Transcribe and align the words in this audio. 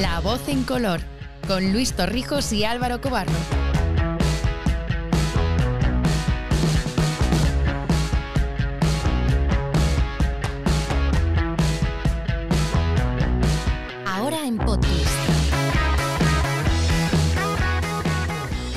La 0.00 0.20
voz 0.20 0.48
en 0.48 0.64
color, 0.64 1.00
con 1.48 1.72
Luis 1.72 1.94
Torrijos 1.94 2.52
y 2.52 2.64
Álvaro 2.64 3.00
Cobarro. 3.00 3.63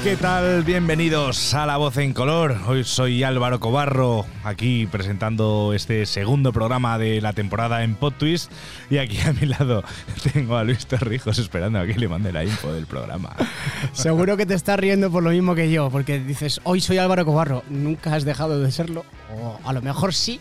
¿Qué 0.07 0.16
tal? 0.16 0.63
Bienvenidos 0.63 1.53
a 1.53 1.66
La 1.66 1.75
Voz 1.75 1.97
en 1.97 2.13
Color. 2.13 2.55
Hoy 2.65 2.85
soy 2.85 3.23
Álvaro 3.23 3.59
Cobarro, 3.59 4.25
aquí 4.45 4.88
presentando 4.89 5.73
este 5.75 6.05
segundo 6.05 6.53
programa 6.53 6.98
de 6.98 7.20
la 7.20 7.34
temporada 7.34 7.84
en 7.84 7.95
PodTwist. 7.95 8.49
Y 8.89 8.99
aquí 8.99 9.20
a 9.20 9.34
mi 9.34 9.48
lado 9.48 9.84
tengo 10.34 10.55
a 10.55 10.63
Luis 10.63 10.88
Torrijos 10.88 11.38
esperando 11.39 11.79
a 11.79 11.85
que 11.85 11.95
le 11.95 12.07
mande 12.07 12.31
la 12.31 12.45
info 12.45 12.71
del 12.71 12.88
programa. 12.88 13.35
Seguro 13.91 14.38
que 14.38 14.45
te 14.45 14.53
estás 14.53 14.79
riendo 14.79 15.12
por 15.12 15.23
lo 15.23 15.31
mismo 15.31 15.55
que 15.55 15.70
yo, 15.70 15.89
porque 15.89 16.21
dices, 16.21 16.62
hoy 16.63 16.79
soy 16.79 16.99
Álvaro 16.99 17.26
Cobarro, 17.26 17.65
nunca 17.70 18.15
has 18.15 18.23
dejado 18.23 18.62
de 18.62 18.71
serlo, 18.71 19.03
o 19.35 19.59
a 19.65 19.73
lo 19.73 19.81
mejor 19.81 20.13
sí. 20.13 20.39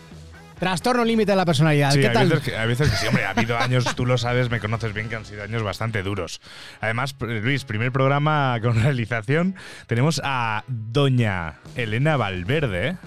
Trastorno 0.59 1.05
límite 1.05 1.31
de 1.31 1.35
la 1.35 1.45
personalidad. 1.45 1.91
Sí, 1.91 1.99
¿Qué 1.99 2.07
hay 2.07 2.13
tal? 2.13 2.29
veces, 2.29 2.43
que, 2.45 2.57
hay 2.57 2.67
veces 2.67 2.89
que 2.89 2.95
sí, 2.97 3.07
hombre, 3.07 3.25
ha 3.25 3.31
habido 3.31 3.57
años, 3.57 3.95
tú 3.95 4.05
lo 4.05 4.17
sabes, 4.17 4.49
me 4.49 4.59
conoces 4.59 4.93
bien, 4.93 5.07
que 5.09 5.15
han 5.15 5.25
sido 5.25 5.43
años 5.43 5.63
bastante 5.63 6.01
duros. 6.03 6.41
Además, 6.81 7.15
Luis, 7.19 7.63
primer 7.63 7.91
programa 7.91 8.59
con 8.61 8.81
realización, 8.81 9.55
tenemos 9.85 10.21
a 10.23 10.63
doña 10.67 11.55
Elena 11.75 12.17
Valverde. 12.17 12.97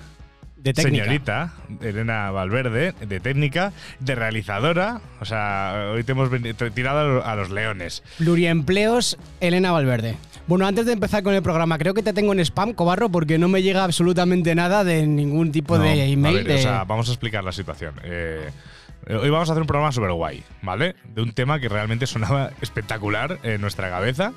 De 0.62 0.74
técnica. 0.74 1.04
Señorita 1.04 1.52
Elena 1.80 2.30
Valverde, 2.30 2.92
de 3.00 3.20
técnica, 3.20 3.72
de 3.98 4.14
realizadora. 4.14 5.00
O 5.20 5.24
sea, 5.24 5.90
hoy 5.94 6.04
te 6.04 6.12
hemos 6.12 6.28
tirado 6.74 6.98
a 7.00 7.04
lo- 7.04 7.24
a 7.26 7.34
los 7.34 7.50
leones. 7.50 8.02
Pluriempleos, 8.18 9.16
Elena 9.40 9.72
Valverde. 9.72 10.16
Bueno, 10.46 10.66
antes 10.66 10.84
de 10.86 10.92
empezar 10.92 11.22
con 11.22 11.34
el 11.34 11.42
programa, 11.42 11.78
creo 11.78 11.94
que 11.94 12.02
te 12.02 12.12
tengo 12.12 12.32
en 12.32 12.40
spam, 12.40 12.72
Cobarro, 12.74 13.08
porque 13.08 13.38
no 13.38 13.48
me 13.48 13.62
llega 13.62 13.84
absolutamente 13.84 14.54
nada 14.54 14.84
de 14.84 15.06
ningún 15.06 15.52
tipo 15.52 15.78
No, 15.78 15.84
de 15.84 16.04
email. 16.12 16.34
a 16.34 16.38
ver, 16.38 16.46
de- 16.48 16.54
o 16.56 16.58
sea, 16.58 16.84
vamos 16.84 17.08
a 17.08 17.12
explicar 17.12 17.44
la 17.44 17.52
situación. 17.52 17.94
Eh, 18.02 18.50
hoy 19.08 19.30
vamos 19.30 19.48
a 19.48 19.52
hacer 19.52 19.60
un 19.62 19.66
programa 19.66 19.92
súper 19.92 20.12
guay, 20.12 20.42
¿vale? 20.62 20.94
De 21.14 21.22
un 21.22 21.32
tema 21.32 21.60
que 21.60 21.68
realmente 21.68 22.06
sonaba 22.06 22.50
espectacular 22.60 23.38
en 23.44 23.60
nuestra 23.60 23.88
cabeza. 23.90 24.32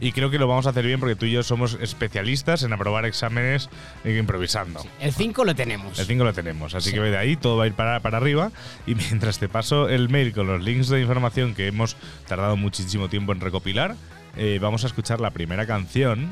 Y 0.00 0.12
creo 0.12 0.28
que 0.30 0.38
lo 0.38 0.46
vamos 0.48 0.66
a 0.66 0.70
hacer 0.70 0.84
bien 0.84 0.98
porque 1.00 1.14
tú 1.16 1.24
y 1.26 1.30
yo 1.32 1.42
somos 1.42 1.78
especialistas 1.80 2.62
en 2.62 2.72
aprobar 2.72 3.04
exámenes 3.06 3.70
eh, 4.04 4.16
improvisando. 4.18 4.84
el 5.00 5.12
5 5.12 5.44
lo 5.44 5.54
tenemos. 5.54 5.98
El 5.98 6.06
5 6.06 6.24
lo 6.24 6.32
tenemos, 6.32 6.74
así 6.74 6.90
Sí. 6.90 6.94
que 6.96 7.00
de 7.00 7.16
ahí 7.16 7.36
todo 7.36 7.56
va 7.56 7.64
a 7.64 7.66
ir 7.68 7.74
para, 7.74 8.00
para 8.00 8.18
arriba. 8.18 8.50
Y 8.86 8.94
mientras 8.96 9.38
te 9.38 9.48
paso 9.48 9.88
el 9.88 10.08
mail 10.08 10.32
con 10.32 10.46
los 10.46 10.62
links 10.62 10.88
de 10.88 11.00
información 11.00 11.54
que 11.54 11.68
hemos 11.68 11.96
tardado 12.26 12.56
muchísimo 12.56 13.08
tiempo 13.08 13.32
en 13.32 13.40
recopilar, 13.40 13.94
eh, 14.36 14.58
vamos 14.60 14.84
a 14.84 14.88
escuchar 14.88 15.20
la 15.20 15.30
primera 15.30 15.64
canción 15.66 16.28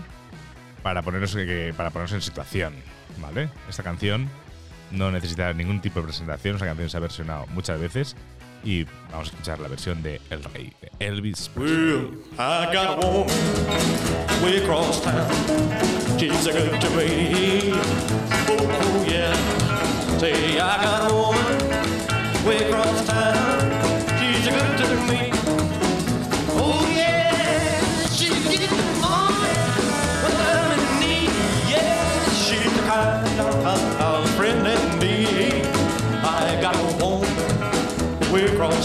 para 0.82 1.02
ponernos, 1.02 1.34
que- 1.34 1.72
para 1.76 1.90
ponernos 1.90 2.12
en 2.12 2.22
situación. 2.22 2.74
¿Vale? 3.20 3.48
Esta 3.68 3.82
canción 3.82 4.28
no 4.90 5.10
necesita 5.10 5.52
ningún 5.52 5.80
tipo 5.80 6.00
de 6.00 6.06
presentación, 6.06 6.56
esta 6.56 6.66
canción 6.66 6.90
se 6.90 6.96
ha 6.96 7.00
versionado 7.00 7.46
muchas 7.48 7.78
veces. 7.80 8.16
Y 8.64 8.84
vamos 9.10 9.28
a 9.28 9.30
escuchar 9.32 9.58
la 9.60 9.68
versión 9.68 10.02
de 10.02 10.20
El 10.30 10.44
Rey, 10.44 10.72
de 10.80 11.06
Elvis 11.06 11.48
Presley. 11.48 12.10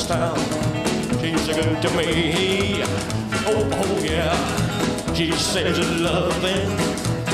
Town. 0.07 0.37
She's 1.19 1.47
good 1.47 1.81
to 1.81 1.89
me. 1.97 2.81
Oh, 3.45 3.69
oh 3.73 3.99
yeah. 4.01 5.13
She 5.13 5.33
says 5.33 5.77
loving 5.99 6.71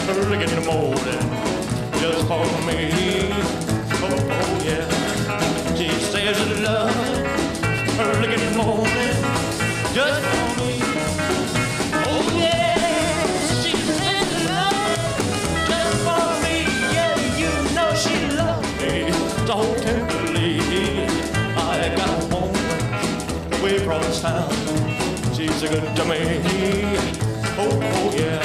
early 0.10 0.44
in 0.44 0.50
the 0.50 0.62
morning 0.66 1.26
just 2.02 2.28
for 2.28 2.46
me. 2.66 2.90
Oh, 4.02 4.18
oh 4.40 4.64
yeah. 4.66 5.76
She 5.76 5.90
says 5.90 6.40
loving 6.62 7.26
early 8.00 8.34
in 8.34 8.40
the 8.40 8.58
morning 8.58 9.54
just 9.94 10.43
She's 24.24 25.64
a 25.64 25.68
good 25.68 25.96
to 25.98 26.06
me. 26.06 26.18
Oh, 27.58 27.78
oh 27.84 28.14
yeah. 28.16 28.40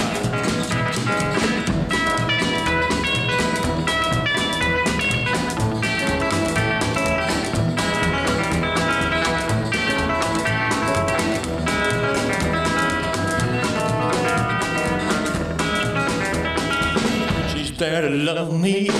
She's 17.55 17.78
there 17.78 18.03
to 18.03 18.11
love 18.11 18.61
me 18.61 18.91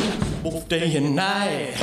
both 0.45 0.69
day 0.69 0.95
and 0.97 1.17
night. 1.17 1.75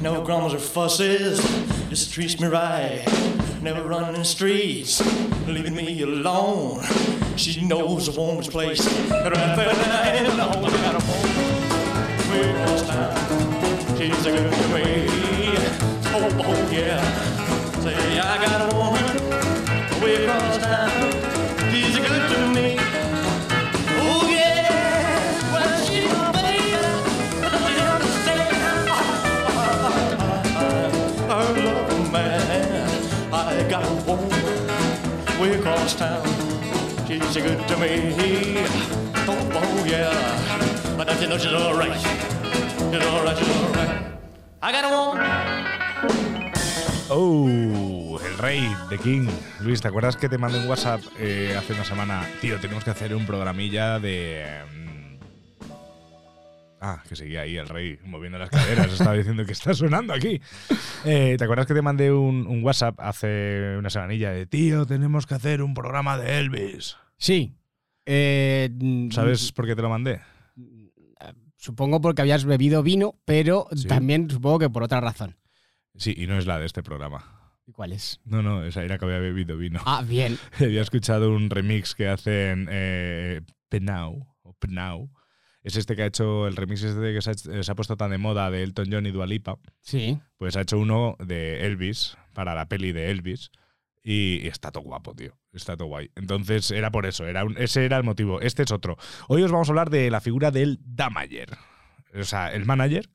No 0.00 0.22
grumbles 0.22 0.54
or 0.54 0.58
fusses, 0.58 1.40
just 1.88 2.12
treats 2.12 2.38
me 2.38 2.46
right. 2.46 3.35
Never 3.66 3.82
running 3.82 4.12
the 4.12 4.24
streets, 4.24 5.02
leaving 5.48 5.74
me 5.74 6.00
alone. 6.02 6.84
She 7.34 7.66
knows 7.66 8.06
a 8.06 8.12
woman's 8.12 8.46
place. 8.46 8.86
Right 9.10 9.34
there 9.34 10.24
in 10.24 10.36
the 10.36 10.44
hole, 10.44 10.64
I 10.64 10.70
got 10.70 10.94
a 10.94 11.04
woman 11.04 11.34
way 12.30 12.42
across 12.52 12.82
town. 12.86 13.16
She's 13.98 14.24
a 14.24 14.30
good 14.30 14.52
me. 14.72 15.08
Oh, 16.14 16.30
oh 16.46 16.70
yeah. 16.70 17.02
Say 17.80 18.20
I 18.20 18.36
got 18.46 18.72
a 18.72 18.76
woman 18.76 19.04
way 20.00 20.14
across 20.24 20.58
town. 20.58 20.90
She's 21.72 21.96
a 21.96 21.98
good 22.02 22.24
to 22.30 22.38
me. 22.54 22.65
Oh, 47.08 48.18
el 48.24 48.38
rey, 48.38 48.68
The 48.88 48.98
King. 48.98 49.28
Luis, 49.60 49.80
¿te 49.80 49.88
acuerdas 49.88 50.16
que 50.16 50.28
te 50.28 50.38
mandé 50.38 50.58
un 50.58 50.68
WhatsApp 50.68 51.00
eh, 51.18 51.54
hace 51.58 51.72
una 51.72 51.84
semana? 51.84 52.24
Tío, 52.40 52.58
tenemos 52.60 52.84
que 52.84 52.90
hacer 52.90 53.14
un 53.14 53.26
programilla 53.26 53.98
de. 53.98 54.46
Mm, 56.86 56.98
Ah, 56.98 57.02
que 57.08 57.16
seguía 57.16 57.42
ahí 57.42 57.56
el 57.56 57.68
rey 57.68 57.98
moviendo 58.04 58.38
las 58.38 58.50
caderas. 58.50 58.92
Estaba 58.92 59.14
diciendo 59.14 59.44
que 59.44 59.52
está 59.52 59.74
sonando 59.74 60.12
aquí. 60.14 60.40
Eh, 61.04 61.36
¿Te 61.38 61.44
acuerdas 61.44 61.66
que 61.66 61.74
te 61.74 61.82
mandé 61.82 62.12
un, 62.12 62.46
un 62.46 62.62
WhatsApp 62.64 62.98
hace 63.00 63.76
una 63.78 63.90
semanilla 63.90 64.30
de 64.30 64.46
tío, 64.46 64.86
tenemos 64.86 65.26
que 65.26 65.34
hacer 65.34 65.62
un 65.62 65.74
programa 65.74 66.16
de 66.18 66.38
Elvis? 66.38 66.96
Sí. 67.18 67.54
Eh, 68.04 68.68
mm, 68.72 69.10
¿Sabes 69.10 69.52
por 69.52 69.66
qué 69.66 69.74
te 69.74 69.82
lo 69.82 69.88
mandé? 69.88 70.20
Supongo 71.56 72.00
porque 72.00 72.22
habías 72.22 72.44
bebido 72.44 72.82
vino, 72.82 73.18
pero 73.24 73.66
Sí. 73.74 73.88
también 73.88 74.30
supongo 74.30 74.58
que 74.60 74.70
por 74.70 74.82
otra 74.84 75.00
razón. 75.00 75.36
Sí, 75.96 76.14
y 76.16 76.26
no 76.26 76.38
es 76.38 76.46
la 76.46 76.58
de 76.58 76.66
este 76.66 76.82
programa. 76.82 77.24
¿Y 77.66 77.72
cuál 77.72 77.92
es? 77.92 78.20
No, 78.24 78.42
no, 78.42 78.64
esa 78.64 78.84
era 78.84 78.98
que 78.98 79.06
había 79.06 79.18
bebido 79.18 79.56
vino. 79.56 79.80
Ah, 79.84 80.04
bien. 80.06 80.38
Había 80.60 80.82
escuchado 80.82 81.32
un 81.32 81.50
remix 81.50 81.94
que 81.96 82.06
hacen 82.08 82.68
eh, 82.70 83.40
Penau, 83.68 84.28
o 84.42 84.52
Penau 84.52 85.10
es 85.66 85.76
este 85.76 85.96
que 85.96 86.02
ha 86.02 86.06
hecho 86.06 86.46
el 86.46 86.56
remix 86.56 86.82
este 86.82 87.12
que 87.12 87.20
se 87.20 87.30
ha, 87.30 87.32
hecho- 87.32 87.62
se 87.62 87.70
ha 87.72 87.74
puesto 87.74 87.96
tan 87.96 88.10
de 88.10 88.18
moda 88.18 88.50
de 88.50 88.62
Elton 88.62 88.86
John 88.90 89.06
y 89.06 89.10
Dua 89.10 89.26
Lipa, 89.26 89.58
Sí. 89.80 90.18
pues 90.38 90.56
ha 90.56 90.62
hecho 90.62 90.78
uno 90.78 91.16
de 91.18 91.66
Elvis, 91.66 92.16
para 92.32 92.54
la 92.54 92.66
peli 92.68 92.92
de 92.92 93.10
Elvis, 93.10 93.50
y, 94.02 94.40
y 94.44 94.46
está 94.48 94.70
todo 94.70 94.84
guapo, 94.84 95.14
tío. 95.14 95.36
Está 95.52 95.76
todo 95.76 95.88
guay. 95.88 96.10
Entonces 96.14 96.70
era 96.70 96.90
por 96.90 97.06
eso, 97.06 97.26
era 97.26 97.44
un- 97.44 97.56
ese 97.58 97.84
era 97.84 97.96
el 97.96 98.04
motivo. 98.04 98.40
Este 98.40 98.62
es 98.62 98.70
otro. 98.70 98.96
Hoy 99.28 99.42
os 99.42 99.50
vamos 99.50 99.68
a 99.68 99.72
hablar 99.72 99.90
de 99.90 100.10
la 100.10 100.20
figura 100.20 100.50
del 100.50 100.78
Damager. 100.84 101.56
O 102.14 102.22
sea, 102.24 102.52
el 102.52 102.64
manager, 102.66 103.08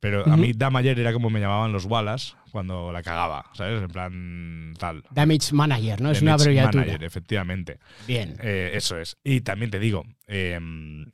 pero 0.00 0.26
a 0.26 0.36
mí 0.36 0.52
Damager 0.54 0.98
era 0.98 1.12
como 1.12 1.30
me 1.30 1.40
llamaban 1.40 1.72
los 1.72 1.84
Wallace 1.86 2.34
cuando 2.52 2.92
la 2.92 3.02
cagaba, 3.02 3.46
¿sabes? 3.54 3.82
En 3.82 3.88
plan 3.88 4.74
tal. 4.78 5.02
Damage 5.10 5.52
Manager, 5.52 6.00
¿no? 6.00 6.10
Es 6.10 6.22
una 6.22 6.32
Damage 6.32 6.42
abreviatura. 6.44 6.84
Manager, 6.84 7.04
efectivamente. 7.04 7.78
Bien. 8.06 8.36
Eh, 8.42 8.70
eso 8.74 8.98
es. 8.98 9.16
Y 9.24 9.40
también 9.42 9.70
te 9.70 9.78
digo, 9.78 10.04
eh, 10.26 10.58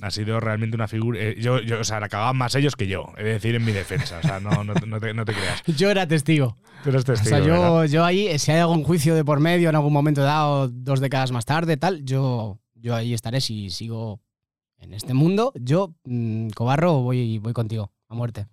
ha 0.00 0.10
sido 0.10 0.38
realmente 0.40 0.76
una 0.76 0.88
figura. 0.88 1.18
eh, 1.20 1.36
yo, 1.38 1.60
yo, 1.60 1.80
o 1.80 1.84
sea, 1.84 2.00
la 2.00 2.08
cagaban 2.08 2.36
más 2.36 2.54
ellos 2.54 2.76
que 2.76 2.86
yo, 2.86 3.12
he 3.16 3.24
de 3.24 3.32
decir 3.34 3.54
en 3.54 3.64
mi 3.64 3.72
defensa. 3.72 4.18
O 4.18 4.22
sea, 4.22 4.40
no, 4.40 4.62
no, 4.64 4.74
no 4.74 5.00
te, 5.00 5.14
no 5.14 5.24
te 5.24 5.32
creas. 5.32 5.62
Yo 5.76 5.90
era 5.90 6.06
testigo. 6.06 6.56
Tú 6.84 6.90
eres 6.90 7.02
O 7.02 7.04
testigo. 7.04 7.28
sea, 7.36 7.40
¿verdad? 7.40 7.56
yo, 7.56 7.84
yo 7.86 8.04
ahí, 8.04 8.26
eh, 8.28 8.38
si 8.38 8.50
hay 8.52 8.58
algún 8.60 8.82
juicio 8.84 9.14
de 9.14 9.24
por 9.24 9.40
medio 9.40 9.68
en 9.68 9.74
algún 9.76 9.92
momento 9.92 10.22
dado, 10.22 10.68
dos 10.68 11.00
décadas 11.00 11.30
más 11.32 11.44
tarde, 11.44 11.76
tal, 11.76 12.04
yo, 12.04 12.58
yo 12.74 12.94
ahí 12.94 13.14
estaré 13.14 13.40
si 13.40 13.70
sigo 13.70 14.20
en 14.78 14.94
este 14.94 15.14
mundo. 15.14 15.52
Yo, 15.54 15.94
mm, 16.04 16.48
Cobarro, 16.50 17.02
voy, 17.02 17.38
voy 17.38 17.52
contigo, 17.52 17.92
a 18.08 18.14
muerte. 18.14 18.46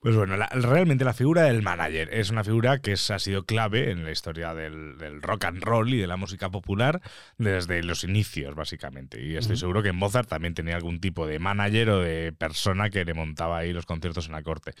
Pues 0.00 0.14
bueno, 0.16 0.36
la- 0.36 0.48
realmente 0.48 1.04
la 1.04 1.14
figura 1.14 1.42
del 1.42 1.62
manager 1.62 2.12
es 2.12 2.30
una 2.30 2.44
figura 2.44 2.78
que 2.80 2.92
es- 2.92 3.10
ha 3.10 3.18
sido 3.18 3.44
clave 3.44 3.90
en 3.90 4.04
la 4.04 4.10
historia 4.10 4.52
del, 4.54 4.98
del 4.98 5.22
rock 5.22 5.44
and 5.46 5.62
roll 5.62 5.92
y 5.94 5.98
de 5.98 6.06
la 6.06 6.16
música 6.16 6.50
popular 6.50 7.00
desde 7.38 7.82
los 7.82 8.04
inicios, 8.04 8.54
básicamente. 8.54 9.22
Y 9.24 9.36
estoy 9.36 9.56
seguro 9.56 9.82
que 9.82 9.92
Mozart 9.92 10.28
también 10.28 10.54
tenía 10.54 10.76
algún 10.76 11.00
tipo 11.00 11.26
de 11.26 11.38
manager 11.38 11.90
o 11.90 12.00
de 12.00 12.32
persona 12.32 12.90
que 12.90 13.04
le 13.04 13.14
montaba 13.14 13.58
ahí 13.58 13.72
los 13.72 13.86
conciertos 13.86 14.26
en 14.26 14.32
la 14.32 14.42
corte. 14.42 14.72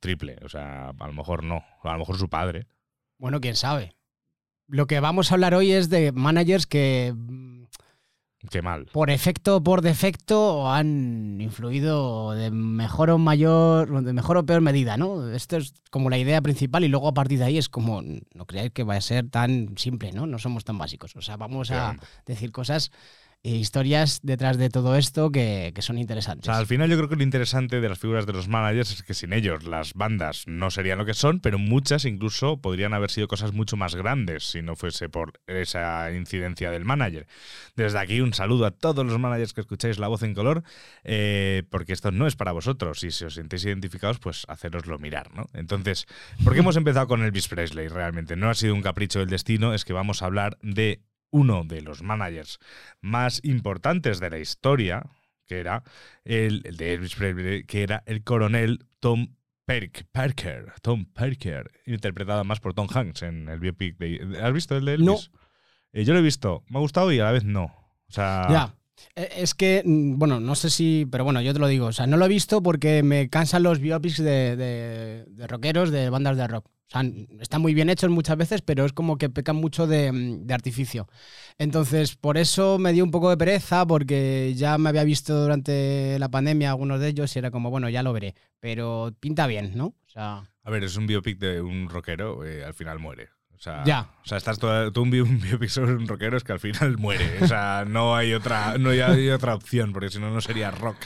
Triple, 0.00 0.36
o 0.44 0.48
sea, 0.48 0.90
a 0.90 1.06
lo 1.06 1.12
mejor 1.12 1.42
no, 1.42 1.64
a 1.82 1.92
lo 1.92 1.98
mejor 1.98 2.18
su 2.18 2.28
padre. 2.28 2.66
Bueno, 3.18 3.40
quién 3.40 3.56
sabe. 3.56 3.94
Lo 4.68 4.86
que 4.86 5.00
vamos 5.00 5.30
a 5.30 5.34
hablar 5.36 5.54
hoy 5.54 5.72
es 5.72 5.88
de 5.90 6.12
managers 6.12 6.66
que, 6.66 7.14
Qué 8.50 8.62
mal. 8.62 8.86
por 8.92 9.10
efecto 9.10 9.56
o 9.56 9.62
por 9.62 9.82
defecto, 9.82 10.70
han 10.70 11.40
influido 11.40 12.32
de 12.32 12.50
mejor 12.50 13.10
o 13.10 13.18
mayor, 13.18 14.04
de 14.04 14.12
mejor 14.12 14.36
o 14.36 14.46
peor 14.46 14.60
medida, 14.60 14.96
¿no? 14.96 15.30
Esto 15.30 15.56
es 15.56 15.74
como 15.90 16.10
la 16.10 16.18
idea 16.18 16.40
principal 16.40 16.84
y 16.84 16.88
luego 16.88 17.08
a 17.08 17.14
partir 17.14 17.38
de 17.38 17.44
ahí 17.46 17.58
es 17.58 17.68
como, 17.68 18.02
no 18.02 18.46
creáis 18.46 18.72
que 18.72 18.84
va 18.84 18.94
a 18.94 19.00
ser 19.00 19.28
tan 19.30 19.76
simple, 19.76 20.12
¿no? 20.12 20.26
No 20.26 20.38
somos 20.38 20.64
tan 20.64 20.78
básicos. 20.78 21.16
O 21.16 21.22
sea, 21.22 21.36
vamos 21.36 21.70
a 21.70 21.96
decir 22.26 22.52
cosas 22.52 22.90
historias 23.42 24.20
detrás 24.22 24.58
de 24.58 24.68
todo 24.70 24.96
esto 24.96 25.30
que, 25.30 25.72
son 25.78 25.98
interesantes. 25.98 26.48
al 26.48 26.66
final 26.66 26.90
yo 26.90 26.96
creo 26.96 27.08
que 27.08 27.16
lo 27.16 27.22
interesante 27.22 27.80
de 27.80 27.88
las 27.88 27.98
figuras 27.98 28.26
de 28.26 28.32
los 28.32 28.48
managers 28.48 28.92
es 28.92 29.02
que 29.02 29.14
sin 29.14 29.32
ellos 29.32 29.64
las 29.64 29.94
bandas 29.94 30.44
no 30.46 30.70
serían 30.70 30.98
lo 30.98 31.06
que 31.06 31.14
son, 31.14 31.40
pero 31.40 31.58
muchas 31.58 32.04
incluso 32.04 32.60
podrían 32.60 32.92
haber 32.92 33.10
sido 33.10 33.28
cosas 33.28 33.52
mucho 33.52 33.76
más 33.76 33.94
grandes 33.94 34.44
si 34.44 34.62
no 34.62 34.74
fuese 34.74 35.08
por 35.08 35.40
esa 35.46 36.10
incidencia 36.12 36.70
del 36.70 36.84
manager. 36.84 37.26
Desde 37.76 37.98
aquí 37.98 38.20
un 38.20 38.34
saludo 38.34 38.66
a 38.66 38.70
todos 38.70 39.06
los 39.06 39.18
managers 39.18 39.52
que 39.52 39.60
escucháis 39.60 39.98
La 39.98 40.08
Voz 40.08 40.22
en 40.22 40.34
Color, 40.34 40.62
eh, 41.04 41.62
porque 41.70 41.92
esto 41.92 42.10
no 42.10 42.26
es 42.26 42.36
para 42.36 42.52
vosotros. 42.52 43.02
Y 43.04 43.10
si 43.10 43.24
os 43.24 43.34
sentéis 43.34 43.64
identificados, 43.64 44.18
pues 44.18 44.44
haceroslo 44.48 44.98
mirar, 44.98 45.34
¿no? 45.34 45.46
Entonces, 45.52 46.06
¿por 46.42 46.52
qué 46.52 46.60
hemos 46.60 46.76
empezado 46.76 47.06
con 47.06 47.22
Elvis 47.22 47.48
Presley? 47.48 47.88
Realmente 47.88 48.36
no 48.36 48.50
ha 48.50 48.54
sido 48.54 48.74
un 48.74 48.82
capricho 48.82 49.20
del 49.20 49.28
destino, 49.28 49.74
es 49.74 49.84
que 49.84 49.92
vamos 49.92 50.22
a 50.22 50.26
hablar 50.26 50.58
de 50.62 51.02
uno 51.36 51.62
de 51.64 51.82
los 51.82 52.02
managers 52.02 52.58
más 53.00 53.40
importantes 53.44 54.20
de 54.20 54.30
la 54.30 54.38
historia, 54.38 55.02
que 55.46 55.58
era 55.60 55.82
el, 56.24 56.62
el 56.64 56.76
de 56.76 56.94
Elvis 56.94 57.14
Presley, 57.14 57.64
que 57.64 57.82
era 57.82 58.02
el 58.06 58.22
coronel 58.24 58.86
Tom 59.00 59.28
Perk- 59.66 60.06
Parker, 60.12 60.72
Tom 60.82 61.04
Parker, 61.06 61.70
interpretado 61.86 62.44
más 62.44 62.60
por 62.60 62.72
Tom 62.74 62.86
Hanks 62.92 63.22
en 63.22 63.48
el 63.48 63.58
biopic 63.60 63.96
de... 63.98 64.38
¿Has 64.42 64.52
visto 64.52 64.76
el 64.76 64.84
de 64.84 64.94
Elvis? 64.94 65.30
Eh, 65.92 66.04
yo 66.04 66.12
lo 66.12 66.20
he 66.20 66.22
visto, 66.22 66.62
me 66.68 66.78
ha 66.78 66.80
gustado 66.80 67.12
y 67.12 67.18
a 67.20 67.24
la 67.24 67.32
vez 67.32 67.44
no. 67.44 67.64
O 67.64 68.12
sea, 68.12 68.46
Ya. 68.50 68.74
Eh, 69.14 69.28
Es 69.36 69.54
que, 69.54 69.82
mm, 69.84 70.18
bueno, 70.18 70.40
no 70.40 70.54
sé 70.54 70.70
si, 70.70 71.06
pero 71.10 71.24
bueno, 71.24 71.40
yo 71.42 71.52
te 71.52 71.58
lo 71.58 71.66
digo, 71.68 71.86
o 71.86 71.92
sea, 71.92 72.06
no 72.06 72.16
lo 72.16 72.24
he 72.24 72.28
visto 72.28 72.62
porque 72.62 73.02
me 73.02 73.28
cansan 73.28 73.62
los 73.62 73.78
biopics 73.80 74.18
de, 74.18 74.56
de- 74.56 75.24
de 75.28 75.46
rockeros, 75.46 75.90
de 75.90 76.10
bandas 76.10 76.36
de 76.36 76.46
rock. 76.46 76.70
O 76.88 76.90
sea, 76.90 77.02
están 77.40 77.62
muy 77.62 77.74
bien 77.74 77.90
hechos 77.90 78.10
muchas 78.10 78.36
veces, 78.36 78.62
pero 78.62 78.84
es 78.84 78.92
como 78.92 79.18
que 79.18 79.28
pecan 79.28 79.56
mucho 79.56 79.86
de, 79.86 80.12
mm, 80.12 80.46
de 80.46 80.54
artificio. 80.54 81.08
Entonces, 81.58 82.14
por 82.14 82.38
eso 82.38 82.78
me 82.78 82.92
dio 82.92 83.02
un 83.02 83.10
poco 83.10 83.28
de 83.30 83.36
pereza, 83.36 83.84
porque 83.86 84.54
ya 84.56 84.78
me 84.78 84.88
había 84.90 85.02
visto 85.04 85.40
durante 85.40 86.18
la 86.18 86.28
pandemia 86.30 86.70
algunos 86.70 87.00
de 87.00 87.08
ellos 87.08 87.34
y 87.34 87.38
era 87.40 87.50
como, 87.50 87.70
bueno, 87.70 87.88
ya 87.88 88.02
lo 88.02 88.12
veré. 88.12 88.34
Pero 88.60 89.12
pinta 89.18 89.46
bien, 89.46 89.72
¿no? 89.74 89.86
O 89.86 90.08
sea, 90.08 90.44
a 90.62 90.70
ver, 90.70 90.84
es 90.84 90.96
un 90.96 91.06
biopic 91.06 91.38
de 91.38 91.60
un 91.60 91.88
rockero, 91.88 92.44
eh, 92.44 92.64
al 92.64 92.74
final 92.74 92.98
muere. 92.98 93.28
O 93.54 93.58
sea, 93.58 93.84
Ya. 93.84 94.10
O 94.24 94.28
sea, 94.28 94.38
estás 94.38 94.58
todo, 94.58 94.92
todo 94.92 95.04
un 95.04 95.40
biopic 95.40 95.68
sobre 95.68 95.94
un 95.94 96.06
rockero 96.06 96.36
es 96.36 96.44
que 96.44 96.52
al 96.52 96.60
final 96.60 96.98
muere. 96.98 97.42
O 97.42 97.46
sea, 97.46 97.84
no 97.86 98.14
hay 98.14 98.32
otra, 98.32 98.78
no 98.78 98.90
hay, 98.90 99.00
hay 99.00 99.30
otra 99.30 99.54
opción, 99.54 99.92
porque 99.92 100.10
si 100.10 100.18
no, 100.18 100.30
no 100.30 100.40
sería 100.40 100.70
rock. 100.70 100.96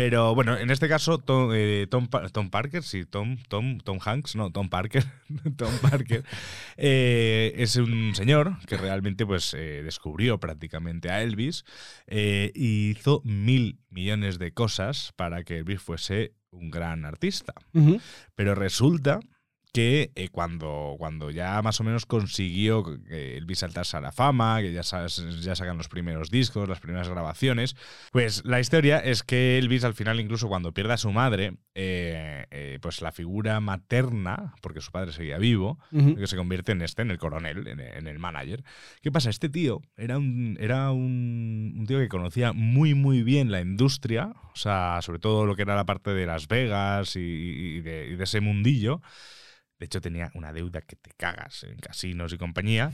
Pero 0.00 0.34
bueno, 0.34 0.56
en 0.56 0.70
este 0.70 0.88
caso, 0.88 1.18
Tom, 1.18 1.50
eh, 1.54 1.86
Tom, 1.90 2.08
Pa- 2.08 2.28
Tom 2.30 2.48
Parker, 2.50 2.82
sí, 2.82 3.04
Tom, 3.04 3.36
Tom, 3.48 3.78
Tom 3.78 3.98
Hanks, 4.04 4.34
no, 4.36 4.50
Tom 4.50 4.68
Parker, 4.68 5.04
Tom 5.56 5.72
Parker, 5.82 6.24
eh, 6.76 7.52
es 7.56 7.76
un 7.76 8.14
señor 8.14 8.56
que 8.66 8.76
realmente 8.76 9.26
pues 9.26 9.54
eh, 9.54 9.82
descubrió 9.82 10.38
prácticamente 10.40 11.10
a 11.10 11.22
Elvis 11.22 11.64
eh, 12.06 12.50
y 12.54 12.90
hizo 12.90 13.20
mil 13.24 13.78
millones 13.90 14.38
de 14.38 14.52
cosas 14.52 15.12
para 15.16 15.44
que 15.44 15.58
Elvis 15.58 15.82
fuese 15.82 16.32
un 16.50 16.70
gran 16.70 17.04
artista. 17.04 17.54
Pero 18.34 18.54
resulta 18.54 19.20
que 19.72 20.10
eh, 20.14 20.28
cuando, 20.28 20.96
cuando 20.98 21.30
ya 21.30 21.60
más 21.62 21.80
o 21.80 21.84
menos 21.84 22.06
consiguió 22.06 22.82
que 22.84 23.36
Elvis 23.36 23.60
saltarse 23.60 23.96
a 23.96 24.00
la 24.00 24.12
fama, 24.12 24.60
que 24.60 24.72
ya, 24.72 24.82
ya 24.82 25.54
sacan 25.54 25.76
los 25.76 25.88
primeros 25.88 26.30
discos, 26.30 26.68
las 26.68 26.80
primeras 26.80 27.08
grabaciones, 27.08 27.76
pues 28.12 28.42
la 28.44 28.60
historia 28.60 28.98
es 28.98 29.22
que 29.22 29.58
Elvis 29.58 29.84
al 29.84 29.94
final, 29.94 30.18
incluso 30.20 30.48
cuando 30.48 30.72
pierde 30.72 30.94
a 30.94 30.96
su 30.96 31.12
madre, 31.12 31.54
eh, 31.74 32.46
eh, 32.50 32.78
pues 32.82 33.00
la 33.00 33.12
figura 33.12 33.60
materna, 33.60 34.54
porque 34.60 34.80
su 34.80 34.90
padre 34.90 35.12
seguía 35.12 35.38
vivo, 35.38 35.78
Ujú. 35.92 36.16
que 36.16 36.26
se 36.26 36.36
convierte 36.36 36.72
en 36.72 36.82
este, 36.82 37.02
en 37.02 37.10
el 37.10 37.18
coronel, 37.18 37.66
en, 37.68 37.80
en 37.80 38.06
el 38.06 38.18
manager. 38.18 38.64
¿Qué 39.02 39.12
pasa? 39.12 39.30
Este 39.30 39.48
tío 39.48 39.80
era 39.96 40.18
un, 40.18 40.56
era 40.60 40.90
un, 40.90 41.74
un 41.78 41.86
tío 41.86 41.98
que 41.98 42.08
conocía 42.08 42.52
muy, 42.52 42.94
muy 42.94 43.22
bien 43.22 43.50
la 43.50 43.60
industria, 43.60 44.32
o 44.52 44.56
sea, 44.56 44.98
sobre 45.02 45.18
todo 45.20 45.46
lo 45.46 45.54
que 45.54 45.62
era 45.62 45.76
la 45.76 45.86
parte 45.86 46.10
de 46.10 46.26
Las 46.26 46.48
Vegas 46.48 47.16
y, 47.16 47.20
y 47.20 47.80
de, 47.82 48.08
y 48.08 48.16
de 48.16 48.24
ese 48.24 48.40
mundillo. 48.40 49.00
De 49.80 49.86
hecho, 49.86 50.00
tenía 50.00 50.30
una 50.34 50.52
deuda 50.52 50.82
que 50.82 50.94
te 50.94 51.10
cagas 51.16 51.64
en 51.64 51.76
casinos 51.78 52.32
y 52.34 52.38
compañía. 52.38 52.92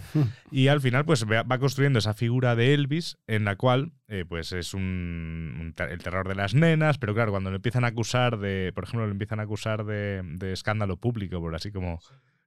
Y 0.53 0.69
al 0.69 0.81
final, 0.81 1.05
pues 1.05 1.27
va 1.27 1.59
construyendo 1.59 1.99
esa 1.99 2.15
figura 2.15 2.55
de 2.57 2.73
Elvis, 2.75 3.19
en 3.27 3.45
la 3.45 3.57
cual, 3.57 3.91
eh, 4.09 4.25
pues 4.27 4.53
es 4.53 4.73
un, 4.73 5.75
el 5.77 5.99
terror 6.03 6.29
de 6.29 6.37
las 6.37 6.55
nenas, 6.55 6.97
pero 6.99 7.13
claro, 7.13 7.33
cuando 7.33 7.51
le 7.51 7.57
empiezan 7.57 7.85
a 7.85 7.89
acusar 7.89 8.39
de, 8.39 8.71
por 8.73 8.85
ejemplo, 8.85 9.05
le 9.07 9.13
empiezan 9.13 9.41
a 9.41 9.43
acusar 9.43 9.85
de, 9.85 10.23
de 10.25 10.53
escándalo 10.53 10.97
público, 10.97 11.41
por 11.41 11.57
así 11.57 11.73
como, 11.73 12.01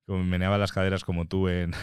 como 0.06 0.24
meneaba 0.24 0.58
las 0.58 0.72
caderas 0.72 1.04
como 1.04 1.26
tú 1.26 1.50
en, 1.50 1.74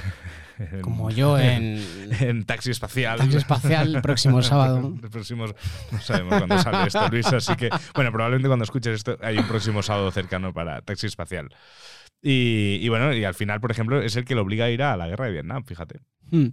en- 0.58 0.80
Como 0.80 1.10
yo 1.10 1.38
en 1.38 1.84
en 2.20 2.44
Taxi 2.46 2.70
Espacial. 2.70 3.18
Taxi 3.18 3.36
Espacial, 3.36 4.00
próximo 4.00 4.40
sábado. 4.42 4.94
El 5.02 5.10
próximo- 5.10 5.44
no 5.92 6.00
sabemos 6.00 6.38
cuándo 6.38 6.58
sale 6.58 6.88
esto, 6.88 7.06
Luis, 7.10 7.26
así 7.26 7.54
que, 7.56 7.68
bueno, 7.94 8.10
probablemente 8.12 8.48
cuando 8.48 8.64
escuches 8.64 8.94
esto 8.94 9.18
hay 9.20 9.36
un 9.36 9.46
próximo 9.46 9.82
sábado 9.82 10.10
cercano 10.10 10.54
para 10.54 10.80
Taxi 10.80 11.06
Espacial. 11.06 11.50
Y, 12.22 12.88
bueno, 12.88 13.14
y 13.14 13.24
al 13.24 13.34
final, 13.34 13.60
por 13.60 13.70
ejemplo, 13.70 14.02
es 14.02 14.16
el 14.16 14.24
que 14.24 14.34
lo 14.34 14.42
obliga 14.42 14.64
a 14.64 14.70
ir 14.70 14.82
a 14.82 14.96
la 14.96 15.06
guerra 15.06 15.26
de 15.26 15.32
Vietnam, 15.32 15.64
fíjate. 15.64 16.00
Hmm. 16.30 16.46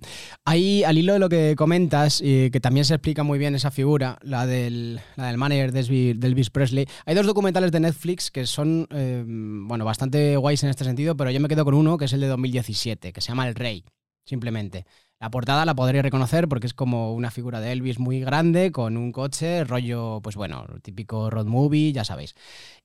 Ahí, 0.45 0.83
al 0.83 0.99
hilo 0.99 1.13
de 1.13 1.19
lo 1.19 1.29
que 1.29 1.55
comentas, 1.55 2.21
y 2.23 2.51
que 2.51 2.59
también 2.59 2.85
se 2.85 2.93
explica 2.93 3.23
muy 3.23 3.39
bien 3.39 3.55
esa 3.55 3.71
figura, 3.71 4.19
la 4.21 4.45
del, 4.45 4.99
la 5.15 5.27
del 5.27 5.37
manager 5.37 5.71
de 5.71 6.11
Elvis, 6.21 6.51
Presley, 6.51 6.85
hay 7.05 7.15
dos 7.15 7.25
documentales 7.25 7.71
de 7.71 7.79
Netflix 7.79 8.29
que 8.29 8.45
son 8.45 8.87
eh, 8.91 9.23
bueno, 9.25 9.83
bastante 9.83 10.37
guays 10.37 10.63
en 10.63 10.69
este 10.69 10.83
sentido, 10.83 11.17
pero 11.17 11.31
yo 11.31 11.39
me 11.39 11.47
quedo 11.47 11.65
con 11.65 11.73
uno 11.73 11.97
que 11.97 12.05
es 12.05 12.13
el 12.13 12.21
de 12.21 12.27
2017, 12.27 13.11
que 13.11 13.21
se 13.21 13.29
llama 13.29 13.47
El 13.47 13.55
Rey, 13.55 13.83
simplemente. 14.25 14.85
La 15.23 15.31
portada 15.31 15.63
la 15.63 15.73
podréis 15.73 16.03
reconocer 16.03 16.49
porque 16.49 16.67
es 16.67 16.73
como 16.73 17.13
una 17.13 17.31
figura 17.31 17.61
de 17.61 17.71
Elvis 17.71 17.97
muy 17.97 18.19
grande 18.19 18.73
con 18.73 18.97
un 18.97 19.13
coche, 19.13 19.63
rollo, 19.63 20.19
pues 20.21 20.35
bueno, 20.35 20.65
típico 20.81 21.29
road 21.29 21.45
movie, 21.45 21.93
ya 21.93 22.03
sabéis. 22.03 22.35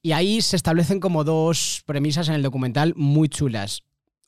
Y 0.03 0.13
ahí 0.13 0.41
se 0.41 0.55
establecen 0.55 1.01
como 1.01 1.25
dos 1.25 1.83
premisas 1.85 2.29
en 2.29 2.37
el 2.37 2.45
documental 2.45 2.93
muy 2.95 3.29
chulas. 3.29 3.83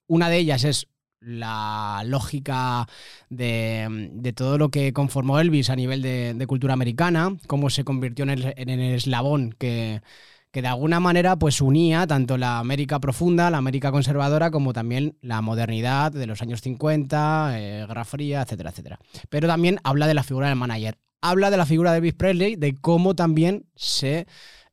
Una 0.08 0.28
de 0.28 0.38
ellas 0.38 0.64
es 0.64 0.88
la 1.20 2.02
lógica 2.04 2.88
de, 3.28 4.32
todo 4.34 4.58
lo 4.58 4.70
que 4.70 4.92
conformó 4.92 5.38
Elvis 5.38 5.70
a 5.70 5.76
nivel 5.76 6.02
de, 6.02 6.34
de 6.34 6.46
cultura 6.48 6.72
americana, 6.72 7.36
cómo 7.46 7.70
se 7.70 7.84
convirtió 7.84 8.24
en 8.24 8.30
el, 8.30 8.54
en 8.56 8.70
el 8.70 8.94
eslabón 8.96 9.54
que, 9.56 10.02
que 10.50 10.62
de 10.62 10.68
alguna 10.68 11.00
manera 11.00 11.36
pues 11.36 11.60
unía 11.60 12.06
tanto 12.06 12.36
la 12.36 12.58
América 12.58 12.98
profunda, 12.98 13.50
la 13.50 13.58
América 13.58 13.92
conservadora, 13.92 14.50
como 14.50 14.72
también 14.72 15.16
la 15.20 15.40
modernidad 15.42 16.12
de 16.12 16.26
los 16.26 16.42
años 16.42 16.60
50, 16.60 17.58
eh, 17.58 17.86
Guerra 17.86 18.04
Fría, 18.04 18.42
etcétera, 18.42 18.70
etcétera. 18.70 18.98
Pero 19.28 19.46
también 19.46 19.78
habla 19.84 20.06
de 20.06 20.14
la 20.14 20.22
figura 20.22 20.48
del 20.48 20.56
manager. 20.56 20.98
habla 21.22 21.50
de 21.50 21.56
la 21.56 21.66
figura 21.66 21.92
de 21.92 21.98
Elvis 21.98 22.14
Presley, 22.14 22.56
de 22.56 22.74
cómo 22.74 23.14
también 23.14 23.66
se 23.76 24.26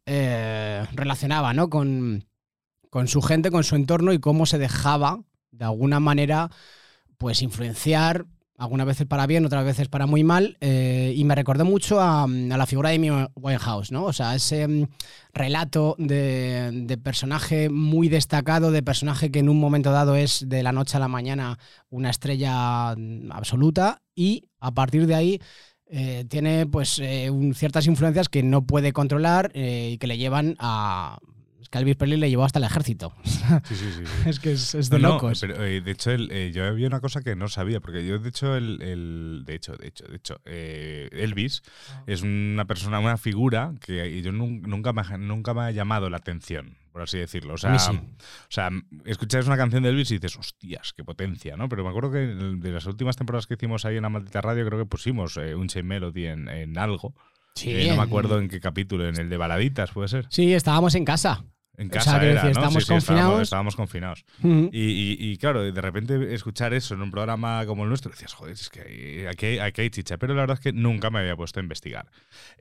eh, 0.06 0.86
relacionaba 0.94 1.54
¿no? 1.54 1.70
con, 1.70 2.26
con 2.90 3.08
su 3.08 3.22
gente, 3.22 3.52
con 3.52 3.64
su 3.64 3.76
entorno 3.76 4.14
y 4.14 4.20
cómo 4.20 4.46
se 4.46 4.58
dejaba, 4.58 5.20
de 5.52 5.66
alguna 5.66 6.00
manera, 6.00 6.50
pues 7.18 7.42
influenciar, 7.42 8.26
algunas 8.58 8.88
veces 8.88 9.06
para 9.06 9.28
bien, 9.28 9.46
otras 9.46 9.64
veces 9.64 9.88
para 9.88 10.08
muy 10.08 10.24
mal, 10.24 10.58
eh, 10.62 11.14
y 11.16 11.24
me 11.24 11.36
recordó 11.36 11.64
mucho 11.64 12.02
a, 12.02 12.28
la 12.28 12.66
figura 12.66 12.90
de 12.90 12.96
Amy 12.96 13.10
Winehouse, 13.36 13.92
¿no? 13.92 14.06
O 14.06 14.14
sea, 14.14 14.36
ese 14.36 14.68
mm, 14.68 14.88
relato 15.32 15.96
de, 16.00 17.00
personaje 17.04 17.70
muy 17.70 18.10
destacado, 18.10 18.72
de 18.72 18.82
personaje 18.82 19.32
que 19.32 19.40
en 19.40 19.50
un 19.50 19.60
momento 19.60 19.92
dado 19.92 20.16
es 20.16 20.46
de 20.50 20.64
la 20.64 20.72
noche 20.72 20.98
a 20.98 21.00
la 21.00 21.08
mañana 21.08 21.60
una 21.90 22.10
estrella 22.10 22.96
mm, 22.98 23.32
absoluta, 23.32 24.02
y 24.16 24.50
a 24.60 24.72
partir 24.72 25.06
de 25.06 25.16
ahí 25.16 25.40
eh, 25.86 26.26
tiene 26.28 26.66
pues 26.66 26.98
eh, 27.00 27.30
un- 27.30 27.54
ciertas 27.54 27.86
influencias 27.86 28.28
que 28.28 28.42
no 28.42 28.66
puede 28.66 28.92
controlar 28.92 29.52
y 29.54 29.98
que 30.00 30.08
le 30.08 30.18
llevan 30.18 30.56
a... 30.60 31.20
Es 31.68 31.70
que 31.72 31.80
a 31.80 31.82
Elvis 31.82 31.98
Presley 31.98 32.18
le 32.18 32.30
llevó 32.30 32.46
hasta 32.46 32.60
el 32.60 32.64
ejército. 32.66 33.14
Sí, 33.26 33.76
sí, 33.76 33.76
sí. 33.98 34.04
es 34.30 34.40
que 34.40 34.54
es, 34.54 34.74
es 34.74 34.90
de 34.90 35.00
No, 35.00 35.08
no, 35.10 35.14
locos. 35.16 35.42
pero, 35.42 35.62
eh, 35.66 35.82
de 35.82 35.92
hecho, 35.92 36.12
el- 36.12 36.32
eh, 36.32 36.54
yo 36.54 36.64
había 36.66 36.88
una 36.88 37.02
cosa 37.02 37.22
que 37.22 37.36
no 37.36 37.50
sabía, 37.50 37.82
porque 37.82 38.06
yo, 38.08 38.20
de 38.20 38.30
hecho, 38.30 38.56
el, 38.56 38.82
el- 38.82 39.44
de 39.46 39.56
hecho, 39.56 39.76
de 39.76 39.88
hecho, 39.90 40.06
de 40.06 40.16
hecho, 40.16 40.40
eh, 40.46 41.10
Elvis 41.12 41.64
es 42.06 42.22
una 42.22 42.64
persona, 42.64 43.00
una 43.00 43.18
figura 43.18 43.74
que 43.82 44.22
yo 44.22 44.32
nun- 44.32 44.62
nunca 44.62 44.94
me, 44.94 45.02
ha- 45.02 45.18
nunca 45.18 45.54
me 45.54 45.62
ha 45.64 45.72
llamado 45.72 46.10
la 46.10 46.16
atención, 46.18 46.78
por 46.94 47.02
así 47.02 47.18
decirlo. 47.18 47.56
O 47.56 47.58
sea, 47.58 47.78
sí. 47.80 47.92
o 47.92 48.48
sea, 48.48 48.70
escuchas 49.04 49.46
una 49.46 49.58
canción 49.58 49.84
de 49.84 49.90
Elvis 49.90 50.10
y 50.12 50.20
dices, 50.20 50.38
hostias, 50.38 50.94
qué 50.96 51.04
potencia, 51.04 51.58
¿no? 51.58 51.68
Pero 51.68 51.84
me 51.84 51.90
acuerdo 51.90 52.12
que 52.14 52.24
en- 52.32 52.62
de 52.62 52.72
las 52.72 52.86
últimas 52.86 53.18
temporadas 53.18 53.46
que 53.46 53.56
hicimos 53.56 53.84
ahí 53.84 53.98
en 53.98 54.04
la 54.04 54.10
maldita 54.10 54.40
radio, 54.40 54.66
creo 54.66 54.80
que 54.80 54.86
pusimos 54.86 55.36
eh, 55.36 55.54
un 55.54 55.68
Chain 55.68 55.86
Melody 55.86 56.28
en, 56.28 56.48
en 56.48 56.78
algo. 56.78 57.14
Sí, 57.56 57.72
Eh, 57.72 57.88
no 57.90 57.96
me 57.98 58.04
acuerdo 58.04 58.38
en 58.40 58.50
qué 58.50 58.60
capítulo, 58.60 59.10
en 59.10 59.20
el 59.20 59.30
de 59.30 59.38
baladitas, 59.38 59.90
puede 59.90 60.08
ser. 60.10 60.28
Sí, 60.30 60.54
estábamos 60.54 60.94
en 60.94 61.04
casa. 61.06 61.44
En 61.80 61.90
O 61.90 61.92
sea, 61.92 62.00
casa 62.02 62.18
era, 62.26 62.26
decir, 62.26 62.44
¿no? 62.44 62.50
estábamos 62.50 62.74
Sí, 62.74 62.80
sí, 62.80 62.84
estábamos- 62.96 63.06
confinados. 63.06 63.42
estábamos 63.44 63.76
confinados. 63.76 64.26
Ujú. 64.42 64.70
Y, 64.74 64.82
y- 64.82 65.32
y 65.32 65.38
claro, 65.38 65.62
de 65.62 65.80
repente 65.82 66.34
escuchar 66.34 66.74
eso 66.74 66.96
en 66.96 67.04
un 67.04 67.12
programa 67.12 67.64
como 67.68 67.84
el 67.84 67.90
nuestro, 67.90 68.10
decías, 68.12 68.34
joder, 68.34 68.54
es 68.54 68.70
que 68.72 69.28
aquí, 69.32 69.46
hay- 69.46 69.60
aquí 69.60 69.82
hay 69.82 69.90
chicha. 69.92 70.18
Pero 70.18 70.34
la 70.34 70.42
verdad 70.42 70.56
es 70.58 70.64
que 70.64 70.74
nunca 70.74 71.12
me 71.12 71.20
había 71.20 71.36
puesto 71.36 71.60
a 71.60 71.64
investigar. 71.64 72.08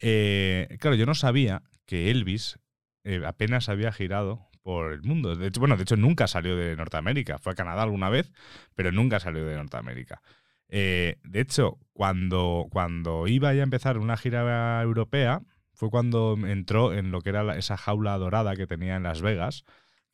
Eh, 0.00 0.76
claro, 0.80 0.96
yo 0.96 1.06
no 1.06 1.14
sabía 1.14 1.62
que 1.86 2.10
Elvis 2.10 2.58
eh, 3.04 3.22
apenas 3.24 3.68
había 3.68 3.92
girado 3.92 4.48
por 4.62 4.92
el 4.92 5.02
mundo. 5.02 5.36
De 5.36 5.46
hecho, 5.46 5.60
bueno, 5.60 5.76
de 5.76 5.84
hecho 5.84 5.96
nunca 5.96 6.26
salió 6.26 6.56
de 6.56 6.74
Norteamérica. 6.76 7.38
Fue 7.38 7.52
a 7.52 7.54
Canadá 7.54 7.84
alguna 7.84 8.10
vez, 8.10 8.32
pero 8.74 8.90
nunca 8.92 9.20
salió 9.20 9.46
de 9.46 9.54
Norteamérica. 9.54 10.20
Eh, 10.68 11.18
de 11.22 11.40
hecho, 11.40 11.78
cuando, 11.92 12.66
cuando 12.70 13.28
iba 13.28 13.54
ya 13.54 13.60
a 13.60 13.62
empezar 13.62 13.96
una 13.98 14.16
gira 14.16 14.82
europea, 14.82 15.40
fue 15.76 15.90
cuando 15.90 16.36
entró 16.46 16.92
en 16.94 17.10
lo 17.10 17.20
que 17.20 17.30
era 17.30 17.56
esa 17.56 17.76
jaula 17.76 18.16
dorada 18.16 18.56
que 18.56 18.66
tenía 18.66 18.96
en 18.96 19.02
Las 19.02 19.20
Vegas, 19.20 19.64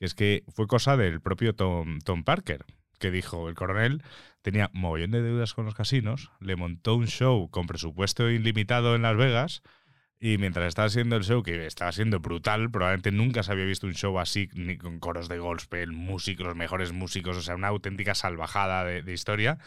es 0.01 0.15
que 0.15 0.43
fue 0.49 0.67
cosa 0.67 0.97
del 0.97 1.21
propio 1.21 1.55
Tom, 1.55 2.01
Parker, 2.25 2.65
que 2.99 3.13
dijo, 3.13 3.49
el 3.49 3.55
coronel 3.55 4.03
tenía 4.43 4.71
mogollón 4.73 5.13
de 5.13 5.23
deudas 5.23 5.55
con 5.55 5.65
los 5.65 5.77
casinos, 5.77 6.33
le 6.41 6.57
montó 6.57 6.97
un 6.97 7.07
show 7.07 7.49
con 7.49 7.69
presupuesto 7.69 8.29
ilimitado 8.29 8.97
en 8.97 9.03
Las 9.03 9.17
Vegas, 9.17 9.63
y 10.19 10.39
mientras 10.39 10.67
estaba 10.67 10.87
haciendo 10.87 11.17
el 11.17 11.23
show, 11.23 11.45
que 11.45 11.67
estaba 11.67 11.93
siendo 11.93 12.19
brutal, 12.19 12.71
probablemente 12.71 13.13
nunca 13.13 13.45
se 13.45 13.53
había 13.53 13.65
visto 13.65 13.87
un 13.87 13.95
show 13.95 14.19
así, 14.19 14.49
ni 14.55 14.77
con 14.79 14.99
coros 14.99 15.29
de 15.29 15.39
gospel, 15.39 15.93
músicos, 15.93 16.47
los 16.47 16.57
mejores 16.57 16.93
músicos, 16.93 17.37
o 17.37 17.43
sea, 17.43 17.55
una 17.55 17.69
auténtica 17.69 18.17
salvajada 18.17 18.85
de, 18.85 19.13
historia, 19.13 19.59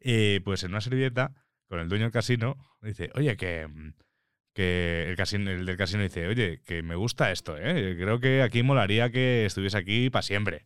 eh, 0.00 0.40
pues 0.44 0.64
en 0.64 0.70
una 0.70 0.80
servilleta, 0.80 1.34
con 1.68 1.80
el 1.80 1.90
dueño 1.90 2.04
del 2.04 2.12
casino, 2.12 2.56
dice, 2.80 3.10
oye, 3.14 3.36
que... 3.36 3.68
que 4.56 5.04
el, 5.08 5.14
casino, 5.16 5.50
el 5.50 5.66
del 5.66 5.76
casino 5.76 6.02
dice, 6.02 6.26
oye, 6.26 6.60
que 6.64 6.82
me 6.82 6.96
gusta 6.96 7.30
esto, 7.30 7.56
¿eh? 7.58 7.94
creo 8.00 8.18
que 8.18 8.40
aquí 8.42 8.62
molaría 8.62 9.10
que 9.10 9.44
estuviese 9.44 9.76
aquí 9.76 10.08
para 10.10 10.22
siempre. 10.22 10.64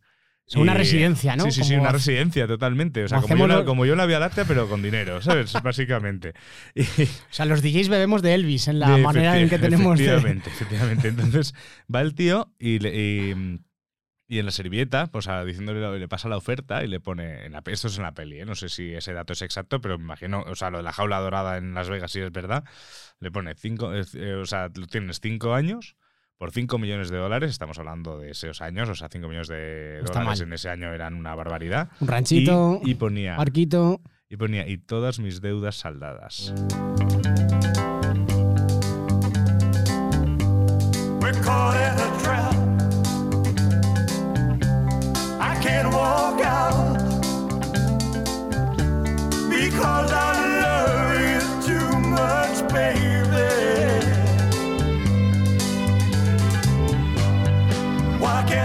Una 0.57 0.75
Y- 0.75 0.79
residencia, 0.79 1.37
¿no? 1.37 1.45
Sí, 1.45 1.51
sí, 1.53 1.63
sí, 1.65 1.75
una 1.75 1.93
residencia, 1.93 2.47
totalmente. 2.47 3.05
O 3.05 3.09
sea, 3.09 3.21
como 3.21 3.37
yo, 3.37 3.47
la, 3.47 3.65
como 3.65 3.87
yo 3.87 3.95
la 3.95 4.07
Vía 4.07 4.19
Láctea, 4.19 4.45
pero 4.47 4.69
con 4.69 4.81
dinero, 4.83 5.21
¿sabes? 5.23 5.53
Básicamente. 5.63 6.33
Y, 6.75 6.83
O 6.83 7.07
sea, 7.31 7.47
los 7.47 7.63
DJs 7.63 7.89
bebemos 7.89 8.21
de 8.23 8.35
Elvis 8.35 8.67
en 8.69 8.79
la 8.81 8.97
manera 8.97 9.39
en 9.39 9.49
que 9.49 9.59
tenemos 9.59 9.99
de... 9.99 10.07
Efectivamente, 10.07 10.51
efectivamente. 10.51 11.09
Entonces 11.09 11.55
va 11.93 12.01
el 12.01 12.15
tío 12.15 12.53
y, 12.59 12.79
le- 12.81 12.95
y, 12.97 13.59
y 14.31 14.39
en 14.39 14.47
la 14.47 14.53
servilleta, 14.53 15.09
pues 15.09 15.27
a- 15.27 15.45
diciéndole, 15.45 15.99
le 15.99 16.07
pasa 16.09 16.29
la 16.29 16.37
oferta 16.37 16.85
y 16.85 16.87
le 16.87 17.01
pone, 17.01 17.45
en 17.47 17.53
la, 17.53 17.63
esto 17.67 17.89
es 17.89 17.97
en 17.97 18.05
la 18.05 18.13
peli, 18.13 18.39
¿eh? 18.41 18.45
no 18.47 18.55
sé 18.55 18.69
si 18.69 18.95
ese 18.95 19.13
dato 19.13 19.33
es 19.33 19.43
exacto, 19.43 19.81
pero 19.81 19.99
me 19.99 20.05
imagino, 20.05 20.45
o 20.47 20.55
sea, 20.55 20.71
lo 20.71 20.79
de 20.79 20.85
la 20.85 20.93
jaula 20.93 21.19
dorada 21.19 21.57
en 21.59 21.75
Las 21.75 21.89
Vegas 21.89 22.13
sí 22.13 22.21
es 22.21 22.31
verdad, 22.31 22.63
le 23.19 23.33
pone 23.33 23.55
cinco, 23.57 23.93
es- 23.93 24.15
eh, 24.15 24.35
o 24.35 24.47
sea, 24.47 24.71
tienes 24.71 25.19
cinco 25.21 25.53
años. 25.55 25.97
Por 26.39 26.53
5 26.53 26.79
millones 26.79 27.11
de 27.11 27.19
dólares, 27.19 27.51
estamos 27.51 27.79
hablando 27.79 28.19
de 28.19 28.31
esos 28.31 28.63
años, 28.63 28.89
o 28.89 28.95
sea, 28.95 29.11
5 29.13 29.29
millones 29.29 29.49
de 29.49 29.99
está 29.99 30.21
dólares 30.21 30.39
mal. 30.41 30.49
en 30.49 30.53
ese 30.55 30.71
año 30.71 30.91
eran 30.95 31.13
una 31.13 31.35
barbaridad. 31.35 31.91
Un 32.01 32.09
ranchito, 32.09 32.81
Y, 32.83 32.93
y 32.93 32.95
ponía, 32.95 33.37
barquito... 33.37 34.01
y 34.31 34.39
ponía, 34.39 34.67
y 34.67 34.79
todas 34.79 35.19
mis 35.19 35.43
deudas 35.43 35.77
saldadas. 35.77 36.55
We're 41.21 41.39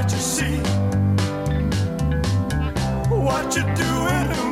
Why 0.05 0.11
can't 0.11 0.21
you 0.21 0.25
see. 0.27 0.57
What 3.09 3.55
you're 3.55 3.75
doing 3.75 4.44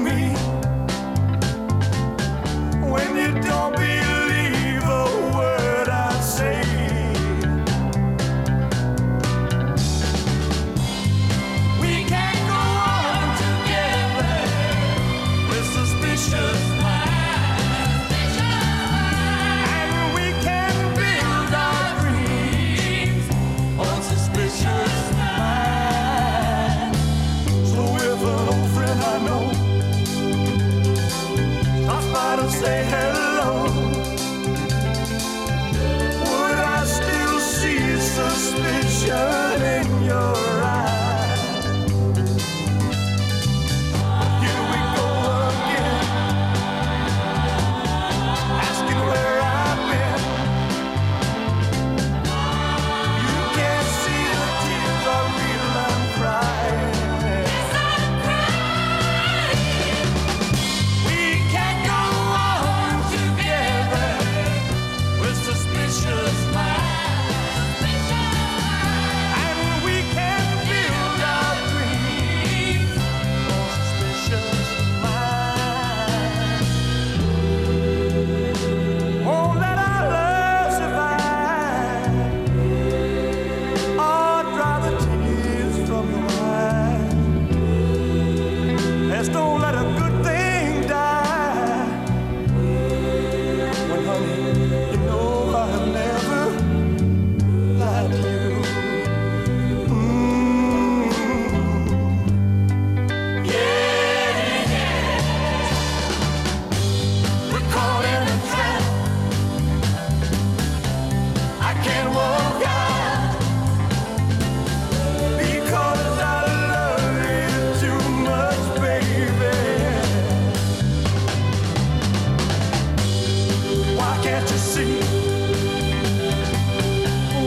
Can't 124.23 124.49
you 124.49 124.57
see 124.57 124.99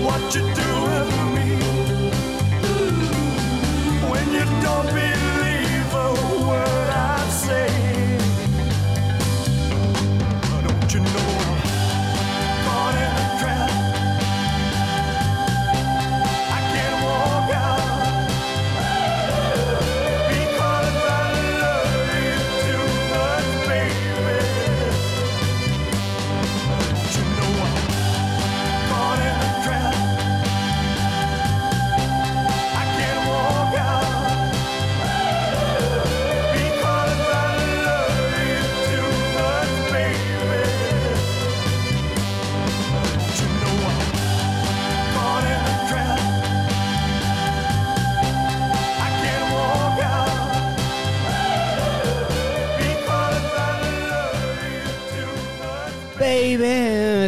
what 0.05 0.35
you're 0.35 0.55
doing 0.55 1.09
to 1.11 1.25
me 1.35 1.57
when 4.11 4.33
you 4.33 4.45
don't 4.63 4.87
believe? 4.89 5.26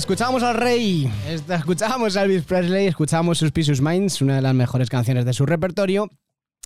Escuchamos 0.09 0.43
al 0.43 0.55
rey. 0.55 1.13
Escuchamos 1.51 2.17
a 2.17 2.23
Elvis 2.23 2.43
Presley, 2.45 2.87
escuchamos 2.87 3.37
Suspicious 3.37 3.83
Minds, 3.83 4.23
una 4.23 4.37
de 4.37 4.41
las 4.41 4.55
mejores 4.55 4.89
canciones 4.89 5.27
de 5.27 5.35
su 5.35 5.45
repertorio. 5.45 6.09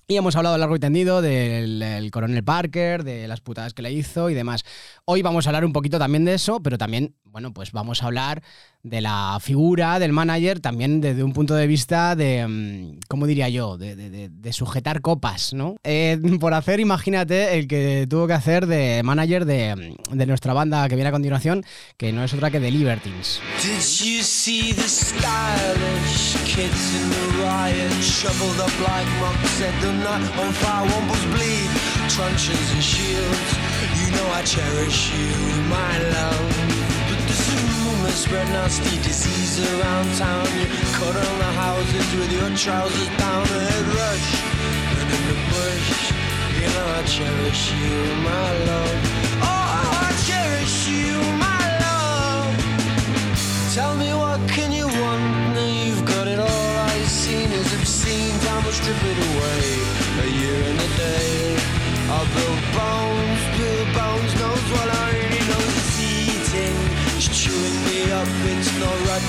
Y 0.07 0.15
hemos 0.15 0.37
hablado 0.37 0.57
largo 0.59 0.77
y 0.77 0.79
tendido 0.79 1.21
del 1.21 1.83
el 1.83 2.11
coronel 2.13 2.45
Parker, 2.45 3.03
de 3.03 3.27
las 3.27 3.41
putadas 3.41 3.75
que 3.75 3.83
le 3.83 3.91
hizo 3.91 4.31
y 4.31 4.35
demás. 4.35 4.63
Hoy 5.07 5.23
vamos 5.23 5.45
a 5.45 5.51
hablar 5.51 5.65
un 5.65 5.73
poquito 5.73 5.99
también 5.99 6.25
de 6.25 6.35
eso, 6.35 6.63
pero 6.63 6.79
también, 6.79 7.17
bueno, 7.33 7.53
pues 7.55 7.73
vamos 7.73 8.03
a 8.03 8.07
hablar 8.07 8.43
de 8.83 9.01
la 9.01 9.39
figura 9.41 9.99
del 9.99 10.13
manager 10.13 10.61
también 10.61 11.01
desde 11.01 11.23
un 11.25 11.33
punto 11.33 11.55
de 11.55 11.67
vista 11.67 12.15
de, 12.15 12.47
mm, 12.47 12.99
¿cómo 13.09 13.27
diría 13.27 13.49
yo? 13.49 13.79
De, 13.79 13.97
de- 13.97 14.29
de- 14.29 14.53
sujetar 14.53 15.01
copas, 15.01 15.55
¿no? 15.55 15.77
Eh, 15.83 16.19
por 16.41 16.53
hacer, 16.53 16.79
imagínate, 16.79 17.59
el 17.59 17.67
que 17.69 18.07
tuvo 18.11 18.27
que 18.27 18.35
hacer 18.35 18.67
de 18.67 19.03
manager 19.03 19.47
de, 19.47 19.97
de 20.11 20.27
nuestra 20.27 20.53
banda 20.53 20.87
que 20.91 20.95
viene 20.95 21.09
a 21.09 21.13
continuación, 21.13 21.65
que 21.97 22.13
no 22.13 22.23
es 22.23 22.35
otra 22.35 22.51
que 22.51 22.61
The 22.61 22.71
Libertines. 22.71 23.41
Truncheons 32.09 32.73
and 32.75 32.83
shields. 32.83 33.57
You 33.97 34.11
know 34.17 34.29
I 34.33 34.43
cherish 34.45 35.11
you, 35.13 35.63
my 35.71 35.99
love. 36.13 36.72
But 38.13 38.19
there's 38.19 38.27
a 38.27 38.37
rumor 38.37 38.45
spread 38.45 38.49
nasty 38.53 38.97
disease 39.03 39.57
around 39.73 40.15
town. 40.17 40.45
You 40.61 40.67
cut 41.01 41.17
on 41.17 41.39
the 41.39 41.53
houses 41.65 42.15
with 42.15 42.33
your 42.33 42.51
trousers 42.57 43.09
down, 43.17 43.43
a 43.43 43.61
head 43.69 43.87
rush. 44.01 44.29
And 45.01 45.09
in 45.17 45.23
the 45.29 45.39
bush, 45.49 46.13
you 46.61 46.69
know 46.75 46.87
I 46.93 47.03
cherish 47.05 47.73
you, 47.73 47.97
my 48.21 48.49
love. 48.69 49.01
Oh, 49.41 49.67
I 50.05 50.13
cherish 50.29 50.89
you, 50.89 51.13
my 51.41 51.63
love. 51.85 52.53
Tell 53.75 53.95
me 53.97 54.13
what 54.13 54.41
can 54.49 54.73
you 54.73 54.87
want? 54.87 55.23
Now 55.57 55.65
you've 55.65 56.05
got 56.05 56.27
it 56.29 56.39
all. 56.39 56.97
You've 56.99 57.09
seen 57.09 57.51
is 57.51 57.73
obscene. 57.73 58.39
Time 58.41 58.63
will 58.65 58.73
strip 58.73 59.03
it 59.11 59.19
away. 59.31 59.65
A 60.21 60.29
year 60.41 60.61
and 60.71 60.79
a 60.79 60.91
day. 61.01 61.57
I'll 62.13 62.29
build 62.37 62.61
bones, 62.77 63.02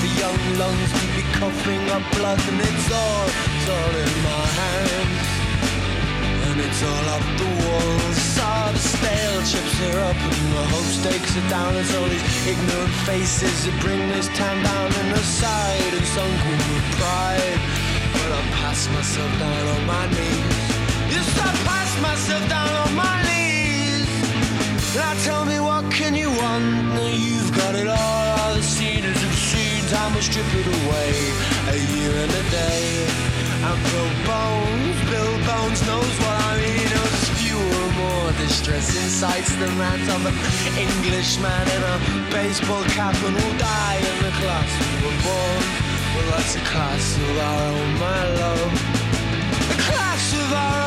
for 0.00 0.10
young 0.22 0.42
lungs 0.58 0.90
to 0.98 1.06
be 1.16 1.22
coughing 1.38 1.84
up 1.90 2.04
blood, 2.16 2.40
and 2.50 2.60
it's 2.60 2.88
all, 2.92 3.26
it's 3.26 3.68
all 3.76 3.94
in 4.04 4.14
my 4.28 4.44
hands. 4.60 5.34
And 6.46 6.56
it's 6.66 6.82
all 6.82 7.06
up 7.16 7.26
the 7.40 7.50
walls. 7.62 8.16
Saw 8.36 8.70
the 8.72 8.78
stale 8.78 9.42
chips 9.42 9.76
are 9.88 10.00
up 10.10 10.20
and 10.30 10.46
the 10.54 10.64
hope 10.72 10.90
stakes 10.98 11.36
are 11.36 11.48
down. 11.50 11.74
It's 11.76 11.94
all 11.96 12.08
these 12.08 12.46
ignorant 12.46 12.94
faces 13.08 13.56
that 13.64 13.76
bring 13.80 14.02
this 14.14 14.28
town 14.38 14.62
down 14.62 14.88
in 15.00 15.06
the 15.10 15.24
side 15.42 15.92
and 15.98 16.06
sunken 16.14 16.58
with 16.70 16.86
pride. 16.98 17.58
But 18.14 18.28
I 18.38 18.40
pass 18.62 18.80
myself 18.94 19.30
down 19.42 19.64
on 19.74 19.82
my 19.86 20.04
knees. 20.14 20.58
Yes, 21.10 21.28
I 21.38 21.50
pass 21.68 21.90
myself 22.00 22.42
down 22.48 22.72
on 22.84 22.92
my 22.94 23.16
knees. 23.26 24.06
Now 24.94 25.14
tell 25.26 25.44
me 25.44 25.58
what 25.58 25.90
can 25.90 26.14
you 26.14 26.30
want? 26.30 26.66
Now 26.94 27.10
you've 27.10 27.52
got 27.56 27.74
it 27.74 27.88
all. 27.88 28.24
All 28.38 28.54
the 28.54 28.62
seen 28.62 29.04
is. 29.04 29.33
Time 29.90 30.14
will 30.14 30.22
strip 30.22 30.46
it 30.54 30.66
away. 30.66 31.12
A 31.68 31.76
year 31.76 32.10
and 32.10 32.32
a 32.32 32.44
day. 32.50 33.06
And 33.68 33.78
Bill 33.92 34.12
Bones, 34.24 34.96
Bill 35.12 35.34
Bones 35.44 35.80
knows 35.86 36.14
what 36.24 36.36
I 36.40 36.56
mean. 36.56 36.88
Knows 36.88 37.28
fewer, 37.36 37.86
more 38.00 38.32
distressing 38.40 39.08
sights 39.08 39.54
than 39.56 39.76
that 39.78 40.00
of 40.08 40.24
an 40.24 40.34
Englishman 40.80 41.68
in 41.76 41.82
a 41.84 41.96
baseball 42.32 42.82
cap 42.96 43.14
and 43.28 43.34
will 43.36 43.56
die 43.58 44.00
in 44.00 44.16
the 44.24 44.32
class 44.40 44.70
we 44.80 44.92
were 45.04 45.18
born. 45.20 45.62
Well, 46.16 46.26
that's 46.32 46.56
a 46.56 46.64
class 46.64 47.04
of 47.20 47.38
our 47.38 47.62
own, 47.68 47.90
my 48.00 48.22
love. 48.40 48.72
A 49.68 49.78
class 49.84 50.24
of 50.32 50.52
our 50.52 50.78
own, 50.80 50.83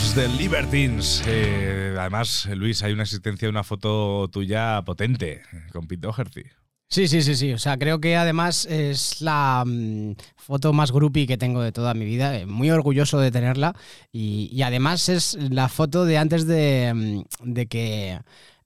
Heroes 0.00 0.14
de 0.14 0.28
Libertines. 0.28 1.22
Eh, 1.26 1.94
además, 1.98 2.48
Luis, 2.54 2.82
hay 2.82 2.92
una 2.92 3.02
existencia 3.02 3.46
de 3.46 3.50
una 3.50 3.64
foto 3.64 4.28
tuya 4.28 4.82
potente 4.82 5.42
con 5.72 5.86
Pete 5.86 6.06
Doherty. 6.06 6.42
Sí, 6.88 7.06
sí, 7.06 7.22
sí, 7.22 7.34
sí. 7.34 7.52
O 7.52 7.58
sea, 7.58 7.76
creo 7.76 8.00
que 8.00 8.16
además 8.16 8.66
es 8.66 9.20
la 9.20 9.62
mm, 9.66 10.12
foto 10.36 10.72
más 10.72 10.90
groupie 10.92 11.26
que 11.26 11.36
tengo 11.36 11.60
de 11.62 11.72
toda 11.72 11.94
mi 11.94 12.04
vida. 12.04 12.38
Eh, 12.38 12.46
Muy 12.46 12.70
orgulloso 12.70 13.18
de 13.18 13.30
tenerla. 13.30 13.74
Y, 14.10 14.48
y 14.52 14.62
además 14.62 15.08
es 15.08 15.34
la 15.34 15.68
foto 15.68 16.04
de 16.04 16.18
antes 16.18 16.46
de, 16.46 17.24
mm, 17.42 17.52
de 17.52 17.66
que 17.66 18.20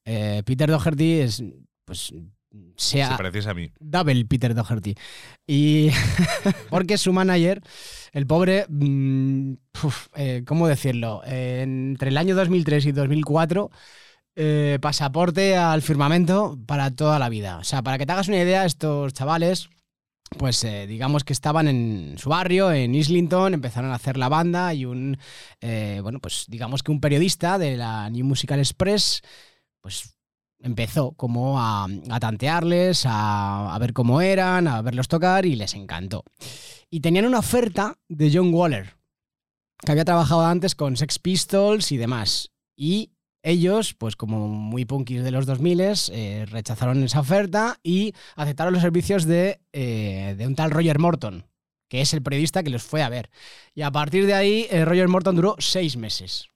eh, 0.04 0.42
Peter 0.44 0.70
Doherty 0.70 1.12
es, 1.20 1.42
pues, 1.84 2.12
sea 2.76 3.10
Se 3.10 3.16
pareces 3.16 3.46
a 3.46 3.54
mí. 3.54 3.70
double 3.80 4.24
Peter 4.26 4.54
Doherty. 4.54 4.94
Y 5.46 5.90
porque 6.70 6.98
su 6.98 7.12
manager, 7.12 7.60
el 8.12 8.26
pobre, 8.26 8.66
mm, 8.68 9.54
uf, 9.82 10.08
eh, 10.16 10.42
¿cómo 10.46 10.68
decirlo? 10.68 11.22
Eh, 11.26 11.60
entre 11.62 12.10
el 12.10 12.16
año 12.16 12.34
2003 12.34 12.86
y 12.86 12.92
2004, 12.92 13.70
eh, 14.36 14.78
pasaporte 14.80 15.56
al 15.56 15.82
firmamento 15.82 16.58
para 16.66 16.90
toda 16.90 17.18
la 17.18 17.28
vida. 17.28 17.58
O 17.58 17.64
sea, 17.64 17.82
para 17.82 17.98
que 17.98 18.06
te 18.06 18.12
hagas 18.12 18.28
una 18.28 18.42
idea, 18.42 18.64
estos 18.64 19.12
chavales, 19.14 19.68
pues 20.38 20.64
eh, 20.64 20.86
digamos 20.86 21.22
que 21.22 21.32
estaban 21.32 21.68
en 21.68 22.16
su 22.18 22.30
barrio, 22.30 22.72
en 22.72 22.94
Islington, 22.94 23.54
empezaron 23.54 23.92
a 23.92 23.94
hacer 23.94 24.16
la 24.16 24.28
banda 24.28 24.74
y 24.74 24.84
un, 24.84 25.18
eh, 25.60 26.00
bueno, 26.02 26.18
pues 26.18 26.46
digamos 26.48 26.82
que 26.82 26.90
un 26.90 27.00
periodista 27.00 27.58
de 27.58 27.76
la 27.76 28.10
New 28.10 28.26
Musical 28.26 28.58
Express, 28.58 29.22
pues 29.80 30.16
empezó 30.64 31.12
como 31.12 31.60
a, 31.60 31.86
tantearles, 32.20 33.04
a, 33.06 33.74
a 33.74 33.78
ver 33.78 33.92
cómo 33.92 34.20
eran, 34.20 34.66
a 34.66 34.82
verlos 34.82 35.08
tocar 35.08 35.46
y 35.46 35.54
les 35.54 35.74
encantó. 35.74 36.24
Y 36.90 37.00
tenían 37.00 37.26
una 37.26 37.38
oferta 37.38 37.98
de 38.08 38.30
John 38.32 38.52
Waller, 38.52 38.94
que 39.84 39.92
había 39.92 40.04
trabajado 40.04 40.44
antes 40.44 40.74
con 40.74 40.96
Sex 40.96 41.18
Pistols 41.18 41.92
y 41.92 41.98
demás. 41.98 42.50
Y 42.76 43.10
ellos, 43.42 43.92
pues 43.94 44.16
como 44.16 44.48
muy 44.48 44.86
punkis 44.86 45.22
de 45.22 45.30
los 45.30 45.44
2000, 45.44 45.80
eh, 46.12 46.46
rechazaron 46.48 47.04
esa 47.04 47.20
oferta 47.20 47.78
y 47.82 48.14
aceptaron 48.36 48.72
los 48.72 48.82
servicios 48.82 49.26
de, 49.26 49.60
eh, 49.72 50.34
de 50.38 50.46
un 50.46 50.54
tal 50.54 50.70
Roger 50.70 50.98
Morton, 50.98 51.46
que 51.90 52.00
es 52.00 52.14
el 52.14 52.22
periodista 52.22 52.62
que 52.62 52.70
los 52.70 52.82
fue 52.82 53.02
a 53.02 53.10
ver. 53.10 53.30
Y 53.74 53.82
a 53.82 53.90
partir 53.90 54.26
de 54.26 54.34
ahí, 54.34 54.66
eh, 54.70 54.86
Roger 54.86 55.08
Morton 55.08 55.36
duró 55.36 55.56
seis 55.58 55.98
meses. 55.98 56.48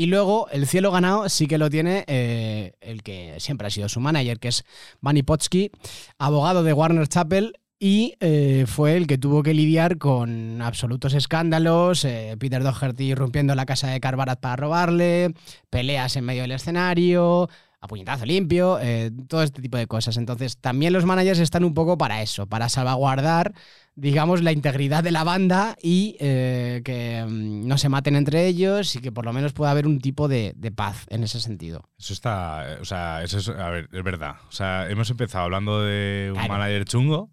Y 0.00 0.06
luego 0.06 0.48
el 0.50 0.66
cielo 0.66 0.90
ganado 0.90 1.28
sí 1.28 1.46
que 1.46 1.58
lo 1.58 1.68
tiene 1.68 2.04
eh, 2.06 2.72
el 2.80 3.02
que 3.02 3.34
siempre 3.36 3.66
ha 3.66 3.70
sido 3.70 3.86
su 3.90 4.00
manager, 4.00 4.38
que 4.38 4.48
es 4.48 4.64
Bunny 5.02 5.22
Potsky, 5.22 5.70
abogado 6.18 6.62
de 6.62 6.72
Warner 6.72 7.06
Chappell 7.06 7.52
y 7.78 8.14
eh, 8.20 8.64
fue 8.66 8.96
el 8.96 9.06
que 9.06 9.18
tuvo 9.18 9.42
que 9.42 9.52
lidiar 9.52 9.98
con 9.98 10.62
absolutos 10.62 11.12
escándalos, 11.12 12.06
eh, 12.06 12.34
Peter 12.40 12.62
Doherty 12.62 13.14
rompiendo 13.14 13.54
la 13.54 13.66
casa 13.66 13.88
de 13.88 14.00
Carbarat 14.00 14.40
para 14.40 14.56
robarle, 14.56 15.34
peleas 15.68 16.16
en 16.16 16.24
medio 16.24 16.40
del 16.40 16.52
escenario, 16.52 17.50
a 17.80 17.86
puñetazo 17.88 18.26
limpio, 18.26 18.78
eh, 18.80 19.10
todo 19.28 19.42
este 19.42 19.62
tipo 19.62 19.76
de 19.78 19.86
cosas. 19.86 20.16
Entonces 20.16 20.58
también 20.58 20.92
los 20.92 21.04
managers 21.04 21.38
están 21.38 21.64
un 21.64 21.74
poco 21.74 21.96
para 21.96 22.22
eso, 22.22 22.46
para 22.46 22.68
salvaguardar 22.68 23.54
digamos, 23.96 24.42
la 24.42 24.52
integridad 24.52 25.04
de 25.04 25.10
la 25.10 25.24
banda 25.24 25.76
y 25.82 26.16
eh, 26.20 26.80
que 26.84 27.22
mm, 27.28 27.66
no 27.68 27.76
se 27.76 27.90
maten 27.90 28.16
entre 28.16 28.46
ellos 28.46 28.96
y 28.96 29.00
que 29.00 29.12
por 29.12 29.26
lo 29.26 29.32
menos 29.34 29.52
pueda 29.52 29.72
haber 29.72 29.86
un 29.86 30.00
tipo 30.00 30.26
de, 30.26 30.54
de 30.56 30.72
paz 30.72 31.04
en 31.10 31.22
ese 31.22 31.38
sentido. 31.38 31.84
Eso 31.98 32.14
está, 32.14 32.78
o 32.80 32.84
sea, 32.86 33.22
eso 33.22 33.38
es, 33.38 33.48
a 33.50 33.68
ver, 33.68 33.88
es 33.92 34.02
verdad. 34.02 34.36
O 34.48 34.52
sea, 34.52 34.88
hemos 34.88 35.10
empezado 35.10 35.44
hablando 35.44 35.82
de 35.82 36.28
un 36.30 36.34
Claro. 36.38 36.54
manager 36.54 36.84
chungo 36.86 37.30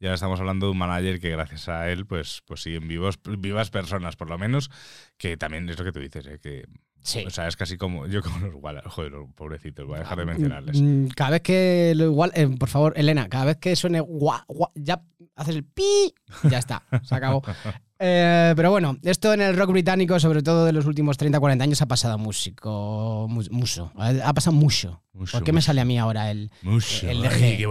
Y 0.00 0.06
ahora 0.06 0.14
estamos 0.14 0.40
hablando 0.40 0.66
de 0.66 0.72
un 0.72 0.78
manager 0.78 1.20
que 1.20 1.30
gracias 1.30 1.68
a 1.68 1.88
él, 1.90 2.06
pues, 2.06 2.42
pues 2.46 2.62
siguen 2.62 2.88
vivos, 2.88 3.20
vivas 3.38 3.70
personas, 3.70 4.16
por 4.16 4.30
lo 4.30 4.38
menos, 4.38 4.70
que 5.16 5.36
también 5.36 5.68
es 5.68 5.78
lo 5.78 5.84
que 5.84 5.92
tú 5.92 6.00
dices, 6.00 6.26
¿eh? 6.26 6.38
que 6.42 6.64
Sí. 7.02 7.24
o 7.26 7.30
sea, 7.30 7.48
es 7.48 7.56
casi 7.56 7.76
como 7.78 8.06
yo 8.06 8.22
como 8.22 8.38
los 8.46 8.54
Wallace, 8.56 8.88
joder, 8.88 9.12
los 9.12 9.28
pobrecitos, 9.34 9.86
voy 9.86 9.96
a 9.96 10.00
dejar 10.00 10.18
de 10.18 10.24
mencionarles. 10.26 10.80
Mm, 10.80 11.06
Cada 11.16 11.30
vez 11.30 11.40
que 11.42 11.92
lo 11.96 12.04
igual, 12.04 12.30
eh, 12.34 12.46
por 12.58 12.68
favor, 12.68 12.92
Elena, 12.96 13.28
cada 13.28 13.46
vez 13.46 13.56
que 13.56 13.74
suene 13.76 14.00
gua, 14.00 14.44
gua, 14.48 14.70
ya 14.74 15.02
haces 15.36 15.56
el 15.56 15.64
pi, 15.64 16.12
ya 16.44 16.58
está, 16.58 16.82
se 17.02 17.14
acabó. 17.14 17.42
Eh, 18.02 18.54
pero 18.56 18.70
bueno, 18.70 18.96
esto 19.02 19.34
en 19.34 19.42
el 19.42 19.54
rock 19.58 19.72
británico, 19.72 20.18
sobre 20.18 20.42
todo 20.42 20.64
de 20.64 20.72
los 20.72 20.86
últimos 20.86 21.18
30-40 21.18 21.60
años, 21.60 21.82
ha 21.82 21.86
pasado 21.86 22.16
músico, 22.16 23.26
mu- 23.28 23.44
mucho. 23.50 23.92
Ha 23.94 24.32
pasado 24.32 24.56
mucho. 24.56 25.02
Mucho, 25.12 25.32
¿Por 25.36 25.44
qué 25.44 25.52
me 25.52 25.60
sale 25.60 25.82
a 25.82 25.84
mí 25.84 25.98
ahora 25.98 26.30
el 26.30 26.50
Mucho, 26.62 27.06
el 27.10 27.22
ay, 27.26 27.58
qué 27.58 27.66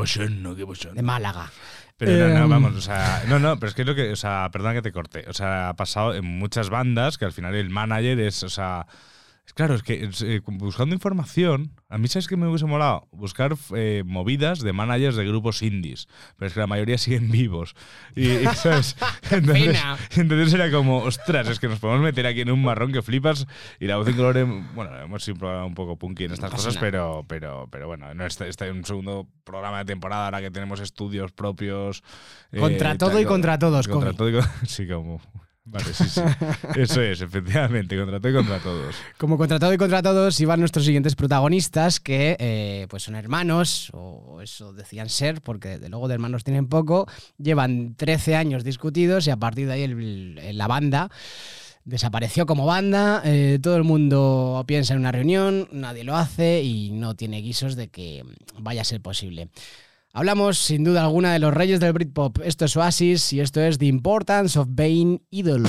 de 0.93 1.01
Málaga? 1.01 1.51
Pero 1.97 2.27
no, 2.29 2.33
no, 2.37 2.43
Em, 2.43 2.49
vamos, 2.49 2.75
o 2.75 2.81
sea, 2.81 3.23
no, 3.27 3.39
no, 3.39 3.57
pero 3.59 3.69
es 3.69 3.73
que 3.73 3.81
es 3.81 3.87
lo 3.87 3.95
que, 3.95 4.11
o 4.11 4.15
sea, 4.15 4.49
perdón 4.53 4.75
que 4.75 4.83
te 4.83 4.91
corte, 4.91 5.25
o 5.27 5.33
sea, 5.33 5.69
ha 5.69 5.75
pasado 5.75 6.13
en 6.13 6.25
muchas 6.25 6.69
bandas 6.69 7.17
que 7.17 7.25
al 7.25 7.33
final 7.33 7.55
el 7.55 7.71
manager 7.71 8.19
es, 8.19 8.43
o 8.43 8.49
sea, 8.49 8.85
claro, 9.53 9.75
es 9.75 9.83
que 9.83 10.09
eh, 10.21 10.41
buscando 10.45 10.93
información, 10.95 11.71
a 11.89 11.97
mí 11.97 12.07
sabes 12.07 12.27
que 12.27 12.37
me 12.37 12.47
hubiese 12.47 12.65
molado 12.65 13.07
buscar 13.11 13.55
eh, 13.75 14.03
movidas 14.05 14.59
de 14.59 14.73
managers 14.73 15.15
de 15.15 15.25
grupos 15.25 15.61
indies, 15.61 16.07
pero 16.37 16.47
es 16.47 16.53
que 16.53 16.59
la 16.59 16.67
mayoría 16.67 16.97
siguen 16.97 17.31
vivos. 17.31 17.75
Y, 18.15 18.27
y, 18.29 18.45
¿sabes? 18.55 18.95
Entonces, 19.31 19.79
entonces 20.15 20.53
era 20.53 20.71
como, 20.71 20.99
ostras, 20.99 21.47
es 21.47 21.59
que 21.59 21.67
nos 21.67 21.79
podemos 21.79 22.03
meter 22.03 22.25
aquí 22.25 22.41
en 22.41 22.51
un 22.51 22.63
marrón 22.63 22.91
que 22.91 23.01
flipas 23.01 23.47
y 23.79 23.87
la 23.87 23.97
voz 23.97 24.07
en 24.07 24.15
color, 24.15 24.35
bueno, 24.73 24.95
hemos 24.99 25.23
sido 25.23 25.65
un 25.65 25.73
poco 25.73 25.97
punky 25.97 26.25
en 26.25 26.33
estas 26.33 26.51
cosas, 26.51 26.75
nada. 26.75 26.79
pero, 26.85 27.25
pero, 27.27 27.67
pero 27.71 27.87
bueno, 27.87 28.13
no 28.13 28.25
está, 28.25 28.47
está 28.47 28.67
en 28.67 28.77
un 28.77 28.85
segundo 28.85 29.27
programa 29.43 29.79
de 29.79 29.85
temporada 29.85 30.25
ahora 30.25 30.41
que 30.41 30.51
tenemos 30.51 30.79
estudios 30.79 31.31
propios. 31.31 32.03
eh, 32.51 32.59
Contra 32.59 32.97
todo 32.97 33.11
tal, 33.11 33.21
y 33.21 33.25
contra 33.25 33.59
todos, 33.59 33.87
Contra 33.87 34.13
todo 34.13 34.29
y 34.29 34.41
sí, 34.67 34.87
como. 34.87 35.21
Vale, 35.71 35.93
sí, 35.93 36.05
sí. 36.09 36.21
Eso 36.75 37.01
es, 37.01 37.21
efectivamente, 37.21 37.97
contra 37.97 38.19
todo 38.19 38.31
y 38.31 38.35
contra 38.35 38.59
todos. 38.59 38.95
Como 39.17 39.37
contra 39.37 39.59
todo 39.59 39.73
y 39.73 39.77
contra 39.77 40.01
todos 40.01 40.39
iban 40.39 40.59
nuestros 40.59 40.85
siguientes 40.85 41.15
protagonistas 41.15 41.99
que 41.99 42.35
eh, 42.39 42.87
pues 42.89 43.03
son 43.03 43.15
hermanos, 43.15 43.91
o 43.93 44.41
eso 44.41 44.73
decían 44.73 45.09
ser, 45.09 45.41
porque 45.41 45.77
de 45.77 45.89
luego 45.89 46.07
de 46.07 46.15
hermanos 46.15 46.43
tienen 46.43 46.67
poco, 46.67 47.07
llevan 47.37 47.93
13 47.95 48.35
años 48.35 48.63
discutidos 48.63 49.27
y 49.27 49.29
a 49.29 49.37
partir 49.37 49.67
de 49.67 49.73
ahí 49.73 50.53
la 50.53 50.67
banda 50.67 51.09
desapareció 51.85 52.45
como 52.45 52.65
banda, 52.65 53.21
eh, 53.25 53.59
todo 53.61 53.75
el 53.75 53.83
mundo 53.83 54.63
piensa 54.67 54.93
en 54.93 54.99
una 54.99 55.11
reunión, 55.11 55.67
nadie 55.71 56.03
lo 56.03 56.15
hace 56.15 56.63
y 56.63 56.91
no 56.91 57.15
tiene 57.15 57.41
guisos 57.41 57.75
de 57.75 57.89
que 57.89 58.23
vaya 58.57 58.81
a 58.81 58.85
ser 58.85 59.01
posible. 59.01 59.49
Hablamos 60.11 60.57
sin 60.57 60.83
duda 60.83 61.03
alguna 61.03 61.33
de 61.33 61.39
los 61.39 61.53
reyes 61.53 61.79
del 61.79 61.93
Britpop. 61.93 62.39
Esto 62.43 62.65
es 62.65 62.75
Oasis 62.75 63.31
y 63.31 63.41
esto 63.41 63.61
es 63.61 63.77
The 63.77 63.85
Importance 63.85 64.57
of 64.57 64.67
Being 64.71 65.21
Idol. 65.29 65.63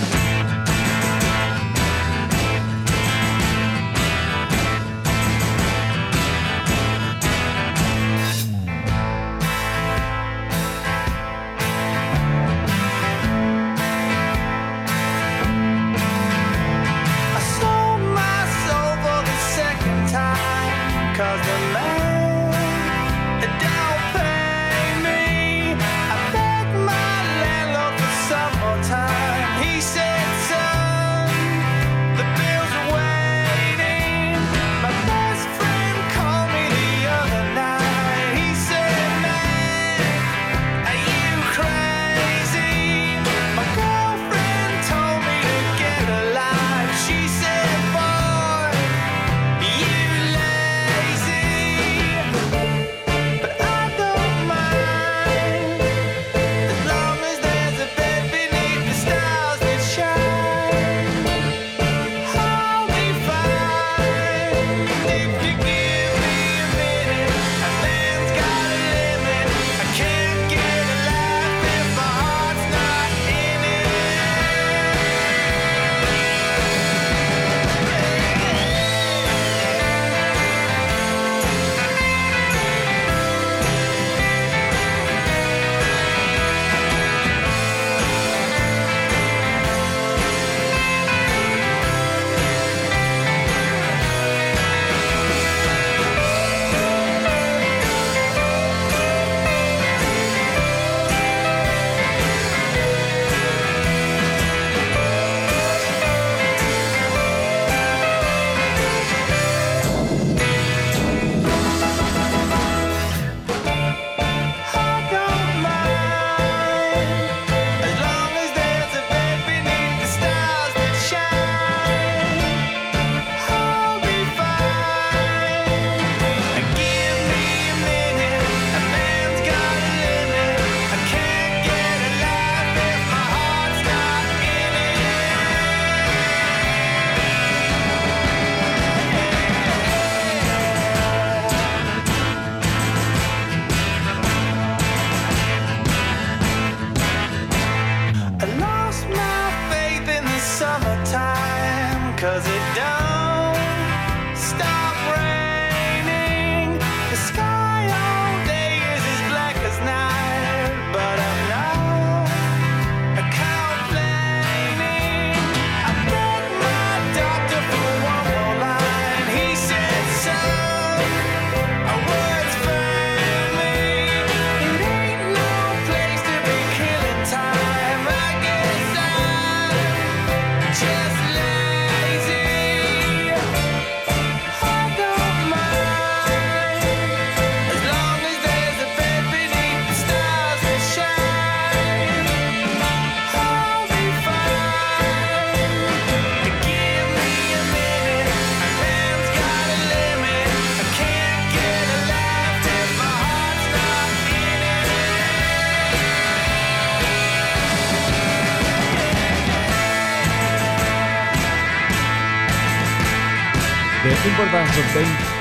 Of 214.51 214.57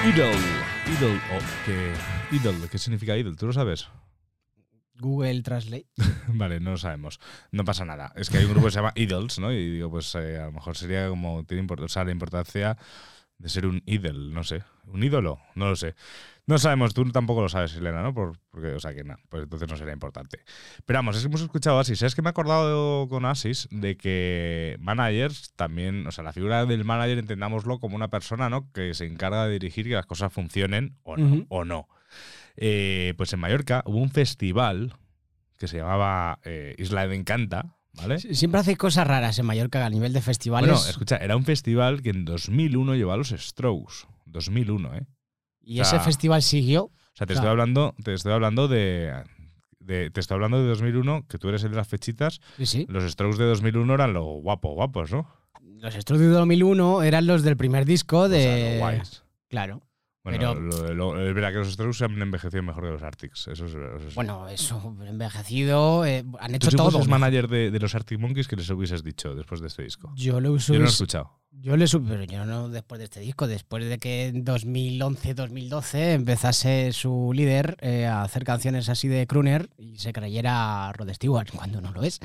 Idol. 0.06 0.36
Idol, 0.86 1.20
o 1.34 1.66
que. 1.66 1.94
Idol, 2.36 2.70
¿qué 2.70 2.78
significa 2.78 3.18
idol? 3.18 3.36
¿Tú 3.36 3.48
lo 3.48 3.54
sabes? 3.54 3.88
Google 5.00 5.42
Translate. 5.42 5.88
Vale, 6.28 6.60
no 6.60 6.72
lo 6.72 6.78
sabemos. 6.78 7.20
No 7.52 7.66
pasa 7.66 7.86
nada. 7.86 8.14
Es 8.16 8.30
que 8.30 8.38
hay 8.38 8.46
un 8.46 8.52
grupo 8.52 8.68
que 8.68 8.72
se 8.72 8.78
llama 8.78 8.94
Idols, 8.94 9.40
¿no? 9.40 9.52
Y 9.52 9.72
digo, 9.72 9.90
pues 9.90 10.14
eh, 10.14 10.38
a 10.38 10.46
lo 10.46 10.52
mejor 10.52 10.78
sería 10.78 11.10
como. 11.10 11.44
Tiene 11.44 11.66
o 11.68 11.88
sea, 11.88 12.04
la 12.04 12.12
importancia 12.12 12.78
de 13.40 13.50
ser 13.50 13.66
un 13.66 13.82
idol, 13.88 14.32
no 14.32 14.44
sé. 14.44 14.62
¿Un 14.86 15.02
ídolo? 15.02 15.40
No 15.56 15.70
lo 15.70 15.76
sé. 15.76 15.96
No 16.50 16.58
sabemos, 16.58 16.96
tú 16.96 17.06
tampoco 17.12 17.42
lo 17.44 17.48
sabes, 17.50 17.76
Elena, 17.76 18.02
¿no? 18.02 18.12
Por- 18.14 18.40
porque, 18.50 18.70
o 18.70 18.80
sea, 18.80 18.94
que 18.96 19.04
nada, 19.04 19.20
pues 19.30 19.44
entonces 19.44 19.70
no 19.70 19.78
sería 19.78 19.94
importante. 19.94 20.40
Pero 20.84 20.98
vamos, 20.98 21.16
es 21.16 21.22
que 21.22 21.28
hemos 21.28 21.42
escuchado 21.42 21.78
Asis. 21.78 22.02
Es 22.02 22.16
que 22.16 22.24
me 22.24 22.30
he 22.30 22.32
acordado 22.32 23.08
con 23.08 23.26
Asis 23.26 23.68
de 23.70 23.98
que 23.98 24.76
managers 24.80 25.54
también, 25.56 26.08
o 26.08 26.12
sea, 26.12 26.24
la 26.24 26.34
figura 26.34 26.66
del 26.66 26.86
manager 26.86 27.20
entendámoslo 27.20 27.80
como 27.80 27.96
una 27.96 28.08
persona, 28.08 28.50
¿no? 28.50 28.72
Que 28.72 28.96
se 28.96 29.06
encarga 29.06 29.46
de 29.46 29.54
dirigir 29.54 29.86
que 29.88 29.94
las 29.94 30.08
cosas 30.08 30.34
funcionen 30.34 30.98
o 31.04 31.18
no. 31.18 31.46
O 31.50 31.66
no. 31.66 31.88
Eh, 32.58 33.14
pues 33.16 33.32
en 33.34 33.40
Mallorca 33.40 33.84
hubo 33.86 34.00
un 34.00 34.10
festival 34.10 34.96
que 35.58 35.68
se 35.68 35.78
llamaba 35.78 36.40
eh, 36.44 36.74
Isla 36.80 37.08
de 37.08 37.16
Encanta, 37.16 37.78
¿vale? 37.94 38.18
Siempre 38.18 38.60
hace 38.60 38.76
cosas 38.76 39.06
raras 39.06 39.38
en 39.38 39.46
Mallorca 39.46 39.86
a 39.86 39.90
nivel 39.92 40.14
de 40.14 40.22
festivales. 40.22 40.72
Bueno, 40.72 40.90
escucha, 40.90 41.18
era 41.18 41.36
un 41.38 41.46
festival 41.46 42.02
que 42.02 42.10
en 42.10 42.26
2001 42.26 42.96
llevó 42.96 43.12
a 43.12 43.18
los 43.18 43.30
Strokes. 43.30 44.08
2001, 44.26 44.96
¿eh? 44.96 45.06
Y 45.62 45.80
o 45.82 45.86
sea, 45.86 45.98
ese 45.98 46.06
festival 46.06 46.42
siguió. 46.42 46.84
O 46.86 46.92
sea, 47.14 47.28
te 47.28 47.34
estoy 47.34 47.50
hablando, 47.50 47.96
te 48.04 48.14
estoy 48.14 48.32
hablando 48.34 48.68
de, 48.68 49.14
de- 49.80 50.10
Te 50.12 50.20
estoy 50.20 50.36
hablando 50.36 50.62
de 50.62 50.68
2001, 50.70 51.26
que 51.28 51.38
tú 51.38 51.50
eres 51.50 51.64
el 51.64 51.72
de 51.72 51.78
las 51.78 51.88
fechitas. 51.88 52.40
Sí, 52.58 52.66
sí. 52.66 52.86
Los 52.90 53.04
Strokes 53.12 53.38
de 53.38 53.46
2001 53.46 53.94
eran 53.94 54.14
los 54.14 54.26
guapos, 54.42 54.74
guapos, 54.76 55.12
¿no? 55.12 55.28
Los 55.82 55.94
Strokes 55.96 56.24
de 56.24 56.30
2001 56.30 57.04
eran 57.04 57.26
los 57.28 57.44
del 57.44 57.58
primer 57.58 57.86
disco 57.86 58.20
O 58.22 58.30
sea, 58.30 58.38
de. 58.38 58.70
los 58.72 58.80
guays. 58.80 59.24
Claro. 59.50 59.82
Bueno, 60.24 60.38
Pero- 60.54 60.94
lo- 60.94 60.94
lo- 61.16 61.28
es 61.30 61.34
verdad 61.34 61.50
que 61.54 61.58
los 61.60 61.72
Strokes 61.72 61.94
se 61.98 62.06
han 62.06 62.22
envejecido 62.22 62.62
mejor 62.62 62.84
que 62.84 62.90
los 62.92 63.02
Arctics. 63.04 63.48
Eso 63.48 63.66
es, 63.66 63.72
eso 63.72 64.08
es- 64.10 64.16
Bueno, 64.16 64.48
eso, 64.50 64.96
envejecido. 65.08 66.06
eh, 66.06 66.26
han 66.40 66.52
Tú 66.52 66.56
hecho 66.58 66.72
si 66.72 66.76
todo. 66.78 67.06
manager 67.06 67.48
de, 67.48 67.72
de 67.72 67.80
los 67.80 67.96
Arctic 67.96 68.20
Monkeys, 68.20 68.48
¿qué 68.50 68.56
les 68.58 68.70
hubieses 68.70 69.02
dicho 69.04 69.34
después 69.34 69.62
de 69.62 69.68
este 69.68 69.84
disco? 69.84 70.12
Yo 70.16 70.40
lo 70.42 70.52
uso. 70.52 70.74
Yo 70.74 70.80
no 70.80 70.84
lo 70.84 70.90
he 70.90 70.92
escuchado. 70.92 71.40
Yo 71.52 71.76
le 71.78 71.88
sub- 71.88 72.06
pero 72.08 72.24
yo 72.26 72.46
no 72.46 72.70
después 72.70 73.00
de 73.00 73.06
este 73.06 73.20
disco, 73.22 73.48
después 73.48 73.84
de 73.88 73.98
que 73.98 74.28
en 74.28 74.44
2011-2012 74.46 76.14
empezase 76.14 76.92
su 76.94 77.32
líder 77.34 77.78
eh, 77.82 78.06
a 78.06 78.22
hacer 78.24 78.44
canciones 78.44 78.90
así 78.90 79.08
de 79.08 79.26
crooner 79.28 79.70
y 79.78 79.98
se 79.98 80.14
creyera 80.14 80.92
Rod 80.94 81.10
Stewart 81.14 81.50
cuando 81.56 81.82
no 81.82 81.92
lo 81.92 82.04
es. 82.04 82.20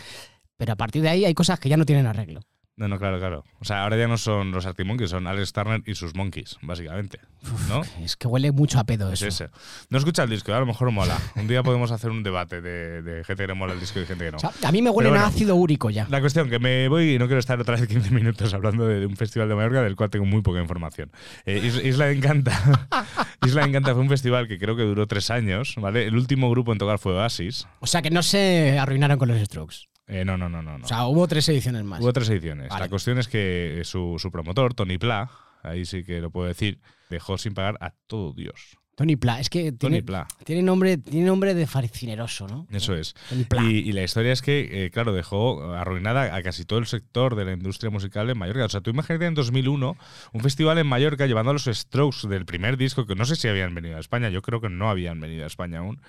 Pero 0.56 0.72
a 0.72 0.76
partir 0.76 1.02
de 1.02 1.08
ahí 1.08 1.24
hay 1.24 1.34
cosas 1.34 1.58
que 1.58 1.68
ya 1.68 1.76
no 1.76 1.84
tienen 1.86 2.06
arreglo. 2.06 2.40
No, 2.76 2.88
no, 2.88 2.98
claro, 2.98 3.20
claro. 3.20 3.44
O 3.60 3.64
sea, 3.64 3.84
ahora 3.84 3.96
ya 3.96 4.08
no 4.08 4.18
son 4.18 4.50
los 4.50 4.66
Arctic 4.66 4.84
Monkeys, 4.84 5.10
son 5.10 5.28
Alex 5.28 5.52
Turner 5.52 5.80
y 5.86 5.94
sus 5.94 6.16
Monkeys, 6.16 6.56
básicamente. 6.60 7.20
¿No? 7.68 7.82
Es 8.02 8.16
que 8.16 8.26
huele 8.26 8.50
mucho 8.50 8.80
a 8.80 8.84
pedo 8.84 9.12
Es 9.12 9.22
eso. 9.22 9.44
ese. 9.44 9.52
No 9.90 9.98
escucha 9.98 10.24
el 10.24 10.30
disco, 10.30 10.52
a 10.52 10.58
lo 10.58 10.66
mejor 10.66 10.90
mola. 10.90 11.16
Un 11.36 11.46
día 11.46 11.62
podemos 11.62 11.92
hacer 11.92 12.10
un 12.10 12.24
debate 12.24 12.60
de, 12.60 13.02
de 13.02 13.22
gente 13.22 13.44
que 13.44 13.46
le 13.46 13.54
mola 13.54 13.74
el 13.74 13.80
disco 13.80 14.00
y 14.00 14.06
gente 14.06 14.24
que 14.24 14.32
no. 14.32 14.38
O 14.38 14.40
sea, 14.40 14.50
a 14.66 14.72
mí 14.72 14.82
me 14.82 14.90
huele 14.90 15.08
a 15.08 15.12
bueno. 15.12 15.24
ácido 15.24 15.54
úrico 15.54 15.88
ya. 15.90 16.08
La 16.10 16.20
cuestión, 16.20 16.50
que 16.50 16.58
me 16.58 16.88
voy 16.88 17.14
y 17.14 17.18
no 17.20 17.26
quiero 17.26 17.38
estar 17.38 17.60
otra 17.60 17.76
vez 17.76 17.86
15 17.86 18.10
minutos 18.10 18.52
hablando 18.54 18.88
de, 18.88 18.98
de 18.98 19.06
un 19.06 19.16
festival 19.16 19.48
de 19.48 19.54
Mallorca 19.54 19.82
del 19.82 19.94
cual 19.94 20.10
tengo 20.10 20.24
muy 20.24 20.42
poca 20.42 20.60
información. 20.60 21.12
Eh, 21.46 21.60
Is- 21.64 21.76
Isla 21.84 22.06
de 22.06 22.14
Encanta. 22.16 22.88
Isla 23.46 23.62
de 23.62 23.68
Encanta 23.68 23.92
fue 23.92 24.02
un 24.02 24.08
festival 24.08 24.48
que 24.48 24.58
creo 24.58 24.74
que 24.74 24.82
duró 24.82 25.06
tres 25.06 25.30
años, 25.30 25.76
¿vale? 25.78 26.06
El 26.06 26.16
último 26.16 26.50
grupo 26.50 26.72
en 26.72 26.78
tocar 26.78 26.98
fue 26.98 27.12
Oasis. 27.14 27.68
O 27.78 27.86
sea 27.86 28.02
que 28.02 28.10
no 28.10 28.24
se 28.24 28.80
arruinaron 28.80 29.16
con 29.16 29.28
los 29.28 29.40
Strokes. 29.40 29.76
Eh, 30.06 30.24
no, 30.24 30.36
no, 30.36 30.48
no, 30.48 30.62
no. 30.62 30.78
no. 30.78 30.84
O 30.84 30.88
sea, 30.88 31.06
hubo 31.06 31.26
tres 31.26 31.48
ediciones 31.48 31.84
más. 31.84 32.00
Hubo 32.00 32.12
tres 32.12 32.28
ediciones. 32.28 32.68
Vale. 32.68 32.84
La 32.84 32.88
cuestión 32.88 33.18
es 33.18 33.28
que 33.28 33.80
su, 33.84 34.16
su 34.18 34.30
promotor, 34.30 34.74
Tony 34.74 34.98
Pla, 34.98 35.30
ahí 35.62 35.84
sí 35.86 36.04
que 36.04 36.20
lo 36.20 36.30
puedo 36.30 36.46
decir, 36.46 36.80
dejó 37.10 37.38
sin 37.38 37.54
pagar 37.54 37.78
a 37.80 37.90
todo 38.06 38.32
Dios. 38.32 38.78
Tony 38.96 39.16
Pla. 39.16 39.40
Es 39.40 39.50
que 39.50 39.72
Tony 39.72 39.78
tiene, 39.78 40.02
Pla. 40.02 40.26
tiene 40.44 40.62
nombre, 40.62 40.96
tiene 40.98 41.26
nombre 41.26 41.54
de 41.54 41.66
fascineroso, 41.66 42.46
¿no? 42.46 42.66
Eso 42.70 42.94
es. 42.94 43.14
Tony 43.28 43.44
Pla. 43.44 43.62
Y, 43.62 43.78
y 43.78 43.92
la 43.92 44.02
historia 44.04 44.32
es 44.32 44.40
que, 44.42 44.84
eh, 44.86 44.90
claro, 44.90 45.12
dejó 45.12 45.72
arruinada 45.74 46.34
a 46.34 46.42
casi 46.42 46.64
todo 46.64 46.78
el 46.78 46.86
sector 46.86 47.34
de 47.36 47.44
la 47.44 47.52
industria 47.52 47.90
musical 47.90 48.30
en 48.30 48.38
Mallorca. 48.38 48.64
O 48.64 48.68
sea, 48.68 48.80
tú 48.80 48.90
imagínate 48.90 49.26
en 49.26 49.34
2001 49.34 49.96
un 50.32 50.40
festival 50.40 50.78
en 50.78 50.86
Mallorca 50.86 51.26
llevando 51.26 51.50
a 51.50 51.52
los 51.54 51.64
Strokes 51.64 52.28
del 52.28 52.44
primer 52.46 52.76
disco, 52.76 53.06
que 53.06 53.14
no 53.14 53.24
sé 53.24 53.36
si 53.36 53.48
habían 53.48 53.74
venido 53.74 53.96
a 53.96 54.00
España, 54.00 54.28
yo 54.28 54.42
creo 54.42 54.60
que 54.60 54.68
no 54.68 54.88
habían 54.90 55.18
venido 55.20 55.44
a 55.44 55.46
España 55.48 55.78
aún. 55.80 56.00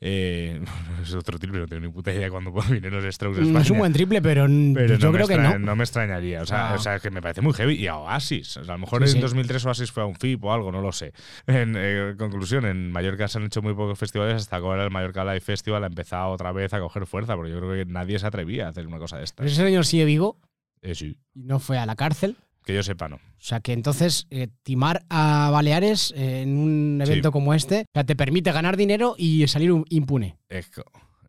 Eh, 0.00 0.60
es 1.02 1.14
otro 1.14 1.38
triple, 1.38 1.60
no 1.60 1.66
tengo 1.66 1.80
ni 1.86 1.88
puta 1.92 2.12
idea 2.12 2.30
cuando 2.30 2.52
vinieron 2.70 3.02
los 3.02 3.14
Strokes 3.14 3.38
a 3.38 3.42
Mm, 3.42 3.46
España. 3.46 3.62
es 3.64 3.70
un 3.70 3.78
buen 3.78 3.92
triple, 3.92 4.20
pero, 4.22 4.42
yo 4.46 4.50
no 4.50 5.12
creo 5.12 5.26
que 5.26 5.34
extra- 5.34 5.58
no. 5.58 5.76
me 5.76 5.84
extrañaría. 5.84 6.42
O 6.42 6.46
sea, 6.46 6.70
Ah. 6.70 6.74
o 6.74 6.78
sea, 6.78 6.98
que 7.00 7.10
me 7.10 7.20
parece 7.22 7.40
muy 7.40 7.52
heavy. 7.54 7.74
Y 7.74 7.86
a 7.86 7.96
Oasis. 7.96 8.56
O 8.58 8.64
sea, 8.64 8.74
a 8.74 8.76
lo 8.76 8.80
mejor 8.80 9.02
Sí, 9.02 9.10
en 9.10 9.16
sí. 9.16 9.20
2003 9.20 9.64
Oasis 9.66 9.90
fue 9.92 10.02
a 10.02 10.06
un 10.06 10.14
FIP 10.16 10.44
o 10.44 10.52
algo, 10.52 10.70
no 10.72 10.80
lo 10.80 10.92
sé. 10.92 11.12
En 11.46 11.74
eh, 11.76 12.14
conclusión, 12.34 12.64
en 12.66 12.90
Mallorca 12.92 13.28
se 13.28 13.38
han 13.38 13.44
hecho 13.44 13.62
muy 13.62 13.74
pocos 13.74 13.98
festivales 13.98 14.34
hasta 14.34 14.58
que 14.58 14.64
ahora 14.64 14.84
el 14.84 14.90
Mallorca 14.90 15.24
Live 15.24 15.40
Festival 15.40 15.84
ha 15.84 15.86
empezado 15.86 16.30
otra 16.30 16.52
vez 16.52 16.72
a 16.74 16.80
coger 16.80 17.06
fuerza, 17.06 17.36
porque 17.36 17.50
yo 17.52 17.58
creo 17.60 17.72
que 17.72 17.90
nadie 17.90 18.18
se 18.18 18.26
atrevía 18.26 18.66
a 18.66 18.70
hacer 18.70 18.86
una 18.86 18.98
cosa 18.98 19.16
de 19.16 19.20
Pero 19.20 19.24
estas. 19.24 19.46
ese 19.46 19.64
señor 19.64 19.86
sigue 19.86 20.04
vivo 20.04 20.38
Eh, 20.82 20.94
sí, 20.94 21.18
y 21.34 21.44
no 21.44 21.58
fue 21.60 21.78
a 21.78 21.86
la 21.86 21.96
cárcel. 21.96 22.36
que 22.64 22.74
yo 22.74 22.82
sepa, 22.82 23.08
no. 23.08 23.16
O 23.16 23.20
sea 23.38 23.60
que 23.60 23.72
entonces 23.72 24.26
eh, 24.30 24.48
timar 24.62 25.04
a 25.10 25.50
Baleares 25.52 26.12
eh, 26.16 26.42
en 26.42 26.56
un 26.58 27.00
evento 27.02 27.28
Sí. 27.28 27.32
como 27.32 27.52
este 27.54 27.82
o 27.82 27.92
sea, 27.94 28.04
te 28.04 28.16
permite 28.16 28.52
ganar 28.52 28.76
dinero 28.76 29.14
y 29.18 29.46
salir 29.48 29.70
un- 29.70 29.84
impune. 29.90 30.36
Es 30.48 30.70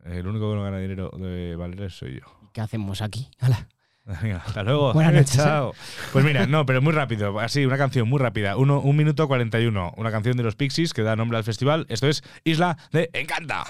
el 0.04 0.26
único 0.26 0.50
que 0.50 0.56
no 0.56 0.62
gana 0.62 0.78
dinero 0.78 1.10
de 1.18 1.54
Valeria 1.56 1.88
soy 1.90 2.14
yo. 2.20 2.50
¿Qué 2.52 2.60
hacemos 2.62 3.02
aquí? 3.02 3.28
Hala. 3.38 3.68
Venga, 4.22 4.42
hasta 4.46 4.62
luego. 4.62 4.92
Buenas 4.92 5.14
noches, 5.14 5.34
¿eh? 5.34 5.38
Chao. 5.38 5.74
Pues 6.12 6.24
mira, 6.24 6.46
no, 6.46 6.64
pero 6.64 6.80
muy 6.80 6.92
rápido. 6.92 7.38
Así, 7.40 7.66
una 7.66 7.76
canción 7.76 8.08
muy 8.08 8.20
rápida. 8.20 8.56
Uno, 8.56 8.80
un 8.80 8.96
minuto 8.96 9.26
41. 9.26 9.94
Una 9.96 10.10
canción 10.10 10.36
de 10.36 10.44
los 10.44 10.54
Pixies 10.54 10.94
que 10.94 11.02
da 11.02 11.16
nombre 11.16 11.38
al 11.38 11.44
festival. 11.44 11.86
Esto 11.88 12.06
es 12.08 12.22
Isla 12.44 12.78
de 12.92 13.10
Encanta. 13.12 13.64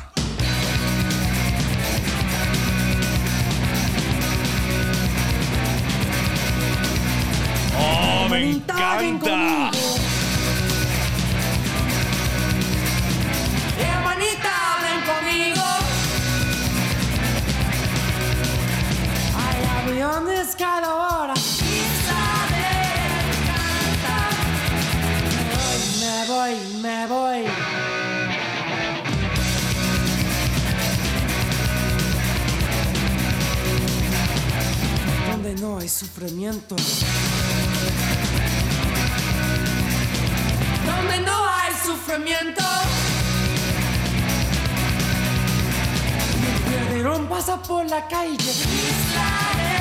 ¡Oh, 7.78 8.26
me 8.30 8.52
encanta! 8.52 9.70
No 35.60 35.78
hay 35.78 35.88
sufrimiento. 35.88 36.76
Donde 40.86 41.20
no 41.20 41.48
hay 41.48 41.72
sufrimiento. 41.84 42.62
Mi 46.40 46.88
piedrón 46.90 47.26
pasa 47.28 47.62
por 47.62 47.88
la 47.88 48.06
calle. 48.08 49.75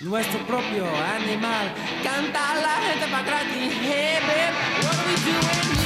Nuestro 0.00 0.40
propio 0.46 0.86
animal. 0.86 1.74
Canta 2.02 2.54
la 2.54 2.80
gente 2.80 3.06
pa' 3.10 3.22
gratis. 3.22 3.74
Hey, 3.82 4.18
babe, 4.26 4.54
what 4.82 4.98
are 4.98 5.06
we 5.06 5.14
doing 5.16 5.79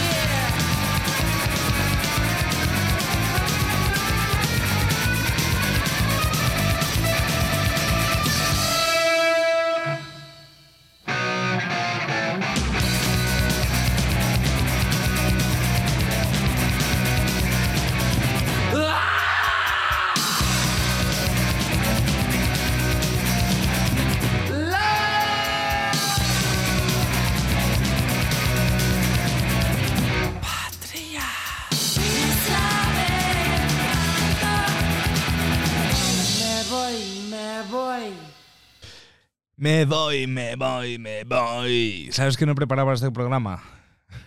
Me 39.85 39.91
voy, 39.91 40.27
me 40.27 40.57
voy, 40.57 40.99
me 40.99 41.25
voy. 41.25 42.09
¿Sabes 42.11 42.39
que 42.39 42.47
no 42.47 42.55
preparaba 42.55 42.95
este 42.95 43.11
programa? 43.11 43.63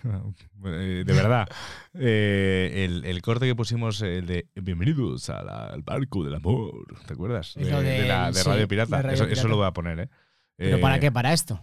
Eh, 0.66 1.04
de 1.06 1.14
verdad. 1.14 1.48
Eh, 1.94 2.84
el, 2.86 3.06
el 3.06 3.22
corte 3.22 3.46
que 3.46 3.56
pusimos, 3.56 4.02
el 4.02 4.26
de 4.26 4.48
Bienvenidos 4.56 5.30
a 5.30 5.42
la- 5.44 5.68
al 5.68 5.82
barco 5.82 6.24
del 6.24 6.36
amor. 6.36 6.74
¿Te 7.08 7.14
acuerdas? 7.14 7.54
De, 7.56 7.72
la- 8.08 8.28
de 8.32 8.34
sí, 8.34 8.48
Radio 8.50 8.68
Pirata. 8.68 8.98
de 8.98 9.04
Radio 9.04 9.26
eso, 9.28 9.48
lo 9.48 9.56
voy 9.58 9.66
a 9.68 9.72
poner, 9.72 10.00
¿eh? 10.02 10.10
¿Pero 10.58 10.78
Eh, 10.78 10.80
para 10.80 11.00
qué? 11.00 11.12
¿Para 11.12 11.32
esto? 11.34 11.60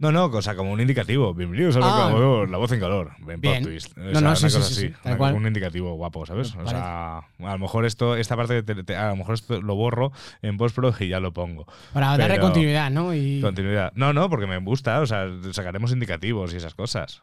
No, 0.00 0.10
no, 0.10 0.30
cosa 0.30 0.56
como 0.56 0.72
un 0.72 0.80
indicativo. 0.80 1.34
Bienvenidos 1.34 1.76
Ah. 1.78 2.06
amor, 2.06 2.48
la 2.48 2.56
voz 2.56 2.72
en 2.72 2.80
calor. 2.80 3.10
En 3.28 3.38
Bien. 3.38 3.62
twist. 3.62 3.92
O 3.98 4.00
No, 4.00 4.12
sea, 4.12 4.20
no, 4.22 4.26
una 4.28 4.36
sí, 4.36 4.44
cosa 4.44 4.62
sí, 4.62 4.74
sí, 4.74 4.86
así. 4.86 4.94
tal 5.02 5.12
Una- 5.12 5.18
cual. 5.18 5.34
Un 5.34 5.46
indicativo 5.46 5.92
guapo, 5.92 6.24
¿sabes? 6.24 6.54
O 6.56 6.66
sea, 6.66 7.18
a 7.18 7.22
lo 7.38 7.58
mejor 7.58 7.84
esto, 7.84 8.16
esta 8.16 8.34
parte, 8.34 8.62
te- 8.62 8.82
te- 8.82 8.96
a 8.96 9.10
lo 9.10 9.16
mejor 9.16 9.34
esto 9.34 9.60
lo 9.60 9.74
borro 9.74 10.10
en 10.40 10.56
postpro 10.56 10.94
y 10.98 11.08
ya 11.08 11.20
lo 11.20 11.34
pongo. 11.34 11.66
Para 11.92 12.06
darle 12.16 12.28
Pero- 12.28 12.40
continuidad, 12.44 12.90
¿no? 12.90 13.12
Y... 13.14 13.42
Continuidad. 13.42 13.92
No, 13.94 14.14
no, 14.14 14.30
porque 14.30 14.46
me 14.46 14.56
gusta. 14.56 15.00
O 15.02 15.06
sea, 15.06 15.28
sacaremos 15.52 15.92
indicativos 15.92 16.54
y 16.54 16.56
esas 16.56 16.74
cosas. 16.74 17.22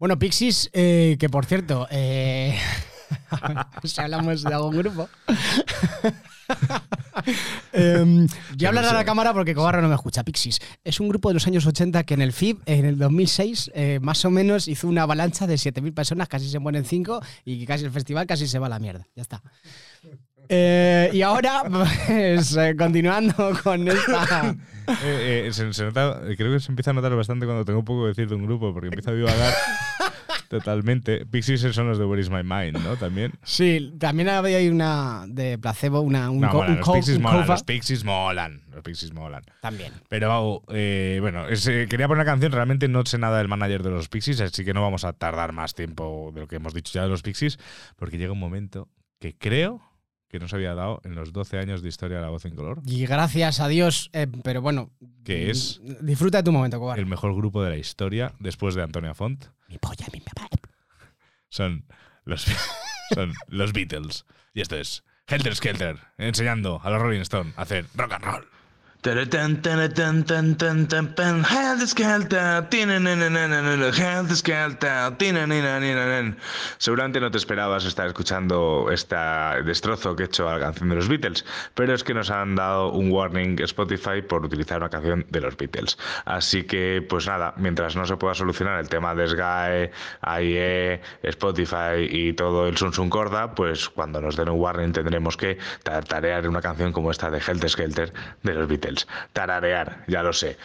Bueno, 0.00 0.18
Pixies, 0.18 0.68
eh, 0.72 1.16
que 1.20 1.28
por 1.28 1.46
cierto, 1.46 1.86
eh, 1.92 2.58
si 3.84 4.00
hablamos 4.00 4.42
de 4.42 4.54
algún 4.54 4.76
grupo. 4.76 5.08
Em, 7.72 8.28
voy 8.56 8.66
a 8.66 8.68
hablar 8.68 8.84
a 8.84 8.92
la 8.92 9.04
cámara 9.04 9.32
porque 9.32 9.54
Cobarro 9.54 9.82
no 9.82 9.88
me 9.88 9.94
escucha. 9.94 10.22
Pixies 10.22 10.60
es 10.84 11.00
un 11.00 11.08
grupo 11.08 11.28
de 11.28 11.34
los 11.34 11.46
años 11.46 11.66
80 11.66 12.04
que 12.04 12.14
en 12.14 12.22
el 12.22 12.32
FIB, 12.32 12.60
en 12.66 12.84
el 12.84 12.98
2006, 12.98 13.72
eh, 13.74 13.98
más 14.00 14.24
o 14.24 14.30
menos 14.30 14.68
hizo 14.68 14.86
una 14.86 15.02
avalancha 15.02 15.46
de 15.46 15.54
7.000 15.54 15.92
personas, 15.92 16.28
casi 16.28 16.48
se 16.48 16.58
mueren 16.58 16.84
5 16.84 17.20
y 17.44 17.66
casi 17.66 17.84
el 17.84 17.90
festival 17.90 18.26
casi 18.26 18.46
se 18.46 18.58
va 18.58 18.66
a 18.66 18.70
la 18.70 18.78
mierda. 18.78 19.08
Ya 19.16 19.22
está. 19.22 19.42
Eh, 20.48 21.10
y 21.12 21.22
ahora, 21.22 21.64
pues, 22.06 22.56
eh, 22.56 22.76
continuando 22.78 23.52
con 23.62 23.88
esta. 23.88 24.54
Eh, 25.02 25.46
eh, 25.46 25.52
se, 25.52 25.72
se 25.72 25.84
nota, 25.84 26.20
eh, 26.26 26.36
creo 26.36 26.52
que 26.52 26.60
se 26.60 26.70
empieza 26.70 26.92
a 26.92 26.94
notar 26.94 27.14
bastante 27.16 27.44
cuando 27.46 27.64
tengo 27.64 27.80
un 27.80 27.84
poco 27.84 28.02
que 28.02 28.08
decir 28.08 28.28
de 28.28 28.36
un 28.36 28.46
grupo, 28.46 28.72
porque 28.72 28.88
empieza 28.88 29.10
a 29.10 29.14
divagar 29.14 29.52
totalmente. 30.48 31.26
Pixies 31.26 31.60
son 31.74 31.88
los 31.88 31.98
de 31.98 32.04
Where 32.04 32.20
is 32.20 32.30
My 32.30 32.42
Mind, 32.42 32.78
¿no? 32.82 32.96
También. 32.96 33.32
Sí, 33.42 33.92
también 33.98 34.28
había 34.28 34.58
ahí 34.58 34.68
una 34.68 35.24
de 35.28 35.58
placebo, 35.58 36.00
una, 36.00 36.30
un, 36.30 36.40
No, 36.40 36.50
co- 36.50 36.56
molan, 36.58 36.70
un 36.72 36.76
los 36.78 36.86
co- 36.86 36.92
Pixies 36.94 37.16
un 37.16 37.22
molan, 37.22 37.46
los 37.48 37.62
Pixies 37.64 38.04
molan. 38.04 38.62
Los 38.72 38.82
Pixies 38.82 39.12
molan. 39.14 39.42
También. 39.60 39.92
Pero 40.08 40.62
eh, 40.68 41.18
bueno, 41.20 41.48
es, 41.48 41.66
eh, 41.66 41.86
quería 41.88 42.08
poner 42.08 42.22
una 42.22 42.30
canción, 42.30 42.52
realmente 42.52 42.88
no 42.88 43.04
sé 43.06 43.18
nada 43.18 43.38
del 43.38 43.48
manager 43.48 43.82
de 43.82 43.90
los 43.90 44.08
Pixies, 44.08 44.40
así 44.40 44.64
que 44.64 44.74
no 44.74 44.82
vamos 44.82 45.04
a 45.04 45.12
tardar 45.12 45.52
más 45.52 45.74
tiempo 45.74 46.30
de 46.34 46.40
lo 46.42 46.48
que 46.48 46.56
hemos 46.56 46.74
dicho 46.74 46.92
ya 46.94 47.02
de 47.02 47.08
los 47.08 47.22
Pixies, 47.22 47.58
porque 47.96 48.18
llega 48.18 48.32
un 48.32 48.38
momento 48.40 48.88
que 49.18 49.34
creo 49.36 49.80
que 50.28 50.38
no 50.38 50.48
se 50.48 50.56
había 50.56 50.74
dado 50.74 51.00
en 51.04 51.14
los 51.14 51.32
12 51.32 51.58
años 51.58 51.82
de 51.82 51.88
historia 51.88 52.16
de 52.16 52.22
la 52.22 52.30
voz 52.30 52.44
en 52.44 52.54
color, 52.56 52.80
Y 52.84 53.06
gracias 53.06 53.60
a 53.60 53.68
Dios, 53.68 54.10
eh, 54.12 54.26
pero 54.42 54.60
bueno. 54.60 54.90
que 55.24 55.50
es 55.50 55.80
mm, 55.82 56.04
Disfruta 56.06 56.38
de 56.38 56.44
tu 56.44 56.52
momento, 56.52 56.78
cobarde. 56.78 57.00
el 57.00 57.06
mejor 57.06 57.34
grupo 57.34 57.62
de 57.62 57.70
la 57.70 57.76
historia 57.76 58.32
después 58.40 58.74
de 58.74 58.82
Antonia 58.82 59.14
Font. 59.14 59.46
Mi 59.68 59.78
polla, 59.78 60.06
mi 60.12 60.20
papá. 60.20 60.48
Son 61.48 61.84
los, 62.24 62.46
son 63.14 63.32
los 63.48 63.72
Beatles. 63.72 64.26
Y 64.52 64.60
esto 64.60 64.76
es 64.76 65.04
Helter 65.28 65.54
Skelter, 65.54 65.98
enseñando 66.18 66.80
a 66.82 66.90
los 66.90 67.00
Rolling 67.00 67.20
Stone 67.20 67.52
a 67.56 67.62
hacer 67.62 67.86
rock 67.94 68.12
and 68.12 68.24
roll. 68.24 68.46
Seguramente 76.78 77.20
no 77.20 77.30
te 77.30 77.38
esperabas 77.38 77.84
estar 77.84 78.08
escuchando 78.08 78.88
este 78.90 79.14
destrozo 79.64 80.16
que 80.16 80.24
he 80.24 80.26
hecho 80.26 80.48
a 80.48 80.54
la 80.54 80.60
canción 80.60 80.88
de 80.88 80.96
los 80.96 81.06
Beatles, 81.06 81.44
pero 81.74 81.94
es 81.94 82.02
que 82.02 82.14
nos 82.14 82.30
han 82.30 82.56
dado 82.56 82.90
un 82.90 83.12
warning 83.12 83.56
Spotify 83.62 84.22
por 84.28 84.44
utilizar 84.44 84.78
una 84.78 84.88
canción 84.88 85.24
de 85.30 85.40
los 85.40 85.56
Beatles. 85.56 85.96
Así 86.24 86.64
que, 86.64 87.06
pues 87.08 87.28
nada, 87.28 87.54
mientras 87.58 87.94
no 87.94 88.06
se 88.06 88.16
pueda 88.16 88.34
solucionar 88.34 88.80
el 88.80 88.88
tema 88.88 89.14
de 89.14 89.28
Sky, 89.28 89.92
AIE, 90.22 91.00
Spotify 91.22 92.08
y 92.10 92.32
todo 92.32 92.66
el 92.66 92.76
Sun 92.76 92.92
Sun 92.92 93.08
Corda, 93.08 93.54
pues 93.54 93.88
cuando 93.88 94.20
nos 94.20 94.34
den 94.34 94.48
un 94.48 94.58
warning 94.58 94.90
tendremos 94.90 95.36
que 95.36 95.58
tararear 95.84 96.48
una 96.48 96.60
canción 96.60 96.92
como 96.92 97.12
esta 97.12 97.30
de 97.30 97.38
Helter 97.38 97.70
Skelter 97.70 98.12
de 98.42 98.54
los 98.54 98.66
Beatles. 98.66 98.95
Tararear, 99.32 100.04
ya 100.08 100.22
lo 100.22 100.32
sé. 100.32 100.56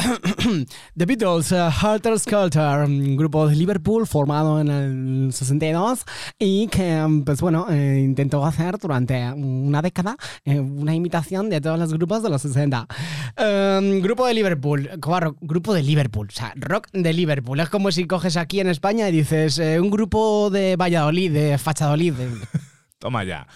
The 0.96 1.04
Beatles, 1.06 1.52
uh, 1.52 1.70
Helter 1.70 2.18
Skelter, 2.18 2.84
un 2.84 3.16
grupo 3.16 3.46
de 3.46 3.54
Liverpool 3.54 4.06
formado 4.06 4.58
en 4.60 4.68
el 4.68 5.32
62 5.32 6.04
y 6.38 6.68
que, 6.68 7.02
um, 7.02 7.22
pues 7.24 7.40
bueno, 7.42 7.66
eh, 7.70 8.00
intentó 8.02 8.44
hacer 8.46 8.78
durante 8.78 9.30
una 9.32 9.82
década 9.82 10.16
eh, 10.46 10.58
una 10.58 10.94
imitación 10.94 11.50
de 11.50 11.60
todos 11.60 11.78
los 11.78 11.92
grupos 11.92 12.22
de 12.22 12.30
los 12.30 12.40
60. 12.42 12.86
Um, 13.38 14.00
grupo 14.00 14.26
de 14.26 14.34
Liverpool, 14.34 14.88
Cobarro, 15.00 15.36
grupo 15.40 15.74
de 15.74 15.82
Liverpool, 15.82 16.28
o 16.30 16.34
sea, 16.34 16.54
rock 16.56 16.88
de 16.92 17.12
Liverpool. 17.12 17.60
Es 17.60 17.68
como 17.68 17.92
si 17.92 18.06
coges 18.06 18.36
aquí 18.38 18.60
en 18.60 18.68
España 18.68 19.06
y 19.08 19.12
dices 19.12 19.58
eh, 19.58 19.78
un 19.80 19.90
grupo 19.90 20.48
de 20.50 20.76
Valladolid, 20.76 21.30
de 21.32 21.58
Fachadolid. 21.58 22.14
de- 22.14 22.30
Toma 23.00 23.24
ya. 23.24 23.46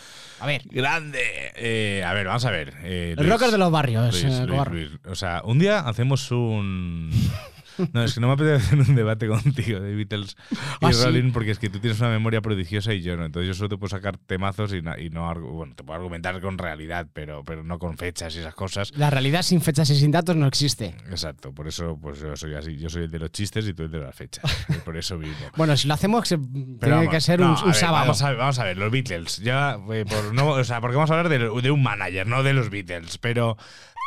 A 0.41 0.47
ver, 0.47 0.63
Grande. 0.71 1.21
Eh, 1.55 2.03
a 2.03 2.15
ver, 2.15 2.27
vamos 2.27 2.45
a 2.47 2.51
ver. 2.51 2.73
eh, 2.83 3.15
el 3.17 3.29
rocker 3.31 3.51
de 3.51 3.59
los 3.59 3.71
barrios, 3.71 4.11
Luis, 4.23 4.25
eh. 4.41 4.47
Luis. 4.47 4.91
O 5.07 5.15
sea, 5.15 5.43
un 5.45 5.59
día 5.59 5.81
hacemos 5.81 6.31
un. 6.31 7.11
No, 7.93 8.05
es 8.05 8.15
que 8.15 8.21
no 8.21 8.29
me 8.29 8.35
apetece 8.35 8.55
hacer 8.67 8.79
un 8.81 8.95
debate 8.95 9.27
contigo 9.29 9.81
de 9.81 9.95
Beatles 9.95 10.37
y 10.51 10.57
Ah, 10.87 10.93
sí. 10.93 11.05
Rolling 11.05 11.33
porque 11.33 11.51
es 11.51 11.59
que 11.59 11.69
tú 11.71 11.79
tienes 11.81 11.99
una 12.01 12.11
memoria 12.11 12.41
prodigiosa 12.41 12.93
y 12.95 13.03
yo 13.03 13.17
no. 13.17 13.25
Entonces 13.25 13.49
yo 13.49 13.55
solo 13.55 13.69
te 13.69 13.77
puedo 13.77 13.89
sacar 13.91 14.17
temazos 14.19 14.73
y, 14.73 14.79
y 14.79 15.11
no. 15.11 15.31
argu- 15.31 15.51
Bueno, 15.53 15.75
te 15.75 15.83
puedo 15.85 15.97
argumentar 15.99 16.41
con 16.41 16.59
realidad, 16.59 17.07
pero, 17.13 17.43
pero 17.45 17.63
no 17.65 17.79
con 17.79 17.97
fechas 17.99 18.35
y 18.37 18.39
esas 18.41 18.55
cosas. 18.55 18.93
La 18.97 19.11
realidad 19.11 19.43
sin 19.43 19.61
fechas 19.61 19.89
y 19.91 19.97
sin 19.97 20.11
datos 20.11 20.37
no 20.37 20.47
existe. 20.47 20.95
Exacto, 21.11 21.53
por 21.53 21.69
eso 21.69 21.99
pues 22.01 22.21
yo 22.21 22.37
soy 22.37 22.55
así. 22.55 22.77
Yo 22.77 22.89
soy 22.89 23.05
el 23.05 23.11
de 23.11 23.19
los 23.19 23.33
chistes 23.33 23.67
y 23.67 23.75
tú 23.75 23.85
el 23.85 23.91
de 23.91 23.99
las 24.01 24.15
fechas. 24.15 24.45
Y 24.69 24.75
por 24.79 24.97
eso 24.97 25.19
vivo. 25.19 25.35
Bueno, 25.57 25.77
si 25.77 25.89
lo 25.89 25.95
hacemos, 25.95 26.29
Pero 26.29 26.41
tiene 26.81 26.95
vamos, 26.97 27.11
que 27.15 27.21
ser 27.21 27.41
no, 27.41 27.51
un, 27.53 27.57
a 27.57 27.61
un 27.61 27.67
ver, 27.67 27.75
sábado. 27.75 28.01
Vamos 28.05 28.23
a, 28.23 28.29
ver, 28.31 28.39
vamos 28.39 28.59
a 28.59 28.65
ver, 28.65 28.77
los 28.79 28.91
Beatles. 28.91 29.39
Ya, 29.39 29.79
eh, 29.93 30.05
por 30.09 30.35
no, 30.35 30.49
o 30.51 30.65
sea, 30.65 30.81
porque 30.81 30.97
vamos 30.97 31.11
a 31.11 31.19
hablar 31.19 31.29
de, 31.29 31.39
de 31.39 31.71
un 31.71 31.83
manager, 31.83 32.27
no 32.27 32.43
de 32.43 32.53
los 32.53 32.71
Beatles. 32.71 33.19
Pero, 33.19 33.57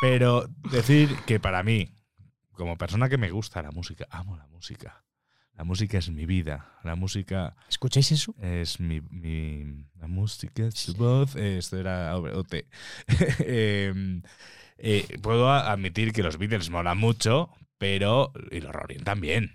pero 0.00 0.48
decir 0.70 1.08
que 1.26 1.40
para 1.40 1.62
mí, 1.62 1.90
como 2.58 2.76
persona 2.76 3.08
que 3.08 3.16
me 3.16 3.30
gusta 3.30 3.62
la 3.62 3.70
música, 3.70 4.06
amo 4.10 4.36
la 4.36 4.46
música. 4.48 5.04
La 5.54 5.64
música 5.64 5.98
es 5.98 6.08
mi 6.10 6.26
vida. 6.26 6.78
La 6.84 6.94
música 6.94 7.56
¿Escucháis 7.68 8.12
eso? 8.12 8.34
es 8.40 8.78
mi. 8.78 9.00
mi- 9.00 9.86
la 9.98 10.06
música 10.06 10.66
es 10.66 10.74
su 10.74 10.94
voz. 10.94 11.34
Esto 11.34 11.78
era 11.78 12.16
OT. 12.16 12.66
Em, 13.40 14.22
eh, 14.76 15.18
puedo 15.20 15.50
admitir 15.50 16.12
que 16.12 16.22
los 16.22 16.38
Beatles 16.38 16.70
molan 16.70 16.98
mucho, 16.98 17.50
pero. 17.78 18.32
Y 18.52 18.60
los 18.60 18.72
Rolling 18.72 19.02
también. 19.02 19.52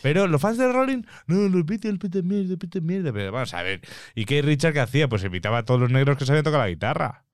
Pero 0.00 0.26
los 0.28 0.40
fans 0.40 0.56
de 0.56 0.72
Rolling, 0.72 1.02
no, 1.26 1.46
los 1.48 1.66
Beatles, 1.66 1.98
puta 1.98 2.22
mierda, 2.22 2.56
puta 2.56 2.80
mierda. 2.80 3.12
Pero 3.12 3.30
vamos 3.30 3.52
a 3.52 3.62
ver. 3.62 3.82
¿Y 4.14 4.24
qué 4.24 4.40
Richard 4.40 4.72
que 4.72 4.80
hacía? 4.80 5.08
Pues 5.10 5.24
invitaba 5.24 5.58
a 5.58 5.64
todos 5.66 5.78
los 5.80 5.90
negros 5.90 6.16
que 6.16 6.24
sabían 6.24 6.44
tocar 6.44 6.60
la 6.60 6.68
guitarra. 6.70 7.26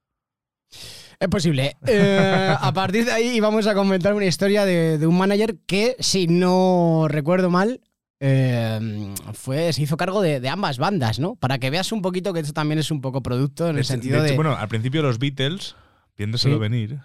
Es 1.20 1.28
posible. 1.28 1.76
Eh, 1.86 2.54
a 2.58 2.72
partir 2.72 3.04
de 3.04 3.12
ahí 3.12 3.38
vamos 3.40 3.66
a 3.66 3.74
comentar 3.74 4.14
una 4.14 4.24
historia 4.24 4.64
de, 4.64 4.96
de 4.98 5.06
un 5.06 5.18
manager 5.18 5.56
que, 5.66 5.94
si 6.00 6.26
no 6.26 7.06
recuerdo 7.08 7.50
mal, 7.50 7.82
eh, 8.20 9.14
fue, 9.34 9.70
se 9.74 9.82
hizo 9.82 9.96
cargo 9.98 10.22
de, 10.22 10.40
de 10.40 10.48
ambas 10.48 10.78
bandas, 10.78 11.18
¿no? 11.18 11.36
Para 11.36 11.58
que 11.58 11.68
veas 11.70 11.92
un 11.92 12.00
poquito 12.00 12.32
que 12.32 12.40
esto 12.40 12.54
también 12.54 12.78
es 12.78 12.90
un 12.90 13.00
poco 13.02 13.22
producto 13.22 13.68
en 13.68 13.76
el 13.78 13.84
sentido 13.84 14.16
de 14.16 14.22
de... 14.22 14.28
hecho, 14.30 14.36
bueno, 14.36 14.56
al 14.56 14.68
principio 14.68 15.02
los 15.02 15.18
Beatles, 15.18 15.76
viéndoselo 16.16 16.54
Sí. 16.56 16.60
venir, 16.60 16.98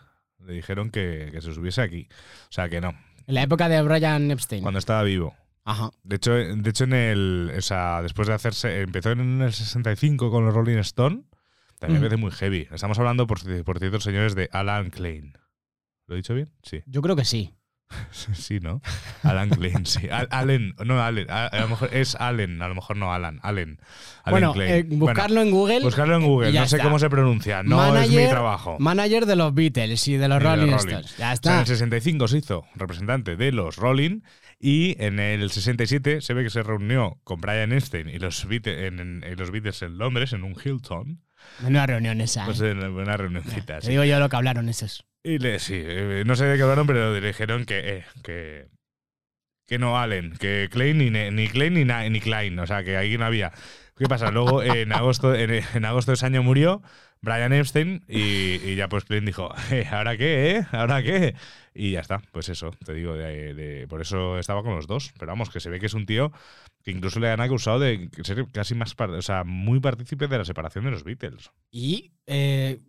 le 0.46 0.54
dijeron 0.54 0.92
que, 0.92 1.30
que 1.34 1.42
se 1.42 1.54
subiese 1.54 1.82
aquí. 1.82 2.08
O 2.50 2.52
sea, 2.54 2.70
que 2.70 2.80
no, 2.80 2.94
en 3.28 3.34
la 3.36 3.42
época 3.44 3.68
de 3.68 3.82
Brian 3.82 4.32
Epstein. 4.32 4.62
cuando 4.62 4.80
estaba 4.80 5.04
vivo. 5.04 5.36
Ajá. 5.66 5.90
De 6.04 6.16
hecho, 6.18 6.32
de 6.34 6.70
hecho 6.70 6.84
en 6.86 6.94
el, 6.94 7.52
o 7.58 7.62
sea, 7.62 8.02
después 8.02 8.28
de 8.30 8.34
hacerse, 8.36 8.82
empezó 8.82 9.12
en 9.12 9.42
el 9.42 9.52
65 9.52 10.30
con 10.32 10.46
los 10.46 10.54
Rolling 10.54 10.78
Stone, 10.78 11.24
también 11.86 12.02
me 12.02 12.08
Mm. 12.08 12.10
parece 12.10 12.22
muy 12.22 12.32
heavy. 12.32 12.68
Estamos 12.72 13.00
hablando, 13.00 13.28
por, 13.28 13.40
por 13.64 13.80
cierto, 13.80 14.00
señores, 14.00 14.36
de 14.36 14.50
Alan 14.52 14.90
Klein. 14.90 15.34
¿Lo 16.08 16.16
he 16.16 16.18
dicho 16.18 16.34
bien? 16.36 16.52
Sí. 16.64 16.82
Yo 16.86 17.02
creo 17.02 17.16
que 17.16 17.26
sí. 17.26 17.54
Sí, 18.34 18.60
¿no? 18.60 18.82
Alan 19.24 19.50
Klein, 19.50 19.86
sí. 19.86 20.08
Al- 20.10 20.28
Allen, 20.32 20.74
no, 20.84 21.02
Allen. 21.04 21.30
A, 21.30 21.46
a 21.48 21.60
lo 21.62 21.68
mejor 21.70 21.90
es 21.94 22.16
Allen, 22.16 22.62
a 22.62 22.68
lo 22.68 22.74
mejor 22.76 22.98
no 22.98 23.14
Alan. 23.14 23.40
Allen. 23.44 23.80
Allen 24.24 24.32
bueno, 24.32 24.54
Klein. 24.54 24.72
eh, 24.72 24.84
buscarlo 24.90 25.42
en 25.42 25.52
Google. 25.52 25.82
Buscarlo 25.82 26.16
en 26.16 26.24
Google. 26.24 26.52
No 26.52 26.66
sé 26.68 26.78
está. 26.78 26.84
cómo 26.88 26.98
se 27.00 27.10
pronuncia. 27.10 27.62
No 27.64 27.96
es 27.96 28.10
mi 28.10 28.28
trabajo. 28.28 28.78
Manager 28.80 29.26
de 29.28 29.36
los 29.36 29.54
Beatles 29.54 30.08
y 30.08 30.18
de 30.18 30.28
los 30.28 30.38
Y 30.42 30.44
de 30.44 30.50
Rolling 30.50 30.72
Rolling. 30.72 30.78
Stones. 30.78 31.12
Ya 31.12 31.14
O 31.16 31.18
sea, 31.18 31.28
en 31.30 31.34
está. 31.34 31.60
el 31.62 31.68
65 31.68 32.28
se 32.28 32.38
hizo 32.40 32.66
representante 32.76 33.36
de 33.36 33.52
los 33.52 33.76
Rolling 33.78 34.22
y 34.60 34.96
en 35.04 35.20
el 35.20 35.52
67 35.52 36.22
se 36.22 36.34
ve 36.34 36.44
que 36.44 36.50
se 36.50 36.64
reunió 36.64 37.20
con 37.24 37.40
Brian 37.40 37.72
Epstein 37.72 38.10
y 38.10 38.18
los 38.18 38.48
Beatles 38.48 38.80
en, 38.88 39.00
en- 39.00 39.24
en 39.24 39.38
los 39.38 39.52
Beatles 39.52 39.82
en 39.84 39.98
Londres, 40.00 40.34
en 40.34 40.44
un 40.44 40.56
Hilton. 40.62 41.22
Menuda 41.62 41.86
reunión 41.88 42.22
esa. 42.22 42.46
Pues 42.46 42.62
¿eh? 42.62 42.72
en 42.72 42.84
una 42.84 43.18
reunioncita. 43.18 43.80
Te 43.80 43.90
digo 43.90 44.04
yo 44.04 44.20
lo 44.20 44.30
que 44.30 44.36
hablaron 44.36 44.70
esos. 44.70 45.06
Y 45.24 45.40
le, 45.40 45.60
sí, 45.60 45.74
eh, 45.84 46.24
no 46.26 46.36
sé 46.36 46.46
de 46.46 46.56
qué 46.58 46.64
hablaron, 46.64 46.86
pero 46.88 47.14
le 47.20 47.28
dijeron 47.28 47.66
que, 47.66 47.80
eh, 47.98 48.06
que, 48.24 48.68
que 49.68 49.80
no 49.80 49.98
Allen, 50.00 50.34
que 50.38 50.70
Klein 50.72 50.98
ni, 51.00 51.10
ni 51.10 51.48
Klein 51.48 51.74
ni, 51.74 51.86
Na- 51.86 52.08
ni 52.10 52.20
Klein, 52.20 52.58
o 52.60 52.68
sea, 52.68 52.84
que 52.84 52.98
ahí 52.98 53.18
no 53.18 53.26
había. 53.26 53.52
¿Qué 53.98 54.06
pasa? 54.08 54.30
Luego 54.32 54.62
en 54.64 54.92
agosto, 54.94 55.34
en, 55.34 55.64
en 55.74 55.86
agosto 55.86 56.12
de 56.12 56.16
ese 56.16 56.26
año 56.28 56.44
murió 56.44 56.82
Brian 57.22 57.54
Epstein 57.54 58.04
y, 58.08 58.56
y 58.64 58.76
ya 58.76 58.88
pues 58.88 59.06
Klein 59.06 59.26
dijo, 59.26 59.54
"Eh, 59.72 59.88
¿ahora 59.90 60.16
qué, 60.18 60.58
eh? 60.58 60.66
¿Ahora 60.72 61.02
qué? 61.02 61.34
Y 61.78 61.92
ya 61.92 62.00
está, 62.00 62.22
pues 62.32 62.48
eso, 62.48 62.72
te 62.86 62.94
digo, 62.94 63.14
de, 63.16 63.54
de- 63.54 63.88
por 63.90 64.02
eso 64.02 64.40
estaba 64.40 64.64
con 64.64 64.76
los 64.76 64.88
dos. 64.88 65.12
Pero 65.20 65.34
vamos, 65.34 65.50
que 65.50 65.60
se 65.60 65.70
ve 65.70 65.78
que 65.80 65.88
es 65.88 65.94
un 65.94 66.06
tío 66.06 66.32
que 66.84 66.92
incluso 66.92 67.20
le 67.20 67.30
han 67.30 67.42
acusado 67.42 67.80
de 67.80 68.10
ser 68.24 68.46
casi 68.54 68.76
más, 68.76 68.96
o 68.98 69.22
sea, 69.22 69.44
muy 69.44 69.80
partícipe 69.82 70.28
de 70.28 70.38
la 70.38 70.46
separación 70.46 70.86
de 70.86 70.92
los 70.92 71.04
Beatles. 71.04 71.52
Y 71.72 72.12
eh, 72.28 72.80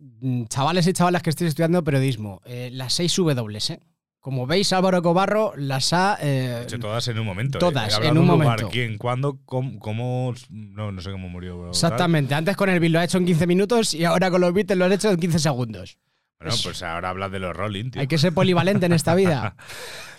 chavales 0.47 0.87
y 0.87 0.93
chavalas 0.93 1.21
que 1.21 1.31
estéis 1.31 1.49
estudiando 1.49 1.83
periodismo, 1.83 2.41
eh, 2.45 2.69
las 2.71 2.93
6 2.93 3.13
W, 3.17 3.57
¿eh? 3.69 3.79
Como 4.19 4.45
veis, 4.45 4.71
Álvaro 4.73 5.01
Cobarro 5.01 5.53
las 5.57 5.93
ha... 5.93 6.17
eh, 6.21 6.61
hecho, 6.63 6.79
todas 6.79 7.07
en 7.07 7.17
un 7.19 7.25
momento. 7.25 7.59
todas, 7.59 7.91
He 7.91 7.95
hablado 7.95 8.11
en 8.13 8.17
un 8.19 8.27
lugar, 8.27 8.45
momento. 8.47 8.69
¿Quién? 8.69 8.97
¿Cuándo? 8.97 9.39
¿Cómo? 9.45 9.79
cómo- 9.79 10.33
no, 10.49 10.91
no 10.91 11.01
sé 11.01 11.11
cómo 11.11 11.29
murió. 11.29 11.55
bro, 11.55 11.63
tal. 11.65 11.69
exactamente. 11.71 12.35
Antes 12.35 12.55
con 12.57 12.69
el 12.69 12.79
Bill 12.79 12.91
lo 12.93 12.99
ha 12.99 13.03
hecho 13.05 13.17
en 13.19 13.25
15 13.25 13.47
minutos 13.47 13.93
y 13.93 14.03
ahora 14.05 14.29
con 14.29 14.41
los 14.41 14.53
Beatles 14.53 14.77
lo 14.77 14.85
han 14.85 14.91
hecho 14.91 15.09
en 15.11 15.17
15 15.17 15.39
segundos. 15.39 15.97
Bueno, 16.39 16.55
pues 16.63 16.83
ahora 16.83 17.09
habla 17.09 17.29
de 17.29 17.39
los 17.39 17.55
Rolling, 17.55 17.89
tío. 17.91 18.01
Hay 18.01 18.07
que 18.07 18.17
ser 18.17 18.33
polivalente 18.33 18.85
en 18.85 18.93
esta 18.93 19.15
vida. 19.15 19.55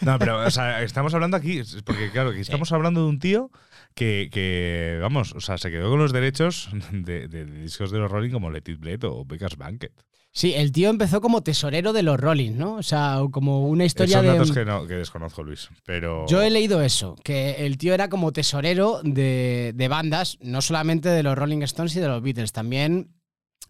No, 0.00 0.16
pero 0.20 0.46
o 0.46 0.50
sea, 0.52 0.84
estamos 0.84 1.12
hablando 1.14 1.36
aquí, 1.36 1.60
porque 1.84 2.12
claro, 2.12 2.30
que 2.32 2.38
estamos 2.38 2.70
hablando 2.70 3.02
de 3.02 3.08
un 3.08 3.18
tío 3.18 3.50
que, 3.96 4.28
que, 4.30 4.96
vamos, 5.02 5.32
o 5.34 5.40
sea, 5.40 5.58
se 5.58 5.72
quedó 5.72 5.90
con 5.90 5.98
los 5.98 6.12
derechos 6.12 6.70
de, 6.92 7.26
de- 7.26 7.44
de 7.46 7.62
discos 7.62 7.90
de 7.90 7.98
los 7.98 8.08
Rolling 8.08 8.30
como 8.30 8.48
Let 8.48 8.62
It 8.68 8.78
Bleed 8.78 9.02
o 9.02 9.24
Becca's 9.24 9.56
Banquet. 9.56 9.90
Sí, 10.30 10.54
el 10.54 10.70
tío 10.70 10.88
empezó 10.90 11.20
como 11.20 11.42
tesorero 11.42 11.92
de 11.92 12.04
los 12.04 12.20
Rolling, 12.20 12.52
¿no? 12.56 12.74
O 12.74 12.82
sea, 12.84 13.18
como 13.32 13.66
una 13.66 13.84
historia 13.86 14.18
Son 14.18 14.26
de... 14.26 14.32
datos 14.34 14.52
que, 14.52 14.64
no, 14.64 14.86
que 14.86 14.94
desconozco, 14.94 15.42
Luis, 15.42 15.68
pero... 15.84 16.26
Yo 16.28 16.42
he 16.42 16.50
leído 16.50 16.80
eso, 16.80 17.16
que 17.24 17.66
el 17.66 17.76
tío 17.76 17.92
era 17.92 18.08
como 18.08 18.30
tesorero 18.32 19.00
de, 19.02 19.72
de 19.74 19.88
bandas, 19.88 20.38
no 20.42 20.62
solamente 20.62 21.08
de 21.08 21.24
los 21.24 21.36
Rolling 21.36 21.62
Stones 21.62 21.96
y 21.96 22.00
de 22.00 22.06
los 22.06 22.22
Beatles, 22.22 22.52
también 22.52 23.08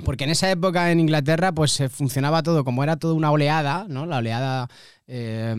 porque 0.05 0.25
en 0.25 0.31
esa 0.31 0.51
época 0.51 0.91
en 0.93 1.01
Inglaterra 1.01 1.53
pues 1.53 1.73
se 1.73 1.89
funcionaba 1.89 2.43
todo 2.43 2.65
como 2.65 2.83
era 2.83 2.97
toda 2.97 3.15
una 3.15 3.31
oleada, 3.31 3.87
¿no? 3.89 4.07
La 4.07 4.19
oleada 4.19 4.69
eh, 5.07 5.55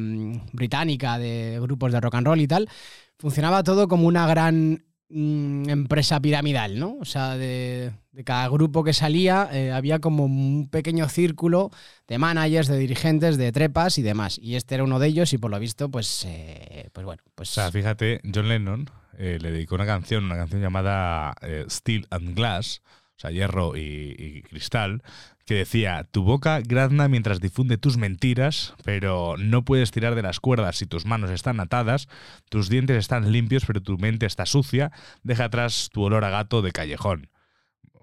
británica 0.53 1.17
de 1.17 1.59
grupos 1.61 1.91
de 1.91 1.99
rock 1.99 2.15
and 2.15 2.27
roll 2.27 2.41
y 2.41 2.47
tal, 2.47 2.69
funcionaba 3.17 3.63
todo 3.63 3.87
como 3.87 4.07
una 4.07 4.27
gran 4.27 4.85
mm, 5.09 5.69
empresa 5.69 6.19
piramidal, 6.21 6.79
¿no? 6.79 6.97
O 7.01 7.05
sea, 7.05 7.35
de, 7.35 7.91
cada 8.25 8.47
grupo 8.47 8.83
que 8.83 8.93
salía 8.93 9.49
eh, 9.51 9.71
había 9.71 9.99
como 9.99 10.25
un 10.25 10.69
pequeño 10.69 11.07
círculo 11.09 11.69
de 12.07 12.17
managers, 12.17 12.67
de 12.67 12.77
dirigentes, 12.77 13.37
de 13.37 13.51
trepas 13.51 13.97
y 13.97 14.01
demás. 14.01 14.39
Y 14.41 14.55
este 14.55 14.75
era 14.75 14.83
uno 14.83 14.99
de 14.99 15.07
ellos 15.07 15.33
y 15.33 15.37
por 15.37 15.51
lo 15.51 15.59
visto, 15.59 15.89
pues, 15.89 16.25
eh, 16.27 16.89
pues 16.93 17.05
bueno, 17.05 17.23
pues... 17.35 17.51
O 17.51 17.53
sea, 17.53 17.71
fíjate, 17.71 18.21
John 18.33 18.47
Lennon 18.47 18.89
eh, 19.19 19.37
le 19.41 19.51
dedicó 19.51 19.75
una 19.75 19.85
canción, 19.85 20.23
una 20.23 20.37
canción 20.37 20.61
llamada 20.61 21.35
eh, 21.41 21.65
Steel 21.69 22.07
and 22.09 22.35
Glass, 22.35 22.81
o 23.19 23.21
sea, 23.21 23.31
hierro 23.31 23.75
y, 23.75 24.43
cristal, 24.43 25.03
que 25.45 25.55
decía, 25.55 26.07
tu 26.09 26.23
boca 26.23 26.61
grazna 26.61 27.09
mientras 27.09 27.41
difunde 27.41 27.77
tus 27.77 27.97
mentiras, 27.97 28.75
pero 28.85 29.35
no 29.37 29.65
puedes 29.65 29.91
tirar 29.91 30.15
de 30.15 30.21
las 30.21 30.39
cuerdas 30.39 30.77
si 30.77 30.85
tus 30.85 31.05
manos 31.05 31.29
están 31.29 31.59
atadas, 31.59 32.07
tus 32.47 32.69
dientes 32.69 32.95
están 32.95 33.33
limpios, 33.33 33.65
pero 33.65 33.81
tu 33.81 33.97
mente 33.97 34.25
está 34.25 34.45
sucia, 34.45 34.93
deja 35.21 35.45
atrás 35.45 35.89
tu 35.91 36.03
olor 36.03 36.23
a 36.23 36.29
gato 36.29 36.61
de 36.61 36.71
callejón. 36.71 37.29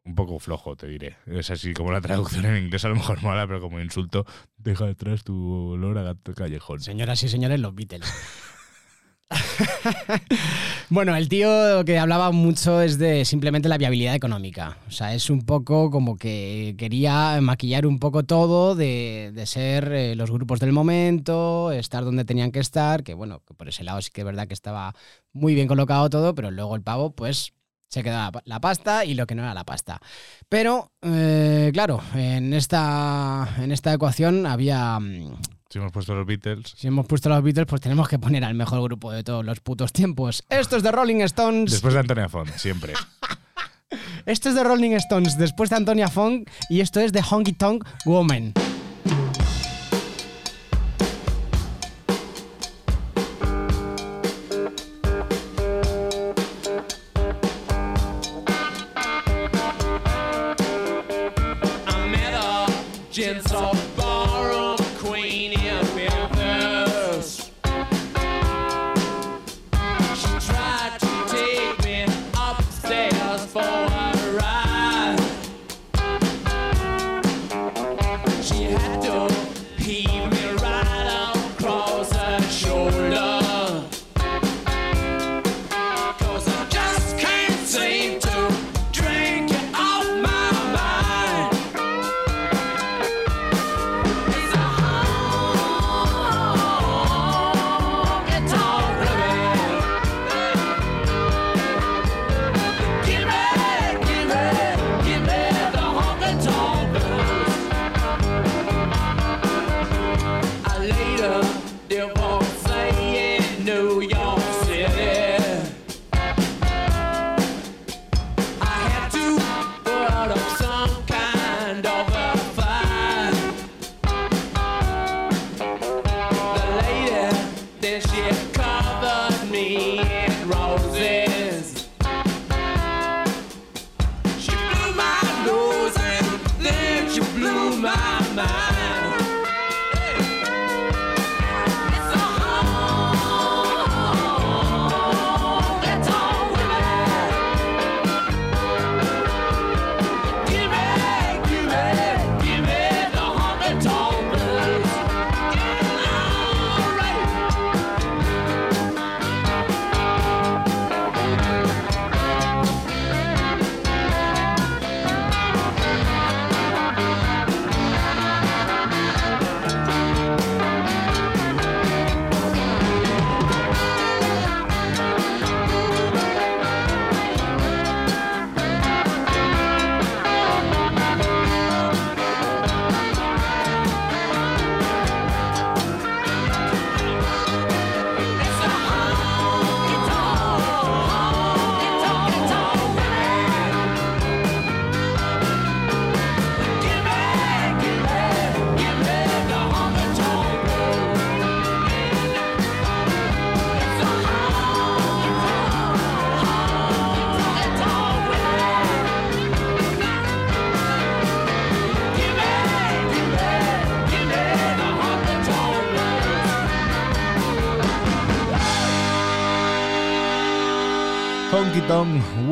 Un 0.05 0.15
poco 0.15 0.39
flojo, 0.39 0.77
te 0.77 0.87
diré. 0.87 1.17
Es 1.25 1.51
así 1.51 1.73
como 1.73 1.93
la 1.93 2.03
traducción 2.03 2.45
en 2.45 2.65
inglés 2.65 2.85
a 2.85 2.89
lo 2.91 2.97
mejor 2.97 3.23
mala, 3.23 3.47
pero 3.47 3.63
como 3.63 3.81
insulto, 3.81 4.27
deja 4.59 4.87
atrás 4.87 5.25
tu 5.25 5.71
olor 5.73 5.97
a 5.97 6.03
gato 6.03 6.33
de 6.33 6.35
callejón. 6.35 6.81
Señoras 6.81 7.23
y 7.23 7.31
señores, 7.31 7.59
los 7.59 7.75
Beatles. 7.75 8.05
bueno, 10.91 11.17
el 11.17 11.29
tío 11.29 11.85
que 11.85 11.99
hablaba 11.99 12.31
mucho 12.31 12.81
es 12.81 12.99
de 12.99 13.25
simplemente 13.25 13.69
la 13.69 13.79
viabilidad 13.79 14.15
económica. 14.15 14.79
O 14.87 14.91
sea, 14.91 15.15
es 15.15 15.31
un 15.31 15.43
poco 15.43 15.91
como 15.91 16.17
que 16.17 16.75
quería 16.79 17.41
maquillar 17.41 17.87
un 17.87 17.99
poco 17.99 18.25
todo 18.25 18.75
de, 18.75 19.33
ser 19.47 19.93
eh, 19.93 20.17
los 20.17 20.31
grupos 20.31 20.61
del 20.61 20.73
momento, 20.73 21.73
estar 21.73 22.05
donde 22.05 22.25
tenían 22.25 22.53
que 22.53 22.61
estar, 22.61 23.03
que 23.03 23.15
bueno, 23.15 23.43
por 23.57 23.69
ese 23.69 23.85
lado 23.85 24.01
sí 24.01 24.11
que 24.13 24.21
es 24.23 24.25
verdad 24.25 24.47
que 24.47 24.55
estaba 24.55 24.95
muy 25.33 25.55
bien 25.55 25.69
colocado 25.69 26.09
todo, 26.11 26.35
pero 26.35 26.51
luego 26.51 26.77
el 26.77 26.83
pavo, 26.83 27.11
pues 27.11 27.53
se 27.89 28.03
quedaba 28.03 28.43
la, 28.45 28.61
pasta 28.61 29.05
y 29.05 29.15
lo 29.15 29.27
que 29.27 29.35
no 29.35 29.43
era 29.43 29.55
la 29.55 29.65
pasta. 29.65 30.01
Pero, 30.49 30.93
eh, 31.03 31.71
claro, 31.73 32.01
en 32.15 32.53
esta, 32.53 33.49
en 33.59 33.73
esta 33.73 33.93
ecuación 33.93 34.47
había... 34.47 34.99
Si 35.69 35.79
hemos 35.79 35.91
puesto 35.91 36.15
los 36.15 36.25
Beatles, 36.27 36.75
si 36.77 36.87
hemos 36.87 37.07
puesto 37.07 37.29
los 37.29 37.43
Beatles, 37.43 37.67
pues 37.67 37.81
tenemos 37.81 38.09
que 38.09 38.19
poner 38.21 38.45
al 38.45 38.55
mejor 38.55 38.83
grupo 38.83 39.11
de 39.11 39.25
todos 39.25 39.45
los 39.45 39.59
putos 39.61 39.93
tiempos. 39.93 40.45
Esto 40.49 40.77
es 40.77 40.83
de 40.85 40.93
Rolling 40.93 41.23
Stones. 41.23 41.73
Después 41.73 41.93
de 41.95 42.01
Antonia 42.01 42.29
Font, 42.29 42.51
siempre. 42.57 42.93
Esto 44.27 44.49
es 44.49 44.55
de 44.55 44.65
Rolling 44.65 44.93
Stones 44.93 45.39
después 45.39 45.71
de 45.71 45.77
Antonia 45.77 46.09
Fong 46.09 46.45
y 46.69 46.81
esto 46.81 46.99
es 47.01 47.13
de 47.13 47.23
Honky 47.23 47.53
Tonk 47.53 47.85
Woman. 48.05 48.53
I 61.87 62.09
met 62.11 62.35
a 62.35 62.67
gentle 63.13 63.73
ballroom 63.97 64.06
queen 65.37 65.53
in 65.53 65.86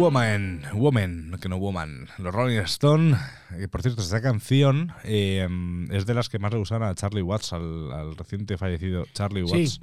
Woman, 0.05 0.63
Woman, 0.75 1.39
que 1.41 1.49
no 1.49 1.57
Woman, 1.57 2.09
los 2.19 2.35
Rolling 2.35 2.59
Stone. 2.59 3.17
Eh, 3.59 3.69
por 3.69 3.81
cierto, 3.81 4.03
esta 4.03 4.21
canción 4.21 4.93
eh, 5.03 5.49
es 5.91 6.05
de 6.05 6.13
las 6.13 6.29
que 6.29 6.39
más 6.39 6.53
le 6.53 6.59
gustaron 6.59 6.87
a 6.87 6.95
Charlie 6.95 7.23
Watts, 7.23 7.55
al, 7.55 7.91
al 7.91 8.15
reciente 8.15 8.59
fallecido 8.59 9.07
Charlie 9.15 9.47
Sí. 9.47 9.55
Watts. 9.55 9.81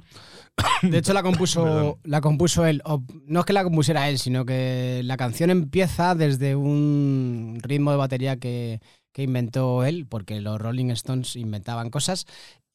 De 0.82 0.98
hecho, 0.98 1.12
la 1.12 1.24
compuso, 1.24 1.98
la 2.04 2.20
compuso 2.20 2.64
él. 2.66 2.82
O, 2.84 3.02
no 3.26 3.40
es 3.40 3.46
que 3.46 3.52
la 3.52 3.64
compusiera 3.64 4.08
él, 4.08 4.20
sino 4.20 4.44
que 4.44 5.00
la 5.02 5.16
canción 5.16 5.50
empieza 5.50 6.14
desde 6.14 6.54
un 6.54 7.58
ritmo 7.60 7.90
de 7.90 7.96
batería 7.96 8.36
que, 8.36 8.78
que 9.12 9.24
inventó 9.24 9.84
él, 9.84 10.06
porque 10.08 10.40
los 10.40 10.60
Rolling 10.60 10.90
Stones 10.90 11.34
inventaban 11.34 11.90
cosas. 11.90 12.26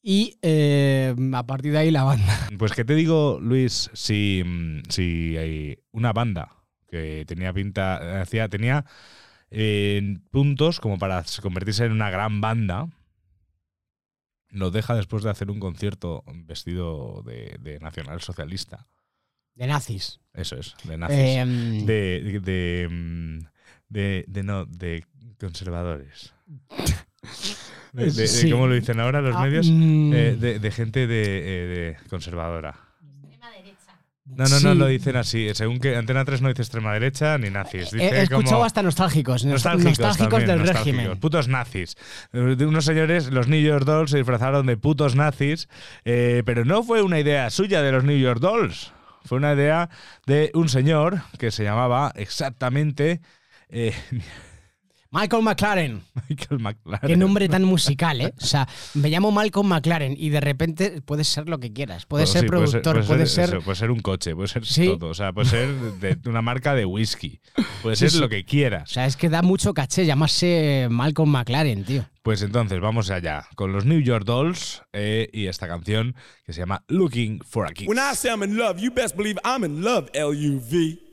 Y 0.04 0.36
eh, 0.42 1.16
a 1.34 1.46
partir 1.48 1.72
de 1.72 1.78
ahí 1.78 1.92
la 1.92 2.04
banda. 2.04 2.50
Pues 2.60 2.74
que 2.74 2.84
te 2.84 2.94
digo, 2.94 3.40
Luis, 3.42 3.90
si, 3.94 4.44
si 4.90 5.38
hay 5.38 5.80
una 5.92 6.12
banda 6.12 6.57
que 6.88 7.26
tenía 7.28 7.54
pinta, 7.54 8.22
hacía, 8.22 8.48
tenía 8.50 8.86
eh, 9.52 10.18
puntos 10.32 10.80
como 10.80 10.98
para 10.98 11.24
convertirse 11.42 11.86
en 11.86 11.92
una 11.92 12.10
gran 12.10 12.42
banda, 12.42 12.88
lo 14.50 14.72
deja 14.72 14.96
después 14.96 15.24
de 15.24 15.30
hacer 15.30 15.52
un 15.52 15.60
concierto 15.60 16.24
vestido 16.46 17.22
de, 17.26 17.58
de 17.60 17.80
nacionalsocialista. 17.80 18.88
De 19.56 19.68
nazis. 19.68 20.20
Eso 20.34 20.56
es, 20.58 20.76
de 20.84 20.98
nazis. 20.98 21.18
Em, 21.18 21.86
de, 21.86 22.40
de, 22.42 23.40
de, 23.90 24.26
de- 24.28 24.44
no, 24.44 24.66
de 24.66 25.06
conservadores. 25.40 26.34
De, 27.94 28.12
Sí. 28.12 28.52
¿Cómo 28.52 28.68
lo 28.68 28.76
dicen 28.76 29.00
ahora 29.00 29.22
los 29.22 29.36
ah, 29.36 29.42
medios? 29.42 29.68
mm, 29.72 30.14
Eh, 30.14 30.36
de, 30.36 30.60
de 30.60 30.72
gente 30.72 31.08
de, 31.08 31.24
eh, 31.24 31.68
de 31.68 31.98
conservadora. 32.10 32.87
No, 34.30 34.44
no, 34.44 34.60
sí. 34.60 34.64
no 34.66 34.74
lo 34.76 34.88
dicen 34.88 35.16
así. 35.16 35.48
Según 35.54 35.80
que 35.80 35.96
Antena 35.96 36.26
3 36.26 36.42
no 36.42 36.50
dice 36.50 36.62
extrema 36.62 36.94
derecha 36.94 37.38
ni 37.38 37.50
nazis. 37.50 37.92
Dice 37.92 38.06
he 38.10 38.22
escuchado 38.24 38.56
como 38.56 38.66
hasta 38.66 38.84
nostálgicos. 38.84 39.46
nos- 39.46 39.54
nostálgicos, 39.54 40.00
nostálgicos 40.00 40.30
también, 40.30 40.48
del 40.50 40.60
nostálgicos. 40.60 40.98
régimen. 40.98 41.20
Putos 41.20 41.48
nazis. 41.48 41.96
De 42.34 42.66
unos 42.66 42.86
señores, 42.86 43.32
los 43.32 43.48
New 43.48 43.62
York 43.62 43.86
Dolls, 43.86 44.12
se 44.12 44.18
disfrazaron 44.18 44.66
de 44.66 44.78
putos 44.78 45.16
nazis. 45.16 45.70
eh, 46.06 46.44
pero 46.46 46.66
no 46.66 46.84
fue 46.84 47.02
una 47.02 47.20
idea 47.20 47.50
suya 47.50 47.82
de 47.82 47.92
los 47.92 48.04
New 48.04 48.18
York 48.18 48.40
Dolls. 48.40 48.92
Fue 49.24 49.38
una 49.38 49.54
idea 49.54 49.90
de 50.26 50.52
un 50.54 50.70
señor 50.70 51.22
que 51.40 51.52
se 51.52 51.64
llamaba 51.64 52.12
exactamente 52.16 53.22
eh, 53.70 53.94
Michael 55.12 55.44
McLaren. 55.44 56.02
Michael 56.30 56.60
McLaren. 56.60 57.08
Qué 57.08 57.16
nombre 57.18 57.48
tan 57.50 57.64
musical, 57.64 58.22
¿eh? 58.22 58.34
O 58.42 58.46
sea, 58.46 58.68
me 58.94 59.10
llamo 59.10 59.32
Malcolm 59.32 59.68
McLaren 59.68 60.16
y 60.18 60.30
de 60.30 60.40
repente 60.42 61.02
puedes 61.02 61.28
ser 61.28 61.48
lo 61.50 61.60
que 61.60 61.72
quieras. 61.74 62.06
Puedes 62.06 62.30
Bueno, 62.30 62.34
ser 62.34 62.42
sí, 62.42 62.48
puede 62.48 62.62
productor, 62.84 63.06
puede 63.06 63.26
ser. 63.26 63.44
eso, 63.50 63.62
puede 63.62 63.76
ser 63.78 63.92
un 63.92 64.00
coche, 64.00 64.36
puede 64.36 64.48
ser 64.48 64.66
Sí. 64.66 64.86
todo. 64.88 65.08
O 65.10 65.14
sea, 65.14 65.32
puede 65.34 65.50
ser 65.50 65.70
de 66.00 66.30
una 66.30 66.42
marca 66.42 66.76
de 66.76 66.86
whisky. 66.86 67.40
Puede 67.82 67.96
Sí, 67.96 68.02
ser 68.02 68.12
sí. 68.12 68.20
lo 68.20 68.30
que 68.30 68.44
quieras. 68.46 68.90
O 68.90 68.94
sea, 68.94 69.06
es 69.06 69.16
que 69.16 69.30
da 69.30 69.42
mucho 69.42 69.74
caché 69.74 70.06
llamarse 70.06 70.88
Malcolm 70.90 71.30
McLaren, 71.32 71.84
tío. 71.86 72.06
Pues 72.24 72.42
entonces 72.42 72.82
vamos 72.82 73.10
allá 73.10 73.48
con 73.56 73.72
los 73.72 73.86
New 73.86 74.02
York 74.02 74.26
Dolls 74.26 74.82
eh, 74.92 75.30
y 75.32 75.48
esta 75.48 75.68
canción 75.68 76.14
que 76.46 76.52
se 76.52 76.60
llama 76.60 76.84
Looking 76.90 77.40
for 77.40 77.66
a 77.66 77.70
Kiss. 77.72 77.88
When 77.88 77.98
I 78.00 78.16
say 78.16 78.30
I'm 78.32 78.44
in 78.44 78.58
love, 78.58 78.78
you 78.80 78.92
best 78.92 79.16
believe 79.16 79.40
I'm 79.46 79.64
in 79.64 79.82
love, 79.82 80.10
L-U-V. 80.14 81.07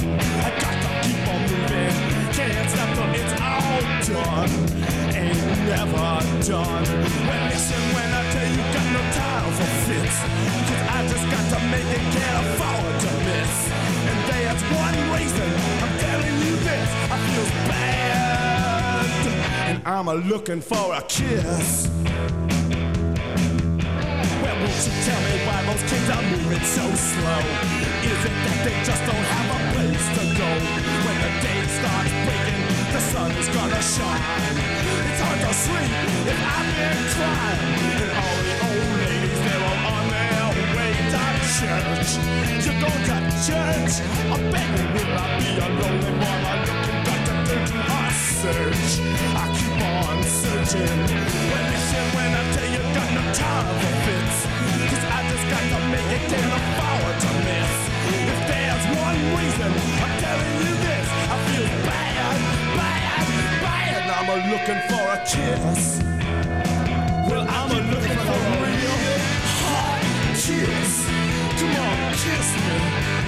Fun 0.00 0.18
I 0.18 0.50
got 0.60 0.76
to 0.82 0.88
keep 1.06 1.22
on 1.28 1.40
moving. 1.42 1.94
Can't 2.36 2.70
stop 2.70 2.90
till 2.96 3.12
it's 3.20 3.34
all 3.40 3.80
done. 4.12 4.52
Ain't 5.16 5.40
never 5.70 6.08
done. 6.50 6.84
Well 7.26 7.42
listen 7.50 7.82
when 7.94 8.08
I 8.12 8.22
tell 8.32 8.48
you 8.56 8.64
got 8.76 8.88
no 8.96 9.02
time 9.20 9.50
for 9.58 9.70
fits. 9.86 10.16
Cause 10.68 10.84
I 10.96 11.00
just 11.12 11.26
got 11.32 11.44
to 11.52 11.58
make 11.72 11.90
it, 11.96 12.04
can't 12.14 12.36
afford 12.46 12.94
to 13.04 13.10
miss. 13.28 13.54
And 14.10 14.18
there's 14.28 14.62
one 14.84 14.98
reason 15.16 15.48
I'm 15.82 15.94
telling 16.04 16.36
you 16.44 16.54
this. 16.68 16.88
I 17.10 17.16
feel 17.26 17.46
bad. 17.68 19.06
And 19.68 19.78
I'm 19.86 20.08
a 20.08 20.14
looking 20.14 20.60
for 20.60 20.94
a 20.94 21.02
kiss. 21.02 21.88
Well, 24.42 24.56
won't 24.60 24.82
you 24.86 24.94
tell 25.06 25.20
me 25.26 25.34
why 25.46 25.58
those 25.66 25.84
kids 25.90 26.08
are 26.10 26.22
moving 26.22 26.64
so 26.76 26.84
slow? 26.94 27.86
Is 28.06 28.24
it 28.24 28.36
that 28.46 28.58
they 28.64 28.76
just 28.84 29.02
don't 29.04 29.26
have 29.34 29.60
a 29.60 29.65
place 29.86 30.08
to 30.18 30.24
go? 30.34 30.50
When 31.06 31.16
the 31.22 31.30
day 31.42 31.60
starts 31.78 32.14
breaking, 32.26 32.62
the 32.92 33.00
sun's 33.12 33.48
gonna 33.54 33.82
shine. 33.82 34.56
It's 35.06 35.20
hard 35.22 35.40
to 35.46 35.52
sleep 35.54 35.92
if 36.26 36.40
I've 36.54 36.70
been 36.78 37.00
crying. 37.14 37.60
And 38.02 38.10
all 38.18 38.38
the 38.46 38.54
old 38.66 38.88
ladies, 38.98 39.40
they're 39.46 39.64
all 39.68 39.80
on 39.94 40.04
their 40.10 40.46
way 40.74 40.92
to 41.14 41.22
church. 41.56 42.10
You 42.66 42.72
go 42.82 42.90
to 43.08 43.16
church? 43.46 43.94
I'm 44.32 44.42
begging, 44.50 44.90
will 44.94 45.12
I 45.14 45.26
be 45.38 45.50
a 45.54 45.68
lonely 45.78 46.12
one? 46.18 46.42
I'm 46.50 46.60
looking 46.66 47.00
back 47.06 47.22
to 47.28 47.34
do 47.46 47.58
our 47.94 48.10
search. 48.42 48.90
I 49.38 49.46
keep 49.54 49.80
on 49.86 50.18
searching. 50.42 50.98
Well, 51.50 51.64
listen 51.70 52.06
when 52.16 52.30
I 52.34 52.42
tell 52.54 52.70
you, 52.74 52.82
got 52.96 53.08
no 53.18 53.22
time 53.38 53.66
for 53.80 53.94
fits. 54.04 54.38
Cause 54.90 55.04
I 55.14 55.18
just 55.30 55.46
got 55.52 55.62
to 55.72 55.78
make 55.94 56.10
it, 56.16 56.22
can't 56.30 56.52
afford 56.58 57.16
to 57.22 57.30
miss. 57.46 57.95
I'm 59.08 60.18
telling 60.18 60.50
you 60.66 60.74
this, 60.82 61.08
I 61.08 61.38
feel 61.46 61.66
bad, 61.86 62.40
bad, 62.76 63.62
bad. 63.62 64.10
I'm 64.16 64.28
a 64.28 64.36
looking 64.50 64.82
for 64.90 65.04
a 65.06 65.18
kiss. 65.24 66.02
Well, 67.30 67.46
I'm 67.48 67.70
a 67.70 67.80
looking 67.92 68.18
for 68.26 68.34
a 68.34 68.54
real 68.66 68.98
hot 69.62 70.02
kiss. 70.34 71.06
Come 71.60 71.76
on, 71.76 72.12
kiss 72.14 72.48
me. 72.66 73.25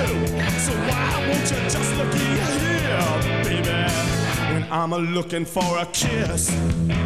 So 0.00 0.72
why 0.88 1.26
won't 1.28 1.50
you 1.50 1.60
just 1.68 1.96
look 1.96 2.12
here, 2.14 3.44
baby? 3.44 3.68
When 4.52 4.64
I'm 4.72 4.92
a 4.92 4.98
looking 4.98 5.44
for 5.44 5.78
a 5.78 5.86
kiss. 5.86 6.50
When 6.50 6.98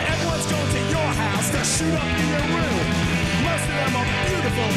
everyone's 0.00 0.46
going 0.46 0.70
to 0.76 0.80
your 0.94 1.10
house 1.22 1.50
to 1.50 1.64
shoot 1.64 1.94
up 1.94 2.06
in 2.20 2.28
your 2.28 2.46
room. 2.54 2.86
Most 3.42 3.64
of 3.64 3.74
them 3.80 3.96
are 3.96 4.06
beautiful, 4.28 4.70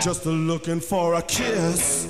Just 0.00 0.26
looking 0.26 0.80
for 0.80 1.14
a 1.14 1.22
kiss. 1.22 2.06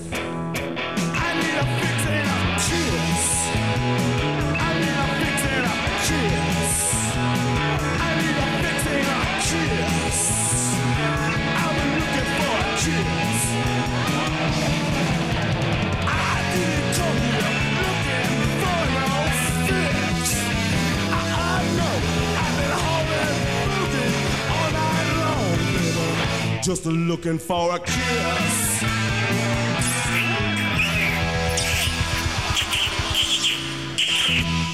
Just 26.65 26.87
looking 26.87 27.39
for 27.39 27.75
a 27.75 27.79
kiss. 27.79 28.85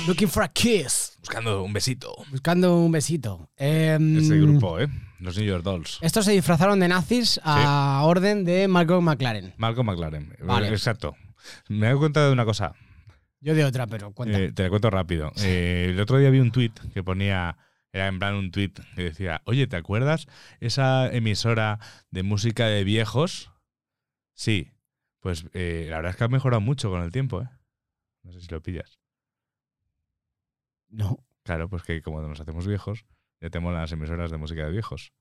Looking 0.07 0.29
for 0.29 0.43
a 0.43 0.49
kiss. 0.49 1.17
buscando 1.21 1.63
un 1.63 1.73
besito. 1.73 2.15
Buscando 2.31 2.77
un 2.79 2.91
besito. 2.91 3.49
Em, 3.57 4.19
Este 4.19 4.39
grupo, 4.41 4.81
¿eh? 4.81 4.89
Los 5.21 5.37
New 5.37 5.47
York 5.47 5.63
Dolls. 5.63 5.99
Estos 6.01 6.25
se 6.25 6.33
disfrazaron 6.33 6.81
de 6.81 6.89
nazis 6.89 7.41
a 7.45 8.01
orden 8.05 8.45
de 8.45 8.67
Malcolm 8.69 9.05
McLaren. 9.05 9.53
Malcolm 9.59 9.87
McLaren. 9.87 10.35
Vale. 10.43 10.69
Exacto. 10.69 11.15
Me 11.69 11.87
he 11.87 11.89
dado 11.89 11.99
cuenta 12.01 12.27
de 12.27 12.33
una 12.33 12.45
cosa. 12.45 12.75
Yo 13.41 13.55
de 13.55 13.65
otra, 13.65 13.87
pero 13.87 14.13
cuenta. 14.13 14.39
Eh, 14.39 14.53
te 14.53 14.65
la 14.65 14.71
cuento 14.71 14.91
rápido. 14.91 15.31
Eh, 15.43 15.89
el 15.91 16.01
otro 16.01 16.19
día 16.19 16.31
vi 16.31 16.41
un 16.41 16.51
tweet 16.51 16.73
que 16.93 17.03
ponía, 17.03 17.57
era 17.93 18.07
en 18.09 18.19
plan 18.19 18.35
un 18.35 18.51
tweet 18.51 18.73
que 18.95 19.03
decía, 19.05 19.43
oye, 19.47 19.67
¿te 19.67 19.77
acuerdas 19.77 20.27
esa 20.61 21.11
emisora 21.13 21.79
de 22.11 22.23
música 22.23 22.67
de 22.67 22.85
viejos? 22.85 23.51
Sí. 24.35 24.73
Pues 25.21 25.45
eh, 25.53 25.87
la 25.91 25.97
verdad 25.97 26.11
es 26.13 26.17
que 26.17 26.25
ha 26.25 26.29
mejorado 26.29 26.61
mucho 26.61 26.89
con 26.91 27.03
el 27.03 27.13
tiempo, 27.13 27.43
¿eh? 27.43 27.49
No 28.23 28.33
sé 28.33 28.41
si 28.41 28.49
lo 28.49 28.63
pillas. 28.63 28.99
no. 30.89 31.25
Claro, 31.43 31.69
pues 31.69 31.83
que 31.83 32.01
como 32.03 32.21
nos 32.23 32.39
hacemos 32.41 32.67
viejos, 32.67 33.07
ya 33.41 33.49
tenemos 33.51 33.73
las 33.75 33.91
emisoras 33.93 34.31
de 34.31 34.37
música 34.37 34.65
de 34.67 34.71
viejos. 34.73 35.13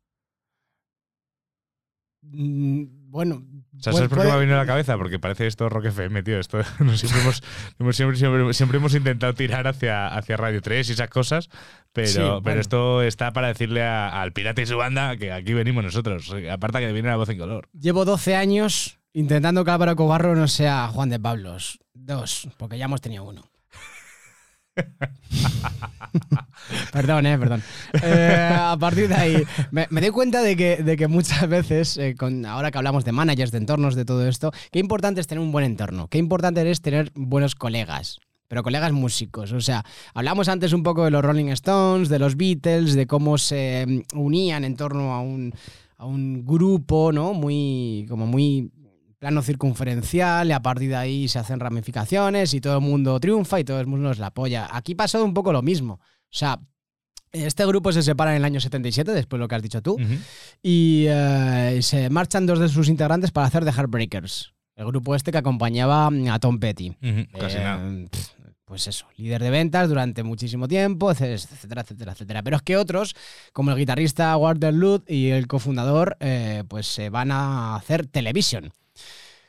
Mm, 2.21 3.09
Bueno. 3.09 3.35
O 3.77 3.79
sea, 3.81 3.91
puede- 3.91 4.07
¿sabes 4.07 4.09
por 4.09 4.17
qué 4.19 4.23
me 4.25 4.29
ha 4.29 4.33
puede- 4.33 4.39
venido 4.41 4.57
a 4.57 4.61
la 4.61 4.67
cabeza? 4.67 4.97
Porque 4.97 5.17
parece 5.19 5.47
esto 5.47 5.67
Rock 5.69 5.85
FM, 5.85 6.21
tío. 6.23 6.39
Esto, 6.39 6.61
siempre, 6.95 7.21
hemos, 7.21 7.41
hemos- 7.79 7.95
siempre, 7.95 8.17
siempre- 8.17 8.53
siempre 8.53 8.77
hemos 8.77 8.93
intentado 8.93 9.33
tirar 9.33 9.67
hacia, 9.67 10.07
hacia 10.07 10.37
Radio 10.37 10.61
3 10.61 10.89
y 10.89 10.91
esas 10.93 11.09
cosas, 11.09 11.49
pero, 11.93 12.07
Sí, 12.07 12.15
pero 12.17 12.41
bueno. 12.41 12.61
esto 12.61 13.01
está 13.01 13.31
para 13.33 13.47
decirle 13.47 13.83
a- 13.83 14.21
al 14.21 14.31
pirata 14.33 14.61
y 14.61 14.65
su 14.65 14.77
banda 14.77 15.17
que 15.17 15.31
aquí 15.31 15.53
venimos 15.53 15.83
nosotros. 15.83 16.33
Aparte 16.51 16.79
que 16.79 16.91
viene 16.93 17.09
la 17.09 17.15
voz 17.17 17.29
en 17.29 17.37
color. 17.37 17.67
Llevo 17.79 18.05
12 18.05 18.35
años 18.35 18.99
intentando 19.13 19.65
que 19.65 19.71
Álvaro 19.71 19.95
Cobarro 19.95 20.35
no 20.35 20.47
sea 20.47 20.87
Juan 20.89 21.09
de 21.09 21.19
Pablos. 21.19 21.79
Dos, 21.93 22.47
porque 22.57 22.77
ya 22.77 22.85
hemos 22.85 23.01
tenido 23.01 23.23
uno. 23.25 23.43
perdón, 26.93 27.25
eh, 27.25 27.37
perdón. 27.37 27.63
Eh, 28.03 28.49
a 28.57 28.77
partir 28.79 29.07
de 29.09 29.15
ahí, 29.15 29.43
me, 29.71 29.87
me 29.89 30.01
doy 30.01 30.11
cuenta 30.11 30.41
de 30.41 30.55
que, 30.55 30.77
de 30.77 30.95
que 30.97 31.07
muchas 31.07 31.47
veces, 31.49 31.97
eh, 31.97 32.15
con, 32.17 32.45
ahora 32.45 32.71
que 32.71 32.77
hablamos 32.77 33.03
de 33.05 33.11
managers, 33.11 33.51
de 33.51 33.57
entornos, 33.57 33.95
de 33.95 34.05
todo 34.05 34.27
esto, 34.27 34.51
qué 34.71 34.79
importante 34.79 35.21
es 35.21 35.27
tener 35.27 35.41
un 35.41 35.51
buen 35.51 35.65
entorno, 35.65 36.07
qué 36.07 36.17
importante 36.17 36.69
es 36.69 36.81
tener 36.81 37.11
buenos 37.15 37.55
colegas. 37.55 38.19
Pero 38.49 38.63
colegas 38.63 38.91
músicos, 38.91 39.51
o 39.53 39.61
sea, 39.61 39.85
hablamos 40.13 40.49
antes 40.49 40.73
un 40.73 40.83
poco 40.83 41.05
de 41.05 41.11
los 41.11 41.23
Rolling 41.23 41.49
Stones, 41.49 42.09
de 42.09 42.19
los 42.19 42.35
Beatles, 42.35 42.95
de 42.95 43.07
cómo 43.07 43.37
se 43.37 43.85
mm, 43.87 44.17
unían 44.19 44.63
en 44.65 44.75
torno 44.75 45.13
a 45.13 45.21
un, 45.21 45.53
a 45.97 46.05
un 46.05 46.43
grupo, 46.45 47.11
¿no? 47.13 47.33
Muy, 47.33 48.05
como 48.09 48.25
muy 48.25 48.71
plano 49.19 49.41
circunferencial 49.43 50.47
y 50.47 50.51
a 50.53 50.61
partir 50.61 50.89
de 50.89 50.95
ahí 50.95 51.27
se 51.27 51.37
hacen 51.39 51.59
ramificaciones 51.59 52.53
y 52.55 52.59
todo 52.61 52.75
el 52.75 52.81
mundo 52.81 53.19
triunfa 53.19 53.59
y 53.59 53.63
todo 53.63 53.79
el 53.79 53.85
mundo 53.87 54.09
es 54.11 54.17
la 54.17 54.31
polla. 54.31 54.67
Aquí 54.71 54.95
pasado 54.95 55.25
un 55.25 55.33
poco 55.35 55.53
lo 55.53 55.61
mismo. 55.61 55.93
O 55.95 55.99
sea, 56.31 56.59
este 57.31 57.65
grupo 57.67 57.91
se 57.91 58.01
separa 58.01 58.31
en 58.31 58.37
el 58.37 58.45
año 58.45 58.59
77, 58.59 59.11
después 59.11 59.37
de 59.37 59.41
lo 59.43 59.47
que 59.47 59.55
has 59.55 59.61
dicho 59.61 59.83
tú, 59.83 59.97
y 60.63 61.05
eh, 61.07 61.79
se 61.83 62.09
marchan 62.09 62.47
dos 62.47 62.57
de 62.57 62.67
sus 62.69 62.89
integrantes 62.89 63.29
para 63.29 63.45
hacer 63.45 63.63
The 63.63 63.71
Heartbreakers, 63.73 64.53
el 64.75 64.85
grupo 64.87 65.13
este 65.13 65.31
que 65.31 65.37
acompañaba 65.37 66.07
a 66.07 66.39
Tom 66.39 66.57
Petty. 66.59 66.89
Ujú, 66.89 67.39
Casi 67.39 67.57
Eh, 67.57 67.63
nada. 67.63 68.07
pf, 68.09 68.29
Pues 68.69 68.85
eso, 68.85 69.07
líder 69.17 69.41
de 69.41 69.49
ventas 69.49 69.89
durante 69.89 70.21
muchísimo 70.21 70.67
tiempo, 70.67 71.09
etcétera, 71.09 71.81
etcétera, 71.81 72.11
etcétera. 72.11 72.43
Pero 72.43 72.57
es 72.57 72.61
que 72.61 72.77
otros, 72.77 73.15
como 73.51 73.71
el 73.71 73.77
guitarrista 73.77 74.37
Walter 74.37 74.71
Lute 74.71 75.11
y 75.11 75.31
el 75.31 75.47
cofundador, 75.47 76.17
eh, 76.19 76.63
pues 76.67 76.85
se 76.85 77.09
van 77.09 77.31
a 77.31 77.75
hacer 77.75 78.05
televisión 78.05 78.71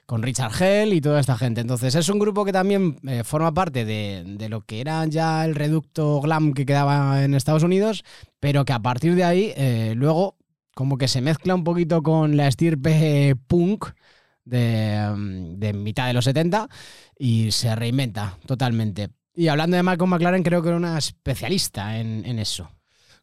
con 0.06 0.22
Richard 0.22 0.52
Hell 0.58 0.94
y 0.94 1.02
toda 1.02 1.20
esta 1.20 1.36
gente. 1.36 1.60
Entonces 1.60 1.94
es 1.96 2.08
un 2.08 2.18
grupo 2.18 2.46
que 2.46 2.52
también 2.52 2.98
eh, 3.06 3.22
forma 3.22 3.52
parte 3.52 3.84
de, 3.84 4.24
de 4.24 4.48
lo 4.48 4.62
que 4.62 4.80
era 4.80 5.04
ya 5.04 5.44
el 5.44 5.54
reducto 5.54 6.22
glam 6.22 6.54
que 6.54 6.64
quedaba 6.64 7.22
en 7.22 7.34
Estados 7.34 7.62
Unidos, 7.62 8.04
pero 8.40 8.64
que 8.64 8.72
a 8.72 8.80
partir 8.80 9.16
de 9.16 9.24
ahí 9.24 9.52
eh, 9.54 9.92
luego 9.96 10.38
como 10.74 10.96
que 10.96 11.08
se 11.08 11.20
mezcla 11.20 11.54
un 11.54 11.62
poquito 11.62 12.02
con 12.02 12.38
la 12.38 12.48
estirpe 12.48 13.36
punk 13.48 13.84
de, 14.50 15.54
de 15.56 15.72
mitad 15.72 16.06
de 16.06 16.12
los 16.12 16.24
70 16.24 16.68
y 17.18 17.50
se 17.52 17.74
reinventa 17.74 18.36
totalmente. 18.46 19.08
Y 19.34 19.48
hablando 19.48 19.76
de 19.76 19.82
Malcolm 19.82 20.10
McLaren, 20.10 20.42
creo 20.42 20.60
que 20.62 20.68
era 20.68 20.76
una 20.76 20.98
especialista 20.98 21.98
en, 21.98 22.24
en 22.26 22.38
eso. 22.38 22.64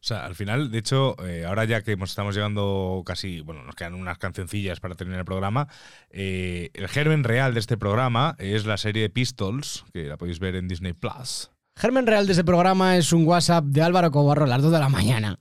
sea, 0.08 0.24
al 0.26 0.36
final, 0.36 0.70
de 0.70 0.78
hecho, 0.78 1.16
eh, 1.26 1.44
ahora 1.44 1.64
ya 1.64 1.82
que 1.82 1.92
hemos- 1.92 2.10
estamos 2.10 2.34
llegando 2.34 3.02
casi, 3.04 3.40
bueno, 3.40 3.64
nos 3.64 3.74
quedan 3.74 3.94
unas 3.94 4.16
cancioncillas 4.16 4.78
para 4.80 4.94
terminar 4.94 5.18
el 5.20 5.24
programa, 5.24 5.66
eh, 6.10 6.70
el 6.74 6.86
germen 6.88 7.24
real 7.24 7.52
de 7.52 7.60
este 7.60 7.76
programa 7.76 8.36
es 8.38 8.64
la 8.64 8.76
serie 8.76 9.02
de 9.02 9.10
Pistols, 9.10 9.84
que 9.92 10.04
la 10.04 10.16
podéis 10.16 10.38
ver 10.38 10.54
en 10.54 10.68
Disney 10.68 10.92
Plus. 10.92 11.50
Germen 11.76 12.06
real 12.06 12.26
de 12.26 12.32
ese 12.32 12.44
programa 12.44 12.96
es 12.96 13.12
un 13.12 13.26
WhatsApp 13.26 13.64
de 13.64 13.82
Álvaro 13.82 14.10
Cobarro 14.12 14.44
a 14.44 14.48
las 14.48 14.62
2 14.62 14.72
de 14.72 14.78
la 14.78 14.88
mañana. 14.88 15.38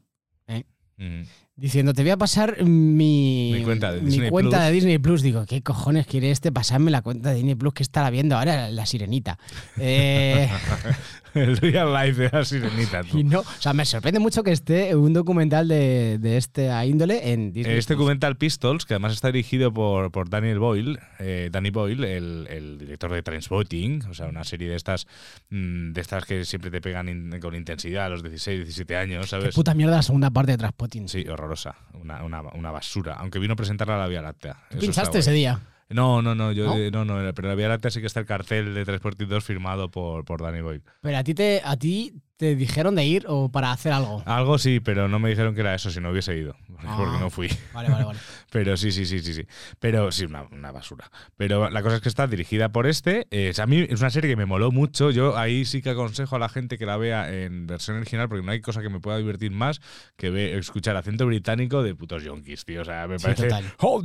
Mm. 1.00 1.22
Diciendo, 1.60 1.92
te 1.96 2.04
voy 2.04 2.12
a 2.12 2.18
pasar 2.18 2.64
mi, 2.64 3.52
Mi 3.56 3.64
cuenta 3.64 3.92
de 3.92 4.02
mi 4.02 4.12
Disney 4.12 4.30
cuenta 4.30 4.58
Plus". 4.58 4.66
de 4.68 4.72
Disney 4.74 4.98
Plus. 5.00 5.22
Digo, 5.24 5.44
¿qué 5.48 5.64
cojones 5.64 6.06
quiere 6.06 6.30
este 6.30 6.52
pasarme 6.52 6.92
la 6.92 7.02
cuenta 7.02 7.30
de 7.30 7.36
Disney 7.38 7.56
Plus 7.56 7.74
que 7.74 7.82
estará 7.82 8.12
viendo 8.12 8.38
ahora 8.38 8.70
la 8.70 8.86
sirenita? 8.86 9.40
Eh, 9.80 10.50
el 11.34 11.58
real 11.58 11.94
life 11.94 12.22
de 12.24 12.30
la 12.32 12.44
sirenita. 12.46 13.04
tú. 13.04 13.18
y 13.20 13.24
no, 13.24 13.40
o 13.42 13.46
sea, 13.60 13.74
me 13.74 13.86
sorprende 13.86 14.20
mucho 14.20 14.44
que 14.44 14.52
esté 14.52 14.96
un 14.96 15.14
documental 15.14 15.68
de, 15.68 16.18
de 16.20 16.38
esta 16.38 16.86
índole 16.86 17.32
en 17.34 17.52
Disney 17.54 17.78
Este 17.78 17.94
documental 17.96 18.38
Pistols, 18.38 18.86
que 18.86 18.94
además 18.96 19.14
está 19.14 19.28
dirigido 19.32 19.74
por, 19.74 20.12
por 20.12 20.30
Daniel 20.30 20.60
Boyle, 20.60 21.00
eh, 21.20 21.50
Danny 21.52 21.70
Boyle, 21.70 22.04
el, 22.04 22.48
el 22.50 22.78
director 22.78 23.12
de 23.12 23.22
Trainspotting, 23.24 24.04
o 24.10 24.14
sea, 24.14 24.28
una 24.28 24.44
serie 24.44 24.70
de 24.70 24.76
estas 24.76 25.08
mm, 25.50 25.92
de 25.94 26.02
estas 26.02 26.26
que 26.26 26.46
siempre 26.46 26.72
te 26.72 26.82
pegan 26.82 27.10
in- 27.10 27.40
con 27.40 27.56
intensidad 27.56 28.06
a 28.06 28.10
los 28.10 28.24
16, 28.24 28.60
17 28.60 28.96
años, 28.98 29.26
Qué 29.26 29.30
¿sabes? 29.30 29.56
puta 29.56 29.74
mierda 29.74 29.96
la 29.98 30.02
segunda 30.02 30.30
parte 30.30 30.52
de 30.54 30.58
Transpotting. 30.58 31.08
Sí, 31.10 31.28
horrorosa, 31.28 31.76
una, 31.94 32.24
una, 32.24 32.42
una 32.42 32.72
basura, 32.72 33.16
aunque 33.16 33.40
vino 33.40 33.54
a 33.54 33.56
presentarla 33.56 33.96
a 33.96 34.00
la 34.00 34.08
Vía 34.08 34.22
Láctea. 34.22 34.54
¿Tú 34.70 34.78
Eso 34.78 34.80
pinchaste 34.82 35.20
ese 35.20 35.32
día? 35.32 35.60
No, 35.90 36.22
no, 36.22 36.36
no, 36.36 36.52
yo 36.52 36.66
¿No? 36.66 36.76
eh, 36.76 36.92
no, 36.92 37.06
no, 37.06 37.16
pero 37.34 37.48
en 37.48 37.50
la 37.50 37.56
Vía 37.56 37.70
Láctea 37.70 37.92
sí 37.92 38.02
que 38.02 38.08
está 38.08 38.20
el 38.20 38.26
cartel 38.26 38.74
de 38.74 38.84
Transporting 38.84 39.28
2 39.28 39.44
firmado 39.44 39.90
por, 39.90 40.26
por 40.26 40.42
Danny 40.42 40.62
Boyle. 40.62 40.84
Pero 41.02 41.18
a 41.18 41.24
ti 41.24 41.34
te, 41.34 41.62
a 41.64 41.78
ti 41.78 42.14
te 42.38 42.56
dijeron 42.56 42.96
de 42.96 43.04
ir 43.06 43.26
o 43.28 43.50
para 43.52 43.72
hacer 43.72 43.92
algo. 43.94 44.22
Algo 44.26 44.58
sí, 44.60 44.80
pero 44.80 45.08
no 45.08 45.18
me 45.20 45.30
dijeron 45.30 45.56
que 45.56 45.62
era 45.62 45.74
eso 45.76 45.90
si 45.90 46.00
no 46.00 46.12
hubiese 46.12 46.38
ido, 46.38 46.56
Ah. 46.86 46.96
porque 46.98 47.20
no 47.20 47.30
fui. 47.32 47.50
Vale, 47.74 47.90
vale, 47.90 48.06
vale. 48.06 48.20
Pero 48.50 48.78
sí, 48.78 48.92
sí, 48.94 49.06
sí, 49.06 49.20
sí, 49.20 49.34
sí. 49.34 49.44
Pero 49.80 50.10
sí, 50.12 50.24
una, 50.26 50.44
una 50.44 50.72
basura. 50.72 51.12
Pero 51.36 51.70
la 51.70 51.84
cosa 51.84 51.98
es 51.98 52.02
que 52.02 52.08
está 52.08 52.28
dirigida 52.28 52.70
por 52.72 52.88
este. 52.88 53.28
eh, 53.30 53.52
a 53.62 53.66
mí 53.66 53.86
es 53.90 54.00
una 54.00 54.10
serie 54.10 54.30
que 54.30 54.38
me 54.38 54.46
moló 54.46 54.72
mucho. 54.72 55.12
Yo 55.12 55.38
ahí 55.38 55.66
sí 55.66 55.82
que 55.82 55.90
aconsejo 55.90 56.38
a 56.38 56.40
la 56.40 56.48
gente 56.48 56.78
que 56.78 56.86
la 56.86 56.96
vea 56.96 57.30
en 57.30 57.68
versión 57.68 57.98
original, 57.98 58.30
porque 58.30 58.46
no 58.46 58.52
hay 58.54 58.62
cosa 58.62 58.82
que 58.82 58.90
me 58.90 59.00
pueda 59.02 59.18
divertir 59.18 59.52
más 59.52 59.82
que 60.16 60.30
ve- 60.30 60.58
escuchar 60.58 60.96
acento 60.96 61.26
británico 61.26 61.84
de 61.84 61.94
putos 61.94 62.24
yonkis, 62.24 62.64
tío. 62.64 62.84
O 62.84 62.86
sea, 62.86 63.06
me 63.08 63.20
Sí, 63.20 63.26
parece. 63.26 63.50
"Oh, 63.80 64.02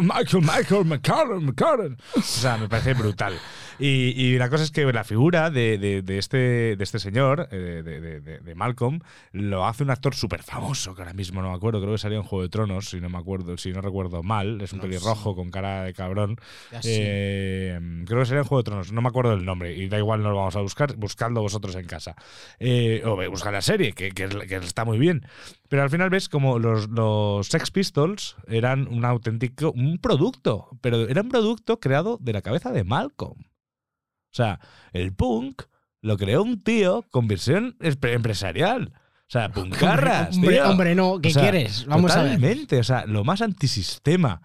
Michael, 0.00 0.42
Michael, 0.42 0.84
McCarran, 0.86 1.44
McCarran. 1.44 1.96
O 2.16 2.20
sea, 2.22 2.56
me 2.56 2.68
parece 2.68 2.94
brutal. 2.94 3.34
Y, 3.78 4.12
y 4.20 4.36
la 4.36 4.50
cosa 4.50 4.64
es 4.64 4.72
que 4.72 4.84
la 4.92 5.04
figura 5.04 5.50
de, 5.50 5.78
de- 5.78 6.02
de 6.02 6.18
este, 6.18 6.36
de 6.76 6.84
este 6.84 6.98
señor, 6.98 7.48
de, 7.56 7.82
de- 7.82 8.20
de- 8.20 8.38
de 8.38 8.54
Malcolm, 8.54 9.00
lo 9.32 9.66
hace 9.66 9.82
un 9.82 9.90
actor 9.90 10.14
súper 10.14 10.42
famoso, 10.42 10.94
que 10.94 11.02
ahora 11.02 11.14
mismo 11.14 11.42
no 11.42 11.50
me 11.50 11.56
acuerdo, 11.56 11.80
creo 11.80 11.92
que 11.92 11.98
salió 11.98 12.18
en 12.18 12.24
Juego 12.24 12.42
de 12.42 12.48
Tronos, 12.48 12.88
si 12.90 13.00
no 13.00 13.08
me 13.08 13.18
acuerdo, 13.18 13.56
si 13.56 13.72
no 13.72 13.80
recuerdo 13.80 14.22
mal, 14.22 14.60
es 14.60 14.72
un 14.72 14.78
No 14.78 14.82
pelirrojo 14.82 15.34
con 15.34 15.50
cara 15.50 15.84
de 15.84 15.92
cabrón. 15.94 16.36
Eh, 16.84 18.04
creo 18.06 18.20
que 18.20 18.26
sería 18.26 18.40
en 18.42 18.46
Juego 18.46 18.62
de 18.62 18.64
Tronos, 18.70 18.92
no 18.92 19.02
me 19.02 19.08
acuerdo 19.08 19.32
el 19.34 19.44
nombre, 19.44 19.74
y 19.76 19.88
da 19.88 19.98
igual, 19.98 20.22
no 20.22 20.30
lo 20.30 20.36
vamos 20.36 20.56
a 20.56 20.60
buscar, 20.60 20.96
buscadlo 20.96 21.40
vosotros 21.42 21.74
en 21.76 21.86
casa. 21.86 22.14
Eh, 22.58 23.02
o 23.04 23.16
buscad 23.30 23.52
la 23.52 23.62
serie, 23.62 23.92
que, 23.92 24.10
que- 24.10 24.28
que 24.28 24.56
está 24.56 24.84
muy 24.84 24.98
bien. 24.98 25.26
Pero 25.68 25.82
al 25.82 25.90
final 25.90 26.10
ves 26.10 26.28
como 26.28 26.58
los, 26.58 26.88
los 26.88 27.46
Sex 27.46 27.70
Pistols 27.70 28.36
eran 28.48 28.88
un 28.88 29.04
auténtico, 29.04 29.70
un 29.72 29.98
producto, 29.98 30.68
pero 30.80 31.08
era 31.08 31.22
un 31.22 31.28
producto 31.28 31.78
creado 31.78 32.18
de 32.20 32.32
la 32.32 32.42
cabeza 32.42 32.72
de 32.72 32.84
Malcolm. 32.84 33.38
O 33.40 34.32
sea, 34.32 34.60
el 34.92 35.12
punk 35.12 35.62
lo 36.02 36.16
creó 36.16 36.42
un 36.42 36.62
tío 36.62 37.06
con 37.10 37.28
visión 37.28 37.76
espe- 37.80 38.14
empresarial. 38.14 38.92
O 38.94 39.32
sea, 39.32 39.50
puncarras, 39.50 40.34
hombre, 40.36 40.54
tío. 40.56 40.68
hombre, 40.70 40.94
no, 40.94 41.20
¿qué 41.20 41.28
O 41.28 41.32
sea, 41.32 41.42
quieres? 41.42 41.86
Vamos 41.86 42.10
a 42.12 42.22
ver. 42.22 42.34
Totalmente, 42.34 42.78
o 42.80 42.84
sea, 42.84 43.06
lo 43.06 43.22
más 43.22 43.42
antisistema 43.42 44.42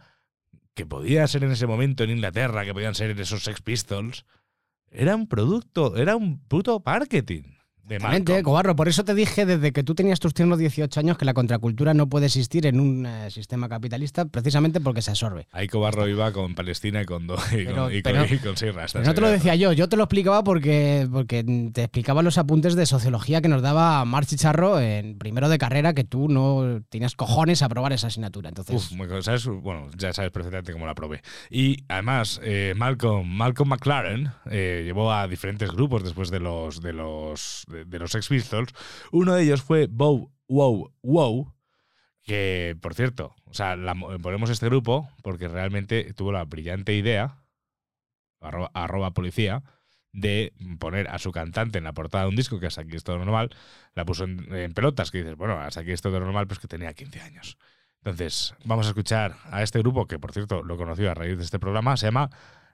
que 0.75 0.85
podía 0.85 1.25
ser 1.27 1.43
en 1.43 1.51
ese 1.51 1.65
momento 1.67 2.03
en 2.03 2.11
Inglaterra, 2.11 2.65
que 2.65 2.73
podían 2.73 2.93
ser 2.93 3.19
esos 3.19 3.43
Sex 3.43 3.61
Pistols, 3.61 4.25
era 4.91 5.15
un 5.15 5.27
producto, 5.27 5.95
era 5.97 6.15
un 6.15 6.39
puto 6.47 6.81
marketing 6.85 7.54
Exactamente. 7.87 8.43
Cobarro. 8.43 8.75
Por 8.75 8.87
eso 8.87 9.03
te 9.05 9.13
dije 9.13 9.45
desde 9.45 9.71
que 9.71 9.83
tú 9.83 9.95
tenías 9.95 10.19
tus 10.19 10.33
tiernos 10.33 10.57
18 10.57 10.99
años 10.99 11.17
que 11.17 11.25
la 11.25 11.33
contracultura 11.33 11.93
no 11.93 12.07
puede 12.09 12.25
existir 12.27 12.65
en 12.65 12.79
un 12.79 13.05
eh, 13.05 13.29
sistema 13.31 13.69
capitalista 13.69 14.25
precisamente 14.25 14.81
porque 14.81 15.01
se 15.01 15.11
absorbe. 15.11 15.47
Ahí 15.51 15.67
Cobarro 15.67 16.07
iba 16.07 16.31
con 16.31 16.55
Palestina 16.55 17.01
y 17.01 17.05
con, 17.05 17.27
do- 17.27 17.37
y 17.51 17.65
Pero- 17.65 17.75
con, 17.85 17.95
y 17.95 18.01
pero- 18.01 18.25
con, 18.25 18.33
y 18.35 18.39
con 18.39 18.57
seis 18.57 18.73
rastas. 18.73 19.01
Pero 19.01 19.05
no 19.11 19.13
te 19.15 19.21
lo 19.21 19.27
Era- 19.27 19.35
decía 19.37 19.55
yo, 19.55 19.71
yo 19.73 19.87
te 19.89 19.97
lo 19.97 20.03
explicaba 20.03 20.43
porque, 20.43 21.07
porque 21.11 21.43
te 21.73 21.83
explicaba 21.83 22.21
los 22.23 22.37
apuntes 22.37 22.75
de 22.75 22.85
sociología 22.85 23.41
que 23.41 23.47
nos 23.49 23.61
daba 23.61 24.03
Mar 24.05 24.25
Chicharro 24.25 24.79
en 24.79 25.17
primero 25.17 25.49
de 25.49 25.57
carrera 25.57 25.93
que 25.93 26.03
tú 26.03 26.27
no 26.29 26.81
tenías 26.89 27.15
cojones 27.15 27.61
a 27.61 27.69
probar 27.69 27.93
esa 27.93 28.07
asignatura. 28.07 28.49
Entonces, 28.49 28.75
Uf, 28.75 28.91
muy- 28.93 29.07
¿sabes? 29.21 29.45
Bueno, 29.45 29.87
ya 29.97 30.11
sabes 30.13 30.31
perfectamente 30.31 30.73
cómo 30.73 30.85
la 30.85 30.95
probé. 30.95 31.21
Y 31.49 31.83
además, 31.87 32.39
eh, 32.43 32.73
Malcolm, 32.75 33.27
Malcolm 33.27 33.69
McLaren 33.69 34.31
eh, 34.49 34.81
llevó 34.85 35.11
a 35.11 35.27
diferentes 35.27 35.69
grupos 35.71 36.03
después 36.03 36.29
de 36.31 36.39
los, 36.39 36.81
de 36.81 36.93
los, 36.93 37.63
de, 37.83 37.99
los 37.99 38.11
Sex 38.11 38.27
Pistols. 38.29 38.73
Uno 39.11 39.33
de 39.33 39.43
ellos 39.43 39.61
fue 39.61 39.87
Bow 39.87 40.31
Wow 40.47 40.93
Wow, 41.01 41.53
que 42.23 42.77
por 42.81 42.93
cierto, 42.93 43.35
o 43.45 43.53
sea, 43.53 43.75
la 43.75 43.93
mo- 43.93 44.17
ponemos 44.19 44.49
este 44.49 44.67
grupo 44.67 45.09
porque 45.23 45.47
realmente 45.47 46.13
tuvo 46.13 46.31
la 46.31 46.45
brillante 46.45 46.93
idea, 46.93 47.41
arroba, 48.39 49.11
policía, 49.11 49.63
de 50.11 50.53
poner 50.79 51.09
a 51.09 51.19
su 51.19 51.31
cantante 51.31 51.77
en 51.77 51.83
la 51.83 51.93
portada 51.93 52.23
de 52.23 52.29
un 52.29 52.35
disco 52.35 52.59
que 52.59 52.67
hasta 52.67 52.81
aquí 52.81 52.95
es 52.95 53.03
todo 53.03 53.17
normal, 53.17 53.49
la 53.95 54.05
puso 54.05 54.23
en, 54.23 54.53
en 54.55 54.73
pelotas, 54.73 55.11
que 55.11 55.19
dices, 55.19 55.35
bueno, 55.35 55.59
hasta 55.59 55.81
aquí 55.81 55.91
es 55.91 56.01
todo 56.01 56.19
normal, 56.19 56.47
pues 56.47 56.59
que 56.59 56.67
tenía 56.67 56.93
15 56.93 57.19
años. 57.21 57.57
Entonces, 57.99 58.53
vamos 58.63 58.85
a 58.85 58.89
escuchar 58.89 59.35
a 59.45 59.63
este 59.63 59.79
grupo, 59.79 60.05
que 60.07 60.19
por 60.19 60.31
cierto 60.31 60.63
lo 60.63 60.77
conoció 60.77 61.09
a 61.11 61.15
raíz 61.15 61.37
de 61.37 61.43
este 61.43 61.59
programa, 61.59 61.97
se 61.97 62.05
llama 62.05 62.29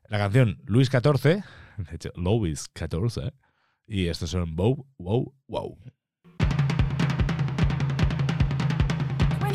la 0.09 0.17
canción 0.17 0.61
Luis 0.65 0.89
XIV, 0.89 1.43
de 1.77 1.95
hecho, 1.95 2.11
Louis 2.15 2.69
XIV, 2.77 3.31
y 3.91 4.07
estos 4.07 4.29
son 4.29 4.55
Wow, 4.55 4.85
Wow, 4.97 5.33
Wow. 5.47 5.77
When 9.41 9.53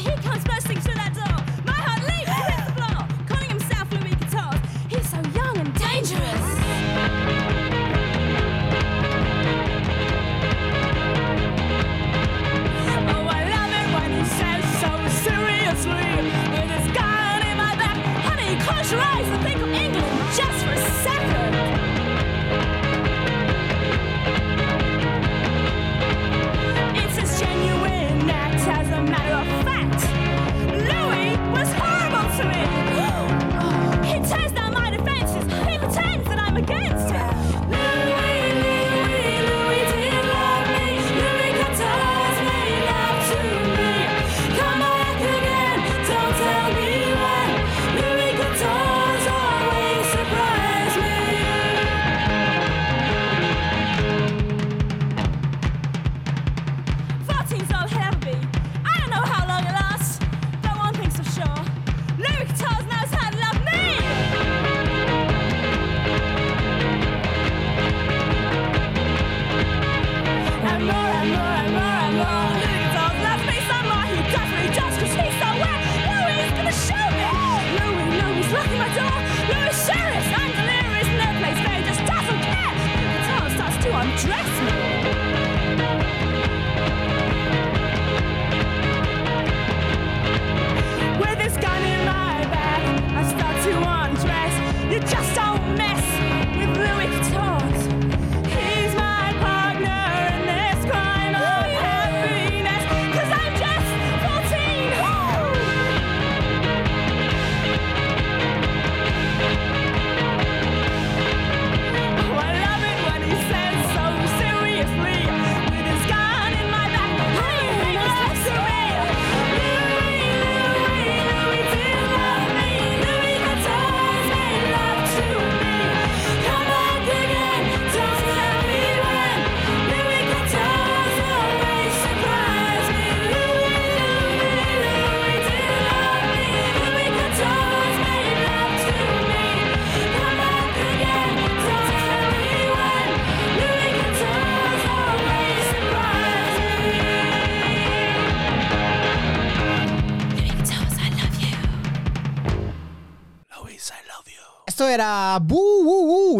era 154.97 155.39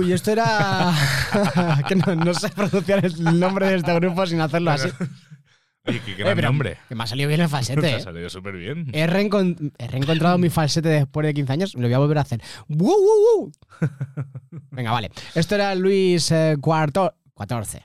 y 0.03 0.13
esto 0.13 0.33
era 0.33 0.93
que 1.89 1.95
no, 1.97 2.15
no 2.17 2.35
sé 2.35 2.49
pronunciar 2.49 3.05
el 3.05 3.39
nombre 3.39 3.69
de 3.69 3.77
este 3.77 3.95
grupo 3.95 4.27
sin 4.27 4.41
hacerlo 4.41 4.73
así. 4.73 4.89
Oye, 5.89 6.03
qué 6.05 6.13
Eh, 6.13 6.33
pero 6.35 6.49
nombre. 6.49 6.79
Que 6.89 6.97
me 6.97 7.05
ha 7.05 7.07
salido 7.07 7.29
bien 7.29 7.41
el 7.41 7.47
Te 7.47 7.51
falsete. 7.53 7.87
ha 7.95 7.97
eh. 7.99 8.01
salido 8.01 8.29
súper 8.29 8.57
bien. 8.57 8.89
He, 8.93 9.07
reencon- 9.07 9.73
he 9.79 9.87
reencontrado 9.87 10.37
mi 10.37 10.51
falsete 10.51 10.89
después 10.89 11.25
de 11.25 11.33
15 11.33 11.53
años. 11.53 11.75
Lo 11.77 11.83
voy 11.83 11.93
a 11.93 11.99
volver 11.99 12.19
a 12.19 12.23
hacer. 12.23 12.41
Venga, 14.73 14.91
vale. 14.91 15.11
Esto 15.37 15.55
era 15.55 15.75
Luis 15.77 16.31
eh, 16.33 16.57
Cuarto. 16.61 17.15
14. 17.37 17.83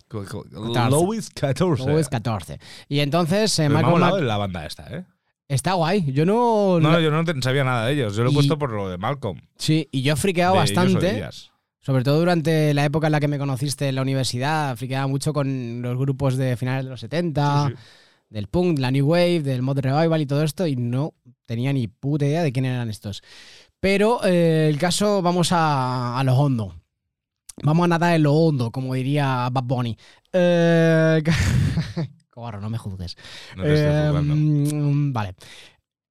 Louis 0.89 1.29
XIV. 1.29 1.85
Luis 1.85 2.07
14. 2.09 2.59
Y 2.87 3.01
entonces 3.01 3.59
eh, 3.59 3.67
me 3.69 3.79
ha 3.79 3.83
molado 3.83 4.19
la 4.21 4.37
banda 4.37 4.65
esta, 4.65 4.83
¿eh? 4.95 5.05
Está 5.55 5.73
guay. 5.73 6.11
Yo 6.11 6.25
no. 6.25 6.79
No, 6.79 6.99
yo 6.99 7.11
no 7.11 7.23
sabía 7.41 7.63
nada 7.63 7.85
de 7.87 7.93
ellos. 7.93 8.15
Yo 8.15 8.23
lo 8.23 8.29
he 8.29 8.31
Y- 8.31 8.35
puesto 8.35 8.57
por 8.57 8.71
lo 8.71 8.89
de 8.89 8.97
Malcolm. 8.97 9.39
Sí, 9.57 9.87
y 9.91 10.01
yo 10.01 10.13
he 10.13 10.15
friqueado 10.15 10.53
de 10.53 10.59
bastante. 10.59 11.23
Sobre 11.83 12.03
todo 12.03 12.19
durante 12.19 12.73
la 12.75 12.85
época 12.85 13.07
en 13.07 13.11
la 13.11 13.19
que 13.19 13.27
me 13.27 13.39
conociste 13.39 13.87
en 13.89 13.95
la 13.95 14.03
universidad, 14.03 14.75
friqueaba 14.77 15.07
mucho 15.07 15.33
con 15.33 15.81
los 15.81 15.97
grupos 15.97 16.37
de 16.37 16.55
finales 16.55 16.83
de 16.85 16.91
los 16.91 16.99
70, 16.99 17.67
Sí, 17.69 17.73
sí. 17.73 17.79
del 18.29 18.47
punk, 18.47 18.77
la 18.77 18.91
New 18.91 19.07
Wave, 19.07 19.41
del 19.41 19.63
Mod 19.63 19.79
Revival 19.79 20.21
y 20.21 20.25
todo 20.27 20.43
esto, 20.43 20.67
y 20.67 20.75
no 20.75 21.15
tenía 21.47 21.73
ni 21.73 21.87
puta 21.87 22.25
idea 22.25 22.43
de 22.43 22.51
quién 22.51 22.65
eran 22.65 22.89
estos. 22.91 23.23
Pero 23.79 24.23
eh, 24.23 24.67
el 24.69 24.77
caso, 24.77 25.23
vamos 25.23 25.51
a, 25.51 26.19
a 26.19 26.23
lo 26.23 26.35
hondo. 26.35 26.75
Vamos 27.63 27.85
a 27.85 27.87
nadar 27.87 28.13
en 28.15 28.23
lo 28.23 28.33
hondo, 28.33 28.69
como 28.71 28.93
diría 28.93 29.49
Bad 29.51 29.63
Bunny. 29.63 29.97
Eh, 30.33 31.23
Cobarro, 32.31 32.61
no 32.61 32.69
me 32.69 32.77
juzgues. 32.77 33.17
No 33.55 33.63
te 33.63 33.73
estoy 33.73 33.89
Eh, 33.91 34.07
juzgando. 34.07 34.35
mm, 34.35 35.13
vale. 35.13 35.35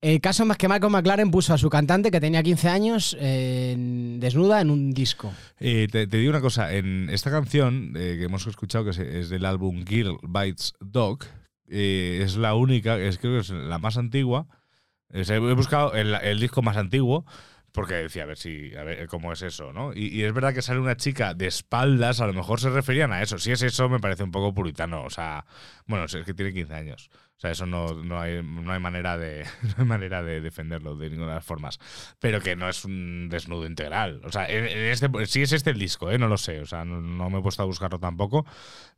El 0.02 0.20
caso 0.22 0.46
más 0.46 0.56
que 0.56 0.66
Malcolm 0.68 0.92
McLaren 0.94 1.30
puso 1.30 1.52
a 1.52 1.58
su 1.58 1.68
cantante, 1.68 2.10
que 2.10 2.20
tenía 2.20 2.42
15 2.42 2.68
años, 2.68 3.16
en- 3.20 4.18
desnuda 4.20 4.60
en 4.62 4.70
un 4.70 4.92
disco. 4.92 5.32
Eh, 5.58 5.88
te, 5.90 6.06
te 6.06 6.16
digo 6.16 6.30
una 6.30 6.40
cosa, 6.40 6.72
en 6.74 7.10
esta 7.10 7.30
canción 7.30 7.92
eh, 7.96 8.16
que 8.18 8.24
hemos 8.24 8.46
escuchado, 8.46 8.84
que 8.84 8.90
es, 8.92 8.98
es 8.98 9.28
del 9.28 9.44
álbum 9.44 9.84
Girl 9.86 10.16
Bites 10.22 10.72
Dog, 10.80 11.24
eh, 11.68 12.20
es 12.24 12.36
la 12.36 12.54
única, 12.54 12.98
es, 12.98 13.18
creo 13.18 13.34
que 13.34 13.40
es 13.40 13.50
la 13.50 13.78
más 13.78 13.96
antigua. 13.98 14.46
He 15.12 15.38
buscado 15.54 15.92
el, 15.94 16.14
el 16.14 16.38
disco 16.40 16.62
más 16.62 16.76
antiguo 16.76 17.26
porque 17.72 17.94
decía 17.94 18.24
a 18.24 18.26
ver 18.26 18.36
si 18.36 18.74
a 18.74 18.82
ver 18.82 19.06
cómo 19.08 19.32
es 19.32 19.42
eso, 19.42 19.72
¿no? 19.72 19.92
Y, 19.94 20.22
es 20.22 20.32
verdad 20.32 20.54
que 20.54 20.62
sale 20.62 20.80
una 20.80 20.96
chica 20.96 21.34
de 21.34 21.46
espaldas, 21.46 22.20
a 22.20 22.26
lo 22.26 22.32
mejor 22.32 22.60
se 22.60 22.70
referían 22.70 23.12
a 23.12 23.22
eso. 23.22 23.38
Si 23.38 23.52
es 23.52 23.62
eso, 23.62 23.88
me 23.88 24.00
parece 24.00 24.24
un 24.24 24.30
poco 24.30 24.52
puritano. 24.52 25.04
O 25.04 25.10
sea, 25.10 25.44
bueno, 25.86 26.04
es 26.04 26.16
que 26.24 26.34
tiene 26.34 26.52
15 26.52 26.74
años. 26.74 27.10
O 27.36 27.40
sea, 27.40 27.52
eso 27.52 27.64
no, 27.64 27.94
no, 27.94 28.20
hay, 28.20 28.42
no 28.42 28.70
hay 28.70 28.80
manera 28.80 29.16
de 29.16 29.44
no 29.62 29.74
hay 29.78 29.84
manera 29.84 30.22
de 30.22 30.40
defenderlo 30.40 30.94
de 30.96 31.08
ninguna 31.08 31.30
de 31.30 31.34
las 31.36 31.44
formas. 31.44 31.78
Pero 32.18 32.40
que 32.40 32.56
no 32.56 32.68
es 32.68 32.84
un 32.84 33.28
desnudo 33.30 33.66
integral. 33.66 34.20
O 34.24 34.32
sea, 34.32 34.48
en 34.48 34.66
este, 34.66 35.08
si 35.26 35.42
es 35.42 35.52
este 35.52 35.70
el 35.70 35.78
disco, 35.78 36.10
¿eh? 36.10 36.18
no 36.18 36.28
lo 36.28 36.36
sé. 36.36 36.60
O 36.60 36.66
sea, 36.66 36.84
no, 36.84 37.00
no 37.00 37.30
me 37.30 37.38
he 37.38 37.42
puesto 37.42 37.62
a 37.62 37.66
buscarlo 37.66 37.98
tampoco. 37.98 38.44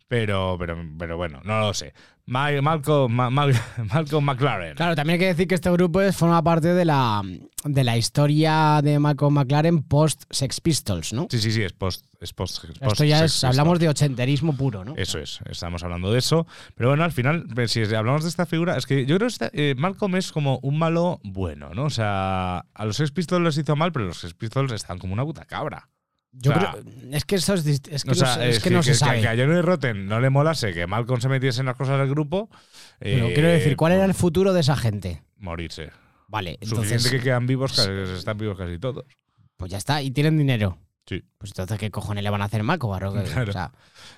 Pero, 0.09 0.57
pero, 0.59 0.77
pero 0.99 1.17
bueno, 1.17 1.41
no 1.45 1.61
lo 1.61 1.73
sé. 1.73 1.95
Ma- 2.25 2.63
Malcolm, 2.63 3.13
Ma- 3.13 3.31
Mal- 3.31 3.53
Malcolm 3.93 4.25
McLaren. 4.25 4.77
Claro, 4.77 4.95
también 4.95 5.15
hay 5.15 5.19
que 5.21 5.27
decir 5.27 5.49
que 5.49 5.55
este 5.57 5.71
grupo 5.71 6.01
es- 6.01 6.17
forma 6.17 6.43
parte 6.43 6.69
de 6.73 6.85
la, 6.85 7.21
de 7.65 7.85
la 7.85 7.97
historia 7.97 8.81
de 8.83 8.99
Malcolm 9.01 9.35
McLaren 9.35 9.83
post 9.83 10.23
Sex 10.31 10.61
Pistols, 10.61 11.13
¿no? 11.13 11.27
Sí, 11.31 11.39
sí, 11.39 11.51
sí, 11.51 11.63
es 11.63 11.73
post, 11.73 12.07
Es 12.21 12.33
post, 12.33 12.65
Esto 12.81 13.05
ya 13.05 13.25
es, 13.25 13.43
hablamos 13.43 13.81
de 13.81 13.89
ochenterismo 13.89 14.57
puro, 14.57 14.85
¿no? 14.85 14.95
Eso 14.97 15.19
es, 15.19 15.41
estamos 15.51 15.83
hablando 15.83 16.13
de 16.13 16.21
eso. 16.21 16.47
Pero 16.77 16.91
bueno, 16.91 17.03
al 17.03 17.13
final, 17.13 17.47
pues, 17.53 17.73
si 17.73 17.83
hablamos 17.95 18.23
de 18.23 18.29
esta 18.29 18.47
figura, 18.47 18.77
es 18.77 18.87
que 18.87 19.05
yo 19.05 19.17
creo 19.17 19.27
que 19.29 19.33
esta- 19.33 19.51
eh, 19.53 19.75
Malcolm 19.77 20.15
es 20.17 20.31
como 20.31 20.61
un 20.63 20.79
malo 20.79 21.19
bueno, 21.25 21.71
¿no? 21.75 21.85
O 21.87 21.91
sea, 21.91 22.59
a 22.73 22.85
los 22.85 22.97
Sex 22.97 23.11
Pistols 23.11 23.43
les 23.45 23.59
hizo 23.59 23.75
mal, 23.75 23.91
pero 23.93 24.07
los 24.07 24.21
Sex 24.21 24.33
Pistols 24.35 24.71
están 24.73 24.99
como 24.99 25.13
una 25.13 25.25
puta 25.25 25.45
cabra. 25.45 25.89
Yo 26.33 26.51
o 26.53 26.55
sea, 26.55 26.73
creo. 26.73 26.85
Es 27.13 27.25
que 27.25 27.35
eso 27.37 27.55
es, 27.55 27.67
es 27.67 28.05
que 28.05 28.11
o 28.11 28.15
sea, 28.15 28.29
no, 28.29 28.35
se- 28.35 28.49
es 28.49 28.57
es 28.57 28.63
que 28.63 28.69
que, 28.71 28.75
no 28.75 28.83
se 28.83 28.93
que- 28.93 28.97
sabe. 28.97 29.21
que 29.21 29.29
a 29.29 29.37
Johnny 29.37 29.61
Rotten 29.61 30.07
no 30.07 30.19
le 30.21 30.31
molase 30.31 30.73
que 30.73 30.87
Malcolm 30.87 31.21
se 31.21 31.29
metiese 31.29 31.61
en 31.61 31.67
las 31.67 31.77
cosas 31.77 31.99
del 31.99 32.09
grupo. 32.09 32.49
Pero 32.99 33.29
eh, 33.29 33.35
quiero 33.35 33.49
decir, 33.49 33.77
¿cuál 33.77 33.93
era 33.93 34.05
el 34.07 34.15
futuro 34.15 34.53
de 34.53 34.61
esa 34.61 34.77
gente? 34.77 35.23
Morirse. 35.37 35.91
Vale, 36.29 36.53
Suficiente 36.63 36.95
entonces. 36.95 37.11
que 37.11 37.21
quedan 37.21 37.47
vivos, 37.47 37.73
casi, 37.75 37.91
están 38.17 38.39
vivos 38.39 38.57
casi 38.57 38.79
todos. 38.79 39.05
Pues 39.59 39.71
ya 39.71 39.77
está, 39.79 40.01
y 40.01 40.11
tienen 40.11 40.39
dinero. 40.39 40.79
Sí. 41.05 41.23
Pues 41.37 41.51
entonces, 41.51 41.79
¿qué 41.79 41.91
cojones 41.91 42.23
le 42.25 42.31
van 42.31 42.41
a 42.41 42.45
hacer 42.47 42.63
mal, 42.63 42.79
Barro? 42.81 43.13
Claro. 43.13 43.51
O 43.51 43.53
sea, 43.53 43.73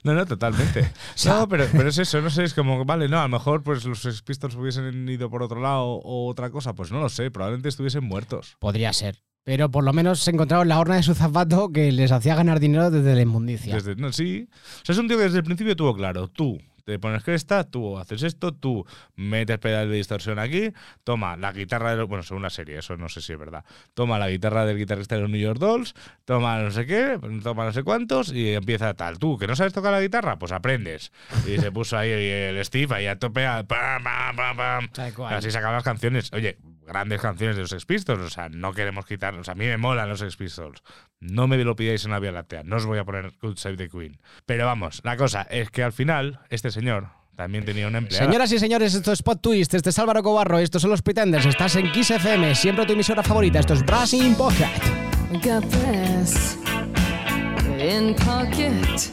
No, 0.05 0.15
no, 0.15 0.25
totalmente. 0.25 0.89
sea- 1.17 1.35
no, 1.41 1.49
pero, 1.49 1.67
pero 1.73 1.89
es 1.89 1.99
eso, 1.99 2.21
no 2.21 2.31
sé, 2.31 2.45
es 2.45 2.55
como, 2.55 2.85
vale, 2.85 3.09
no, 3.09 3.19
a 3.19 3.23
lo 3.23 3.29
mejor 3.31 3.63
pues 3.65 3.85
los 3.85 4.23
Pistols 4.23 4.55
hubiesen 4.55 5.09
ido 5.09 5.29
por 5.31 5.43
otro 5.43 5.61
lado 5.61 5.85
o 5.87 6.29
otra 6.29 6.51
cosa, 6.51 6.75
pues 6.75 6.93
no 6.93 7.01
lo 7.01 7.09
sé, 7.09 7.31
probablemente 7.33 7.71
estuviesen 7.71 8.05
muertos. 8.05 8.57
podría 8.61 8.93
ser. 8.93 9.17
Pero 9.45 9.71
por 9.71 9.85
lo 9.85 9.93
menos 9.93 10.21
se 10.21 10.31
encontraron 10.31 10.69
la 10.69 10.81
horna 10.81 10.97
de 10.97 11.03
su 11.03 11.15
zapato 11.15 11.71
que 11.71 11.93
les 11.93 12.11
hacía 12.13 12.35
ganar 12.35 12.61
dinero 12.61 12.91
desde 12.91 13.15
la 13.15 13.21
inmundicia. 13.21 13.75
Desde, 13.75 13.95
no, 13.97 14.13
sí. 14.13 14.49
O 14.83 14.85
sea, 14.85 14.95
es 14.95 14.99
un 14.99 15.07
tío 15.07 15.19
que 15.19 15.25
desde 15.25 15.39
el 15.39 15.45
principio 15.45 15.77
tuvo 15.77 15.95
claro, 15.95 16.29
tú 16.29 16.59
te 16.85 16.99
pones 16.99 17.25
cresta, 17.25 17.65
tú 17.65 17.99
haces 17.99 18.23
esto, 18.23 18.53
tú 18.53 18.87
metes 19.17 19.59
pedal 19.59 19.89
de 19.89 19.97
distorsión 19.97 20.39
aquí, 20.39 20.73
toma 21.03 21.37
la 21.37 21.53
guitarra 21.53 21.91
de 21.91 21.97
los, 21.97 22.09
bueno, 22.09 22.23
según 22.23 22.43
la 22.43 22.51
serie, 22.51 22.79
eso 22.79 22.97
no 22.97 23.09
sé 23.09 23.23
si 23.23 23.33
es 23.33 23.39
verdad. 23.39 23.65
Toma 23.95 24.19
la 24.19 24.29
guitarra 24.29 24.67
del 24.67 24.77
guitarrista 24.77 25.15
de 25.15 25.23
los 25.23 25.31
New 25.31 25.41
York 25.41 25.59
Dolls, 25.59 25.95
toma 26.25 26.59
no 26.59 26.71
sé 26.71 26.87
qué, 26.87 27.19
toma 27.43 27.65
no 27.65 27.73
sé 27.73 27.83
cuántos 27.83 28.33
y 28.33 28.53
empieza 28.53 28.93
tal. 28.95 29.19
Tú, 29.19 29.39
que 29.39 29.47
no 29.47 29.57
sabes 29.57 29.73
tocar 29.73 29.93
la 29.93 30.01
guitarra, 30.01 30.39
pues 30.39 30.53
aprendes. 30.53 31.11
Y 31.47 31.59
se 31.59 31.73
puso 31.73 31.97
ahí 31.97 32.11
el 32.11 32.63
Steve 32.65 32.95
ahí 32.95 33.07
a 33.07 33.19
tope, 33.19 33.47
a 33.47 33.65
pam, 33.65 34.03
pam, 34.03 34.37
pam, 34.37 34.57
pam. 34.57 34.89
Así 35.33 35.51
sacaban 35.51 35.77
las 35.77 35.85
canciones. 35.85 36.31
Oye, 36.33 36.59
grandes 36.87 37.21
canciones 37.21 37.57
de 37.57 37.63
los 37.63 37.71
Sex 37.71 37.85
Pistols. 37.85 38.21
O 38.21 38.31
sea, 38.31 38.49
no 38.49 38.73
queremos 38.73 39.07
quitar. 39.07 39.35
O 39.35 39.45
sea, 39.45 39.53
a 39.53 39.55
mí 39.55 39.67
me 39.67 39.77
molan 39.77 40.09
los 40.09 40.21
Sex 40.21 40.37
Pistols. 40.37 40.83
No 41.21 41.49
me 41.49 41.57
lo 41.59 41.77
pidáis 41.77 42.05
en 42.05 42.11
la 42.11 42.19
Vía 42.19 42.33
Láctea. 42.33 42.63
No 42.63 42.77
os 42.77 42.87
voy 42.87 42.99
a 42.99 43.05
poner 43.05 43.33
Good 43.41 43.57
Save 43.57 43.77
the 43.77 43.89
Queen. 43.89 44.19
Pero 44.47 44.67
vamos, 44.67 45.01
la 45.05 45.17
cosa 45.17 45.43
es 45.43 45.71
que 45.71 45.83
al 45.83 45.93
final, 45.93 46.41
este 46.51 46.71
señor 46.71 47.09
también 47.37 47.65
tenía 47.65 47.89
una 47.89 47.99
empleada. 47.99 48.27
Señoras 48.27 48.53
y 48.53 48.59
señores, 48.59 48.95
esto 48.95 49.13
es 49.13 49.19
Spot 49.21 49.41
Twist, 49.41 49.75
este 49.75 49.91
es 49.91 49.99
Álvaro 49.99 50.23
Cobarro, 50.23 50.59
estos 50.59 50.83
son 50.83 50.91
los 50.91 51.03
Pretenders, 51.03 51.47
estás 51.47 51.75
en 51.77 51.91
Kiss 51.91 52.13
FM, 52.13 52.55
siempre 52.55 52.87
tu 52.87 52.93
emisora 52.93 53.23
favorita, 53.23 53.59
esto 53.59 53.75
es 53.75 53.85
Brassing 53.85 54.37
Pocket. 54.37 54.69
Got 55.43 55.65
this 55.71 56.57
in 57.81 58.15
pocket. 58.15 59.11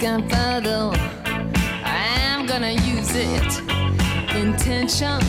Gunpowder. 0.00 0.92
I'm 1.84 2.46
gonna 2.46 2.72
use 2.72 3.14
it. 3.14 3.62
Intention. 4.34 5.20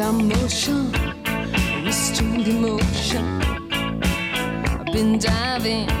Got 0.00 0.12
motion. 0.12 0.92
Restrained 1.84 2.48
emotion. 2.48 3.42
I've 3.42 4.86
been 4.86 5.18
diving. 5.18 5.99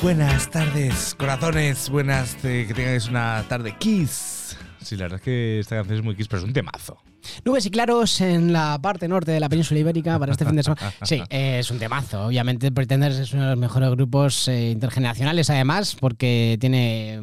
Buenas 0.00 0.48
tardes, 0.48 1.16
corazones. 1.16 1.90
Buenas, 1.90 2.36
eh, 2.44 2.66
que 2.68 2.74
tengáis 2.74 3.08
una 3.08 3.44
tarde 3.48 3.74
kiss. 3.78 4.56
Sí, 4.80 4.96
la 4.96 5.04
verdad 5.04 5.18
es 5.18 5.24
que 5.24 5.58
esta 5.58 5.74
canción 5.74 5.98
es 5.98 6.04
muy 6.04 6.14
kiss, 6.14 6.28
pero 6.28 6.38
es 6.38 6.44
un 6.44 6.52
temazo. 6.52 6.98
Nubes 7.44 7.66
y 7.66 7.70
claros 7.70 8.20
en 8.20 8.52
la 8.52 8.78
parte 8.80 9.08
norte 9.08 9.32
de 9.32 9.40
la 9.40 9.48
península 9.48 9.80
ibérica 9.80 10.16
para 10.16 10.30
este 10.32 10.44
fin 10.44 10.54
de 10.54 10.62
semana. 10.62 10.92
Sí, 11.02 11.20
eh, 11.30 11.58
es 11.58 11.70
un 11.72 11.80
temazo. 11.80 12.26
Obviamente, 12.26 12.70
Pretenders 12.70 13.16
es 13.16 13.32
uno 13.32 13.42
de 13.42 13.50
los 13.50 13.58
mejores 13.58 13.90
grupos 13.90 14.46
eh, 14.46 14.70
intergeneracionales, 14.70 15.50
además, 15.50 15.96
porque 15.98 16.56
tiene 16.60 17.20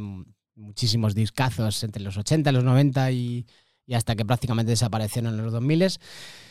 muchísimos 0.55 1.15
discazos 1.15 1.81
entre 1.81 2.03
los 2.03 2.17
80, 2.17 2.51
los 2.51 2.65
90 2.65 3.11
y, 3.11 3.45
y 3.87 3.93
hasta 3.93 4.15
que 4.15 4.25
prácticamente 4.25 4.71
desaparecieron 4.71 5.33
en 5.33 5.43
los 5.43 5.53
2000. 5.53 5.99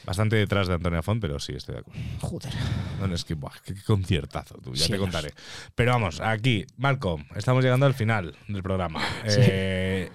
Bastante 0.05 0.37
detrás 0.37 0.69
de 0.69 0.75
Antonio 0.75 1.03
Font, 1.03 1.21
pero 1.21 1.39
sí, 1.39 1.53
estoy 1.53 1.75
de 1.75 1.81
acuerdo. 1.81 2.01
Joder. 2.21 2.53
No, 3.01 3.09
no, 3.09 3.15
es 3.15 3.25
que, 3.25 3.35
buah, 3.35 3.55
qué, 3.65 3.75
conciertazo, 3.83 4.59
tú, 4.59 4.75
ya 4.75 4.87
te 4.87 4.99
contaré. 4.99 5.33
Pero 5.75 5.93
vamos, 5.93 6.21
aquí, 6.21 6.67
Malcolm, 6.77 7.25
estamos 7.35 7.65
llegando 7.65 7.87
al 7.87 7.95
final 7.95 8.37
del 8.49 8.63
programa. 8.63 9.01
Sí. 9.27 9.41
Eh, 9.41 10.11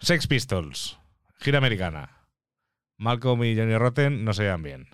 Sex 0.00 0.26
Pistols, 0.26 0.98
gira 1.38 1.58
americana. 1.58 2.20
Malcolm 2.98 3.42
y 3.44 3.56
Johnny 3.56 3.76
Rotten 3.78 4.24
no 4.24 4.34
se 4.34 4.42
llevan 4.42 4.62
bien. 4.62 4.88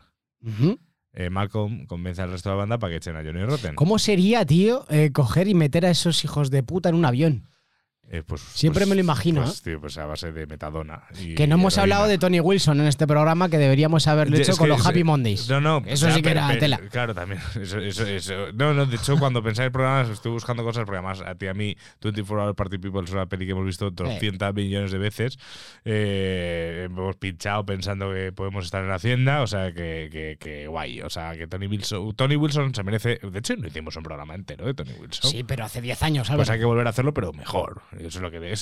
Eh, 1.12 1.30
Malcolm 1.30 1.86
convence 1.86 2.22
al 2.22 2.30
resto 2.30 2.50
de 2.50 2.54
la 2.54 2.58
banda 2.58 2.78
para 2.78 2.92
que 2.92 2.96
echen 2.98 3.16
a 3.16 3.24
Johnny 3.24 3.44
Rotten. 3.44 3.74
¿Cómo 3.74 3.98
sería, 3.98 4.44
tío, 4.44 4.86
eh, 4.90 5.10
coger 5.12 5.48
y 5.48 5.54
meter 5.54 5.86
a 5.86 5.90
esos 5.90 6.24
hijos 6.24 6.50
de 6.50 6.62
puta 6.62 6.90
en 6.90 6.94
un 6.94 7.04
avión? 7.04 7.48
Eh, 8.08 8.22
pues, 8.24 8.40
Siempre 8.40 8.82
pues- 8.82 8.88
me 8.90 8.94
lo 8.94 9.00
imagino, 9.00 9.42
Pues, 9.42 9.58
¿eh? 9.58 9.62
tío, 9.64 9.80
pues 9.80 9.98
a 9.98 10.06
base 10.06 10.30
de 10.30 10.46
metadona. 10.46 11.02
y 11.20 11.34
Que 11.34 11.48
no 11.48 11.56
hemos 11.56 11.74
heroína. 11.76 11.96
hablado 11.96 12.08
de 12.08 12.18
Tony 12.18 12.38
Wilson 12.38 12.80
en 12.80 12.86
este 12.86 13.04
programa, 13.06 13.48
que 13.48 13.58
deberíamos 13.58 14.06
haberlo 14.06 14.36
hecho 14.36 14.52
es 14.52 14.58
con 14.58 14.68
los 14.68 14.86
Happy 14.86 15.02
Mondays. 15.02 15.48
No, 15.48 15.60
no. 15.60 15.82
Eso 15.86 16.08
sí 16.10 16.22
que 16.22 16.28
pero- 16.28 16.38
era 16.40 16.48
pero- 16.48 16.60
tela. 16.60 16.78
Claro, 16.90 17.14
también. 17.14 17.40
Eso, 17.60 17.80
eso, 17.80 18.06
eso. 18.06 18.52
No, 18.54 18.72
no, 18.74 18.86
de 18.86 18.94
hecho, 18.96 19.18
cuando 19.18 19.42
pensé 19.42 19.62
en 19.62 19.66
el 19.66 19.72
programa, 19.72 20.02
estoy 20.12 20.30
buscando 20.30 20.62
cosas, 20.62 20.84
porque 20.84 20.98
además 20.98 21.20
a 21.20 21.34
ti 21.34 21.48
a 21.48 21.54
mí, 21.54 21.76
24 22.00 22.44
Hour 22.46 22.54
Party 22.54 22.78
People 22.78 23.02
es 23.04 23.10
una 23.10 23.26
peli 23.26 23.44
que 23.44 23.52
hemos 23.52 23.64
visto 23.66 23.90
200 23.90 24.54
millones 24.54 24.92
de 24.92 24.98
veces. 24.98 25.36
Eh, 25.84 26.82
hemos 26.86 27.16
pinchado 27.16 27.64
pensando 27.66 28.12
que 28.12 28.32
podemos 28.32 28.64
estar 28.66 28.82
en 28.82 28.88
la 28.88 28.96
Hacienda, 28.96 29.42
o 29.42 29.46
sea, 29.46 29.72
que, 29.72 30.08
que, 30.12 30.36
que 30.38 30.66
guay. 30.68 31.00
O 31.02 31.10
sea, 31.10 31.32
que 31.34 31.46
Tony 31.46 31.66
Wilson, 31.66 32.12
Tony 32.14 32.36
Wilson 32.36 32.74
se 32.74 32.82
merece. 32.82 33.18
De 33.22 33.38
hecho, 33.38 33.56
no 33.56 33.66
hicimos 33.66 33.96
un 33.96 34.02
programa 34.02 34.34
entero 34.34 34.66
de 34.66 34.74
Tony 34.74 34.92
Wilson. 35.00 35.30
Sí, 35.30 35.42
pero 35.44 35.64
hace 35.64 35.80
10 35.80 36.02
años, 36.02 36.28
Pues 36.28 36.32
Álvaro. 36.34 36.52
hay 36.52 36.58
que 36.58 36.64
volver 36.64 36.86
a 36.86 36.90
hacerlo, 36.90 37.12
pero 37.14 37.32
mejor. 37.32 37.82
Eso 37.98 38.18
es 38.18 38.22
lo 38.22 38.30
que. 38.30 38.52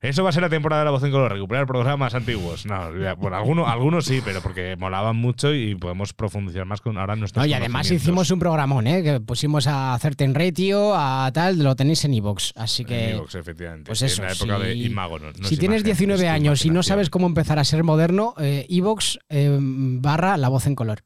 Eso 0.00 0.22
va 0.24 0.28
a 0.30 0.32
ser 0.32 0.42
la 0.42 0.48
temporada 0.48 0.82
de 0.82 0.84
la 0.86 0.90
voz 0.90 1.02
en 1.04 1.10
color, 1.10 1.32
recuperar 1.32 1.66
programas 1.66 2.14
antiguos. 2.14 2.66
No, 2.66 2.90
bueno, 3.16 3.36
algunos, 3.36 3.68
algunos 3.68 4.04
sí, 4.04 4.20
pero 4.24 4.40
porque 4.40 4.76
molaban 4.76 5.16
mucho 5.16 5.52
y 5.54 5.74
podemos 5.74 6.12
profundizar 6.12 6.64
más 6.64 6.80
con 6.80 6.96
ahora 6.98 7.16
nuestros 7.16 7.42
No, 7.44 7.46
y 7.50 7.54
además 7.54 7.90
hicimos 7.90 8.30
un 8.30 8.38
programón, 8.38 8.86
¿eh? 8.86 9.02
Que 9.02 9.20
pusimos 9.20 9.66
a 9.66 9.94
hacerte 9.94 10.24
en 10.24 10.34
ratio, 10.34 10.94
a 10.94 11.30
tal, 11.32 11.62
lo 11.62 11.74
tenéis 11.76 12.04
en 12.04 12.14
iVoox. 12.14 12.52
Así 12.56 12.84
que. 12.84 13.10
En 13.10 13.16
iVoox, 13.16 13.34
efectivamente. 13.34 13.88
Pues 13.88 14.02
eso, 14.02 14.22
en 14.22 14.28
la 14.28 14.34
época 14.34 14.58
de 14.58 14.72
si- 14.74 14.84
Imago. 14.84 15.18
no- 15.18 15.26
no 15.32 15.48
si 15.48 15.54
es 15.54 15.60
tienes 15.60 15.80
imagen, 15.82 15.84
19 15.84 16.22
es 16.24 16.28
tu 16.28 16.34
años 16.34 16.64
y 16.64 16.70
no 16.70 16.82
sabes 16.82 17.10
cómo 17.10 17.26
empezar 17.26 17.58
a 17.58 17.64
ser 17.64 17.82
moderno, 17.84 18.34
eh, 18.38 18.66
iVoox 18.68 19.18
eh, 19.28 19.58
barra 19.60 20.36
la 20.36 20.48
voz 20.48 20.66
en 20.66 20.74
color. 20.74 21.02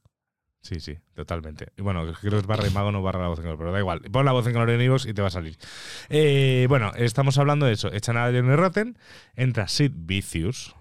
Sí, 0.61 0.81
sí, 0.81 0.99
totalmente. 1.15 1.69
Y 1.77 1.83
bueno, 1.83 2.05
creo 2.21 2.33
que 2.33 2.39
es 2.39 2.47
barra 2.47 2.67
Imago, 2.67 2.93
no 2.93 3.03
barra 3.03 3.23
la 3.23 3.29
voz 3.29 3.39
en 3.39 3.45
color, 3.45 3.59
pero 3.59 3.73
da 3.73 3.79
igual. 3.79 4.01
Pon 4.03 4.25
la 4.25 4.33
voz 4.33 4.47
en 4.47 4.53
color 4.53 4.71
en 4.71 4.81
y 4.81 5.15
te 5.15 5.23
va 5.23 5.29
a 5.29 5.31
salir. 5.31 5.57
Eh, 6.09 6.67
bueno, 6.69 6.93
estamos 6.97 7.39
hablando 7.39 7.67
de 7.67 7.73
eso. 7.73 7.93
Echan 7.93 8.17
a 8.17 8.27
Johnny 8.27 8.57
Rotten, 8.57 8.99
entra 9.35 9.69
Sid 9.69 9.93
Vicious, 9.95 10.75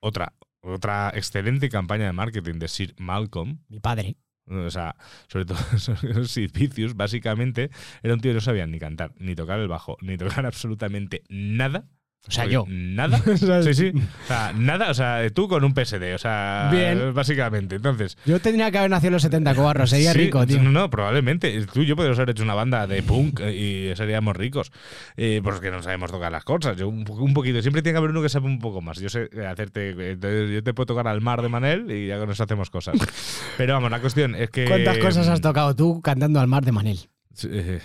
otra, 0.00 0.34
otra 0.62 1.12
excelente 1.14 1.68
campaña 1.68 2.06
de 2.06 2.12
marketing 2.12 2.58
de 2.58 2.68
Sir 2.68 2.94
Malcolm. 2.98 3.58
Mi 3.68 3.78
padre. 3.78 4.16
O 4.46 4.70
sea, 4.70 4.96
sobre 5.28 5.44
todo 5.44 5.58
Sid 6.26 6.50
Vicious, 6.52 6.96
básicamente, 6.96 7.70
era 8.02 8.14
un 8.14 8.20
tío 8.20 8.30
que 8.30 8.36
no 8.36 8.40
sabía 8.40 8.66
ni 8.66 8.78
cantar, 8.78 9.12
ni 9.18 9.34
tocar 9.34 9.60
el 9.60 9.68
bajo, 9.68 9.96
ni 10.00 10.16
tocar 10.16 10.46
absolutamente 10.46 11.22
nada. 11.28 11.88
O 12.28 12.30
sea, 12.32 12.44
yo. 12.44 12.64
Nada. 12.68 13.18
sí, 13.62 13.74
sí. 13.74 13.92
O 13.94 14.26
sea, 14.28 14.52
nada. 14.54 14.90
O 14.90 14.94
sea, 14.94 15.28
tú 15.30 15.48
con 15.48 15.64
un 15.64 15.72
PSD. 15.74 16.14
O 16.14 16.18
sea, 16.18 16.68
Bien. 16.70 17.14
básicamente. 17.14 17.76
Entonces. 17.76 18.16
Yo 18.26 18.38
tendría 18.40 18.70
que 18.70 18.78
haber 18.78 18.90
nacido 18.90 19.08
en 19.08 19.12
los 19.14 19.22
70 19.22 19.54
cobarros, 19.54 19.90
sería 19.90 20.12
sí, 20.12 20.18
rico, 20.18 20.46
tío. 20.46 20.62
No, 20.62 20.90
probablemente. 20.90 21.66
Tú 21.72 21.80
y 21.82 21.86
yo 21.86 21.96
podríamos 21.96 22.18
haber 22.18 22.30
hecho 22.30 22.42
una 22.44 22.54
banda 22.54 22.86
de 22.86 23.02
punk 23.02 23.40
y 23.40 23.90
seríamos 23.96 24.36
ricos. 24.36 24.70
Eh, 25.16 25.40
porque 25.42 25.70
no 25.70 25.82
sabemos 25.82 26.10
tocar 26.12 26.30
las 26.30 26.44
cosas. 26.44 26.76
Yo 26.76 26.88
un, 26.88 27.04
po- 27.04 27.14
un 27.14 27.32
poquito. 27.34 27.62
Siempre 27.62 27.80
tiene 27.82 27.94
que 27.94 27.98
haber 27.98 28.10
uno 28.10 28.22
que 28.22 28.28
sepa 28.28 28.46
un 28.46 28.58
poco 28.60 28.80
más. 28.82 29.00
Yo 29.00 29.08
sé 29.08 29.28
hacerte. 29.50 29.94
eh, 29.96 30.50
yo 30.52 30.62
te 30.62 30.74
puedo 30.74 30.86
tocar 30.86 31.08
al 31.08 31.20
mar 31.22 31.40
de 31.42 31.48
Manel 31.48 31.90
y 31.90 32.06
ya 32.08 32.18
con 32.18 32.30
eso 32.30 32.42
hacemos 32.44 32.68
cosas. 32.70 32.96
Pero 33.56 33.72
vamos, 33.74 33.90
la 33.90 34.00
cuestión 34.00 34.34
es 34.34 34.50
que. 34.50 34.66
¿Cuántas 34.66 34.98
cosas 34.98 35.26
has 35.26 35.40
tocado 35.40 35.74
tú 35.74 36.00
cantando 36.02 36.38
al 36.38 36.46
mar 36.48 36.64
de 36.64 36.72
Manel? 36.72 36.98
Sí, 37.32 37.48
eh, 37.50 37.80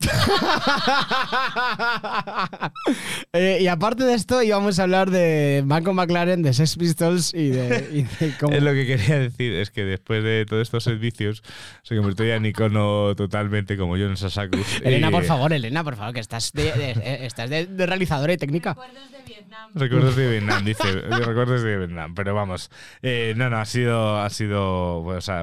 Eh, 3.32 3.58
y 3.60 3.68
aparte 3.68 4.04
de 4.04 4.14
esto, 4.14 4.42
íbamos 4.42 4.78
a 4.80 4.82
hablar 4.82 5.10
de 5.10 5.62
Malcolm 5.64 5.96
McLaren, 5.96 6.42
de 6.42 6.52
Sex 6.52 6.76
Pistols 6.76 7.32
y 7.32 7.50
de, 7.50 7.88
y 7.92 8.02
de 8.24 8.34
cómo- 8.40 8.54
Es 8.54 8.62
lo 8.62 8.72
que 8.72 8.86
quería 8.86 9.18
decir, 9.20 9.52
es 9.54 9.70
que 9.70 9.84
después 9.84 10.24
de 10.24 10.44
todos 10.46 10.62
estos 10.62 10.82
servicios 10.84 11.42
se 11.82 11.96
convirtió 11.96 12.24
ya 12.26 12.36
en 12.36 12.46
icono 12.46 13.14
totalmente 13.14 13.76
como 13.76 13.96
yo 13.96 14.06
en 14.06 14.16
Sasakus. 14.16 14.80
Elena, 14.82 15.08
Y- 15.08 15.12
por 15.12 15.24
favor, 15.24 15.52
Elena, 15.52 15.84
por 15.84 15.96
favor, 15.96 16.14
que 16.14 16.20
estás 16.20 16.52
de, 16.52 16.72
de- 16.72 16.90
eh, 16.90 17.26
estás 17.26 17.48
de, 17.50 17.66
de 17.66 17.86
realizadora 17.86 18.32
y 18.32 18.36
técnica. 18.36 18.76
Recuerdos 19.74 20.16
de 20.16 20.30
Vietnam, 20.30 20.64
dice. 20.64 20.82
Recuerdos 20.92 21.62
de 21.62 21.76
Vietnam. 21.78 22.14
Pero 22.14 22.34
vamos. 22.34 22.70
eh, 23.02 23.34
no, 23.36 23.48
no, 23.50 23.58
ha 23.58 23.64
sido. 23.64 24.18
Ha 24.20 24.28
sido. 24.30 25.02
pues, 25.04 25.18
o 25.18 25.20
sea, 25.20 25.42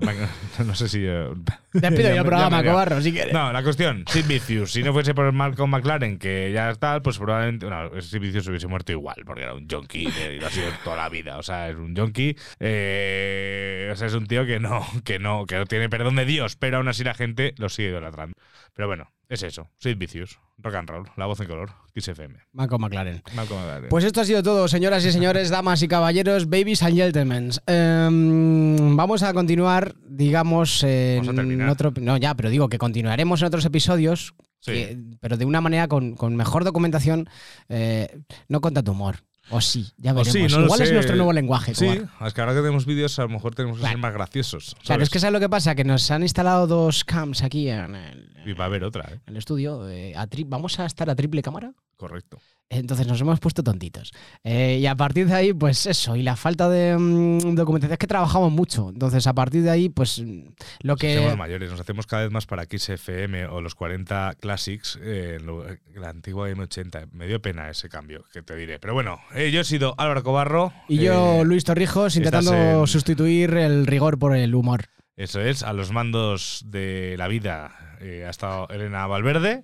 no 0.65 0.75
sé 0.75 0.89
si. 0.89 1.03
eh, 1.05 1.27
Despido 1.73 2.09
yo 2.09 2.15
el 2.21 2.25
programa, 2.25 2.63
cobarro, 2.63 3.01
si 3.01 3.11
quieres. 3.13 3.33
No, 3.33 3.51
la 3.53 3.63
cuestión, 3.63 4.03
Sid 4.07 4.25
Si 4.65 4.81
no 4.83 4.93
fuese 4.93 5.13
por 5.13 5.31
Malcolm 5.31 5.69
McLaren, 5.71 6.17
que 6.17 6.51
ya 6.53 6.69
está, 6.69 7.01
pues 7.01 7.17
probablemente. 7.17 7.69
No, 7.69 8.01
Sid 8.01 8.19
Vicious 8.19 8.47
hubiese 8.47 8.67
muerto 8.67 8.91
igual, 8.91 9.23
porque 9.25 9.43
era 9.43 9.53
un 9.53 9.67
junkie 9.69 10.07
y 10.07 10.39
lo 10.39 10.47
ha 10.47 10.49
sido 10.49 10.67
toda 10.83 10.95
la 10.97 11.09
vida. 11.09 11.37
O 11.37 11.43
sea, 11.43 11.69
es 11.69 11.75
un 11.75 11.95
junkie. 11.95 12.35
eh, 12.59 13.89
o 13.91 13.95
sea, 13.95 14.07
es 14.07 14.13
un 14.13 14.25
tío 14.27 14.45
que 14.45 14.59
no, 14.59 14.85
que 15.03 15.19
no, 15.19 15.45
que 15.45 15.55
no 15.57 15.65
tiene 15.65 15.89
perdón 15.89 16.15
de 16.15 16.25
Dios, 16.25 16.55
pero 16.55 16.77
aún 16.77 16.87
así 16.87 17.03
la 17.03 17.13
gente 17.13 17.53
lo 17.57 17.69
sigue 17.69 17.89
idolatrando. 17.89 18.35
Pero 18.73 18.87
bueno, 18.87 19.11
es 19.29 19.43
eso. 19.43 19.69
Sid 19.79 19.97
Vicious. 19.97 20.39
Rock 20.59 20.75
and 20.75 20.89
roll. 20.89 21.05
La 21.17 21.25
voz 21.27 21.39
en 21.39 21.47
color. 21.47 21.69
XFM. 21.95 22.35
Malcolm 22.53 22.81
McLaren. 22.81 23.21
Malcolm 23.35 23.59
McLaren. 23.59 23.89
Pues 23.89 24.03
esto 24.05 24.21
ha 24.21 24.25
sido 24.25 24.41
todo, 24.41 24.67
señoras 24.67 25.05
y 25.05 25.11
señores, 25.11 25.49
damas 25.49 25.81
y 25.83 25.87
caballeros, 25.87 26.49
babies 26.49 26.81
and 26.81 26.95
gentlemen. 26.95 27.51
Em, 27.67 28.95
vamos 28.95 29.21
a 29.23 29.33
continuar, 29.33 29.95
digamos, 30.07 30.83
en 30.83 31.61
a 31.61 31.71
otro. 31.71 31.93
No, 32.01 32.17
ya, 32.17 32.33
pero 32.35 32.49
digo 32.49 32.69
que 32.69 32.77
continuaremos 32.77 33.41
en 33.41 33.47
otros 33.47 33.65
episodios, 33.65 34.33
Sí. 34.59 34.71
que- 34.71 34.97
pero 35.19 35.37
de 35.37 35.45
una 35.45 35.61
manera 35.61 35.87
con, 35.87 36.15
con 36.15 36.35
mejor 36.35 36.63
documentación, 36.63 37.29
eh, 37.69 38.21
no 38.47 38.61
con 38.61 38.73
tanto 38.73 38.91
humor. 38.93 39.17
O 39.49 39.61
sí, 39.61 39.87
ya 39.97 40.11
veremos. 40.13 40.33
sí, 40.33 40.55
no 40.55 40.63
Igual 40.65 40.81
es 40.81 40.87
sé. 40.89 40.93
nuestro 40.93 41.15
nuevo 41.15 41.31
lenguaje. 41.33 41.73
Sí, 41.73 41.85
Cobar. 41.85 42.27
es 42.27 42.33
que 42.33 42.41
ahora 42.41 42.53
que 42.53 42.59
tenemos 42.59 42.85
vídeos, 42.85 43.17
a 43.19 43.23
lo 43.23 43.29
mejor 43.29 43.55
tenemos 43.55 43.77
que 43.77 43.81
ser 43.83 43.89
Claro. 43.91 43.99
más 44.01 44.13
graciosos. 44.13 44.65
Claro, 44.75 44.83
¿sabes? 44.85 45.03
es 45.03 45.09
que 45.09 45.19
¿sabes 45.19 45.33
lo 45.33 45.39
que 45.39 45.49
pasa? 45.49 45.73
Que 45.75 45.83
nos 45.85 46.09
han 46.11 46.21
instalado 46.23 46.67
dos 46.67 47.03
cams 47.05 47.43
aquí 47.43 47.69
en 47.69 47.95
el, 47.95 48.33
Y 48.45 48.53
va 48.53 48.65
a 48.65 48.67
haber 48.67 48.83
otra, 48.83 49.09
¿eh? 49.13 49.19
en 49.25 49.33
el 49.33 49.37
estudio. 49.37 49.87
eh, 49.89 50.13
a 50.15 50.27
vamos 50.47 50.79
a 50.79 50.85
estar 50.85 51.09
a 51.09 51.15
triple 51.15 51.41
cámara. 51.41 51.71
Correcto. 51.95 52.39
Entonces 52.69 53.07
nos 53.07 53.21
hemos 53.21 53.39
puesto 53.39 53.63
tontitos. 53.63 54.11
Eh, 54.43 54.79
y 54.81 54.87
a 54.87 54.95
partir 54.95 55.27
de 55.27 55.33
ahí, 55.33 55.53
pues 55.53 55.85
eso, 55.85 56.17
y 56.17 56.21
la 56.23 56.35
falta 56.35 56.67
de 56.69 56.97
mm, 56.97 57.55
documentación 57.55 57.93
es 57.93 57.97
que 57.97 58.07
trabajamos 58.07 58.51
mucho. 58.51 58.89
Entonces, 58.89 59.25
a 59.25 59.33
partir 59.33 59.63
de 59.63 59.69
ahí, 59.69 59.87
pues 59.87 60.19
mm, 60.19 60.41
lo 60.81 60.97
que. 60.97 61.15
hacemos 61.17 61.37
mayores, 61.37 61.71
nos 61.71 61.79
hacemos 61.79 62.05
cada 62.07 62.23
vez 62.23 62.31
más 62.31 62.45
para 62.45 62.65
XFM 62.65 63.45
o 63.47 63.61
los 63.61 63.73
40 63.73 64.33
Classics, 64.39 64.99
eh, 65.01 65.37
lo- 65.41 65.65
la 65.95 66.09
antigua 66.09 66.49
M80. 66.49 67.07
Me 67.13 67.25
dio 67.25 67.41
pena 67.41 67.69
ese 67.69 67.87
cambio, 67.87 68.25
que 68.33 68.41
te 68.41 68.55
diré. 68.55 68.79
Pero 68.79 68.93
bueno, 68.93 69.19
eh, 69.33 69.49
yo 69.49 69.61
he 69.61 69.63
sido 69.63 69.95
Álvaro 69.97 70.21
Cobarro. 70.23 70.73
Y 70.89 70.97
yo, 70.97 71.41
eh, 71.41 71.45
Luis 71.45 71.63
Torrijos, 71.63 72.17
intentando 72.17 72.53
en- 72.81 72.87
sustituir 72.87 73.53
el 73.55 73.87
rigor 73.87 74.19
por 74.19 74.35
el 74.35 74.53
humor. 74.53 74.85
Eso 75.15 75.39
es, 75.41 75.63
a 75.63 75.73
los 75.73 75.91
mandos 75.91 76.61
de 76.67 77.15
la 77.17 77.27
vida 77.27 77.71
eh, 78.01 78.25
ha 78.27 78.29
estado 78.29 78.67
Elena 78.69 79.07
Valverde. 79.07 79.63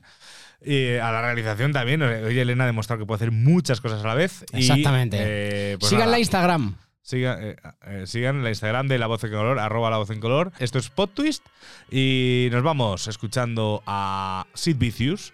Y 0.65 0.95
a 0.95 1.11
la 1.11 1.21
realización 1.21 1.73
también. 1.73 2.01
Hoy 2.01 2.39
Elena 2.39 2.63
ha 2.63 2.67
demostrado 2.67 2.99
que 2.99 3.05
puede 3.05 3.17
hacer 3.17 3.31
muchas 3.31 3.81
cosas 3.81 4.03
a 4.03 4.07
la 4.07 4.15
vez. 4.15 4.45
y, 4.53 4.59
Exactamente. 4.59 5.17
eh, 5.19 5.77
pues 5.79 5.89
Sigan 5.89 6.05
nada, 6.05 6.11
la 6.11 6.19
Instagram. 6.19 6.75
Siga- 7.05 7.37
eh, 7.41 7.55
eh, 7.85 8.03
sigan 8.07 8.43
la 8.43 8.49
Instagram 8.49 8.87
de 8.87 8.97
La 8.97 9.07
Voz 9.07 9.21
en 9.25 9.31
Color, 9.31 9.59
arroba 9.59 9.89
La 9.89 9.97
Voz 9.97 10.09
en 10.09 10.21
Color. 10.21 10.53
Esto 10.59 10.79
es 10.79 10.89
PodTwist. 10.89 11.45
Y 11.91 12.47
nos 12.51 12.63
vamos 12.63 13.07
escuchando 13.09 13.83
a 13.85 14.45
Sid 14.53 14.77
Vicious 14.77 15.33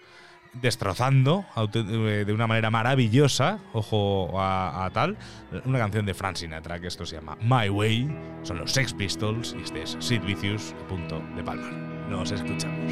destrozando 0.64 1.46
eh, 1.76 2.24
de 2.26 2.34
una 2.34 2.48
manera 2.48 2.72
maravillosa, 2.72 3.60
ojo 3.72 4.42
a, 4.42 4.84
a 4.86 4.90
tal, 4.90 5.16
una 5.64 5.78
canción 5.78 6.08
de 6.08 6.16
Frank 6.16 6.38
Sinatra 6.38 6.80
que 6.80 6.88
esto 6.88 7.06
se 7.06 7.18
llama 7.18 7.38
My 7.40 7.70
Way. 7.70 8.10
Son 8.42 8.58
los 8.58 8.72
Sex 8.72 8.92
Pistols 8.96 9.56
y 9.58 9.62
este 9.62 9.84
es 9.84 9.96
Sid 10.00 10.22
Vicious, 10.24 10.74
punto 10.90 11.22
de 11.36 11.44
Palmar. 11.44 11.72
Nos 12.10 12.32
escuchamos. 12.32 12.92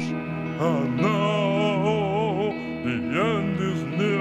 And 0.60 1.00
now 1.00 2.07
the 2.84 2.90
end 2.90 3.58
is 3.60 3.82
near, 3.82 4.20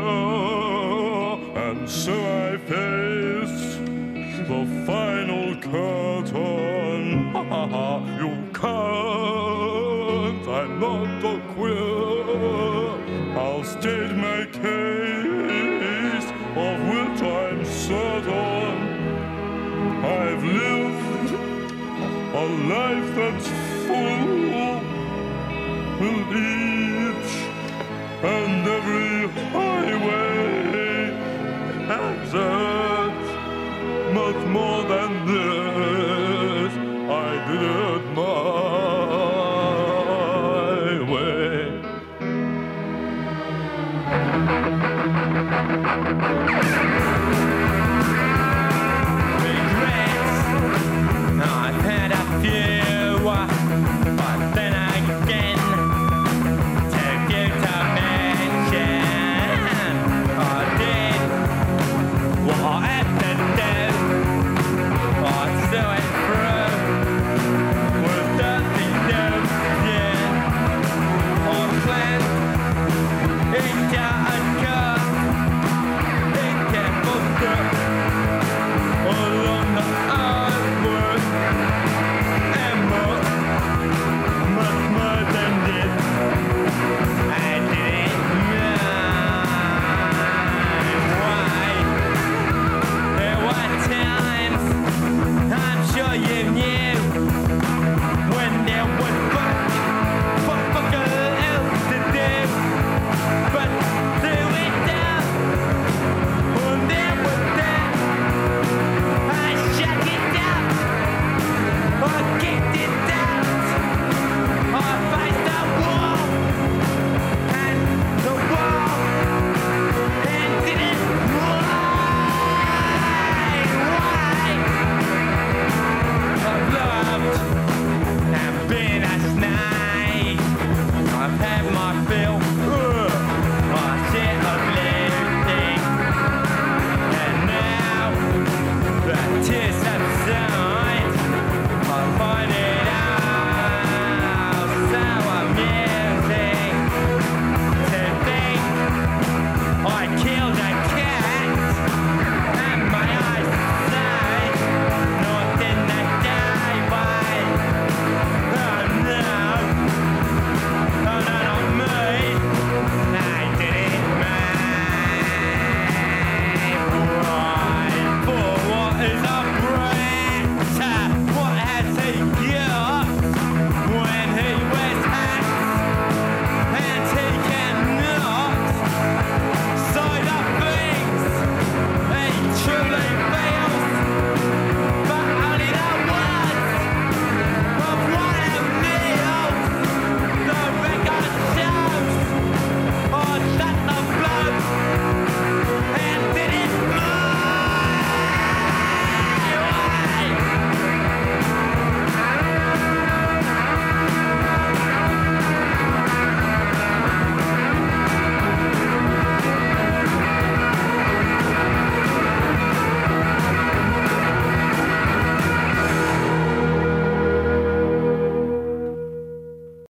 and 1.63 1.87
so 1.87 2.13
I 2.13 2.57
face 2.57 3.77
the 4.47 4.61
final 4.85 5.55
curtain. 5.61 7.05
you 8.21 8.33
can't, 8.53 10.47
I'm 10.47 10.79
not 10.79 11.23
a 11.23 11.39
queer. 11.53 12.17
I'll 13.37 13.63
state 13.63 14.15
my 14.15 14.45
case, 14.51 16.27
of 16.65 16.77
which 16.91 17.21
I'm 17.21 17.63
certain. 17.65 18.77
I've 20.03 20.43
lived 20.43 21.31
a 22.33 22.45
life 22.73 23.09
that's 23.15 23.47
full 23.85 24.37
will 25.99 26.37
each 26.37 26.76
and 28.23 28.67
every 28.67 29.27
highway 29.51 31.11
has 31.85 32.17
except 32.27 33.25
much 34.13 34.41
more 34.47 34.83
than 34.83 35.25
this. 35.25 36.73
I 37.09 37.29
did 37.47 37.61
it 37.61 38.03
my 38.15 38.31
way. 41.11 41.57